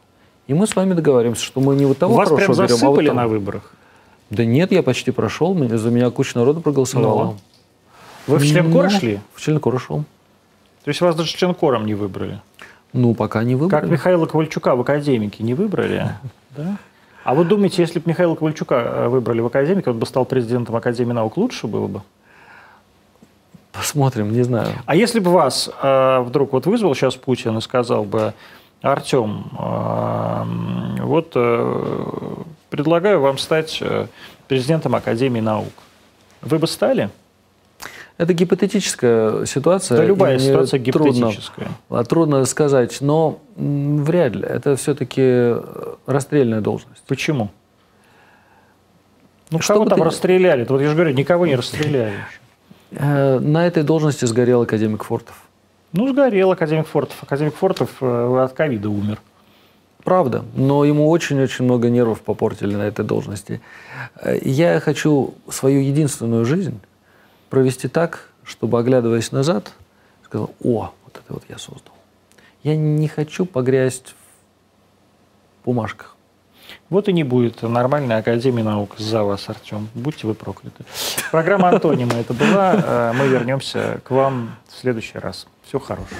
И 0.46 0.54
мы 0.54 0.66
с 0.66 0.74
вами 0.74 0.94
договоримся, 0.94 1.44
что 1.44 1.60
мы 1.60 1.76
не 1.76 1.86
вот 1.86 1.98
того 1.98 2.14
Вас 2.14 2.28
хорошего 2.28 2.54
прям 2.54 2.66
берем, 2.66 2.86
а 2.86 2.90
вот 2.90 3.04
того. 3.04 3.16
на 3.16 3.28
выборах? 3.28 3.72
Да 4.30 4.44
нет, 4.44 4.72
я 4.72 4.82
почти 4.82 5.10
прошел, 5.10 5.54
за 5.54 5.90
меня 5.90 6.10
куча 6.10 6.38
народу 6.38 6.60
проголосовала. 6.60 7.24
Но. 7.24 7.36
Вы 8.26 8.38
в 8.38 8.46
членкор 8.46 8.84
ну, 8.84 8.90
шли? 8.90 9.20
В 9.34 9.40
членкор 9.40 9.80
шел. 9.80 10.04
То 10.84 10.88
есть 10.88 11.00
вас 11.00 11.16
даже 11.16 11.30
членкором 11.36 11.86
не 11.86 11.94
выбрали? 11.94 12.40
Ну, 12.92 13.14
пока 13.14 13.44
не 13.44 13.54
выбрали. 13.54 13.80
Как 13.82 13.90
Михаила 13.90 14.26
Ковальчука 14.26 14.74
в 14.74 14.80
академике 14.80 15.42
не 15.42 15.54
выбрали? 15.54 16.10
Да? 16.56 16.78
А 17.22 17.36
вы 17.36 17.44
думаете, 17.44 17.80
если 17.80 18.00
бы 18.00 18.10
Михаила 18.10 18.34
Ковальчука 18.34 18.74
э, 18.74 19.08
выбрали 19.08 19.40
в 19.40 19.46
академике, 19.46 19.90
он 19.90 20.00
бы 20.00 20.06
стал 20.06 20.24
президентом 20.24 20.74
Академии 20.74 21.12
наук, 21.12 21.36
лучше 21.36 21.68
было 21.68 21.86
бы? 21.86 22.02
Посмотрим, 23.70 24.32
не 24.32 24.42
знаю. 24.42 24.72
А 24.84 24.96
если 24.96 25.20
бы 25.20 25.30
вас 25.30 25.70
э, 25.80 26.20
вдруг 26.22 26.52
вот 26.52 26.66
вызвал 26.66 26.92
сейчас 26.96 27.14
Путин 27.14 27.56
и 27.58 27.60
сказал 27.60 28.02
бы, 28.02 28.34
Артем, 28.82 29.50
э, 29.58 31.02
вот 31.02 31.32
э, 31.34 32.34
предлагаю 32.70 33.20
вам 33.20 33.36
стать 33.36 33.78
э, 33.82 34.06
президентом 34.48 34.94
Академии 34.94 35.40
наук. 35.40 35.72
Вы 36.40 36.58
бы 36.58 36.66
стали? 36.66 37.10
Это 38.16 38.32
гипотетическая 38.32 39.44
ситуация. 39.44 39.98
Да, 39.98 40.04
любая 40.04 40.38
ситуация 40.38 40.78
гипотетическая. 40.78 41.68
Трудно, 41.88 42.04
трудно 42.04 42.44
сказать, 42.46 43.00
но 43.00 43.40
вряд 43.56 44.34
ли. 44.34 44.44
Это 44.44 44.76
все-таки 44.76 45.54
расстрельная 46.06 46.60
должность. 46.60 47.02
Почему? 47.06 47.50
Ну, 49.50 49.60
Что 49.60 49.74
кого 49.74 49.86
там 49.86 49.98
ты... 49.98 50.04
расстреляли? 50.04 50.64
Вот 50.68 50.80
я 50.80 50.88
же 50.88 50.94
говорю, 50.94 51.12
никого 51.12 51.46
не 51.46 51.56
расстреляли. 51.56 52.14
На 52.90 53.66
этой 53.66 53.82
должности 53.82 54.24
сгорел 54.24 54.62
академик 54.62 55.04
Фортов. 55.04 55.49
Ну, 55.92 56.08
сгорел 56.08 56.52
академик 56.52 56.86
Фортов. 56.86 57.22
Академик 57.22 57.54
Фортов 57.56 57.90
э, 58.00 58.42
от 58.44 58.52
ковида 58.52 58.88
умер. 58.88 59.20
Правда, 60.04 60.44
но 60.54 60.84
ему 60.84 61.08
очень-очень 61.10 61.64
много 61.64 61.90
нервов 61.90 62.20
попортили 62.22 62.74
на 62.74 62.82
этой 62.82 63.04
должности. 63.04 63.60
Э, 64.20 64.38
я 64.42 64.78
хочу 64.80 65.34
свою 65.48 65.80
единственную 65.80 66.44
жизнь 66.44 66.80
провести 67.48 67.88
так, 67.88 68.28
чтобы, 68.44 68.78
оглядываясь 68.78 69.32
назад, 69.32 69.72
сказал, 70.24 70.50
о, 70.62 70.92
вот 71.04 71.16
это 71.16 71.34
вот 71.34 71.42
я 71.48 71.58
создал. 71.58 71.94
Я 72.62 72.76
не 72.76 73.08
хочу 73.08 73.44
погрязть 73.44 74.14
в 75.60 75.64
бумажках. 75.64 76.16
Вот 76.88 77.08
и 77.08 77.12
не 77.12 77.24
будет 77.24 77.62
нормальной 77.62 78.16
Академии 78.18 78.62
наук 78.62 78.94
за 78.98 79.24
вас, 79.24 79.48
Артем. 79.48 79.88
Будьте 79.94 80.28
вы 80.28 80.34
прокляты. 80.34 80.84
Программа 81.32 81.70
«Антонима» 81.70 82.14
это 82.14 82.32
была. 82.32 82.74
Э, 82.76 83.12
мы 83.12 83.26
вернемся 83.26 84.00
к 84.04 84.12
вам 84.12 84.56
в 84.68 84.78
следующий 84.78 85.18
раз. 85.18 85.48
Всего 85.70 85.82
хорошего. 85.82 86.18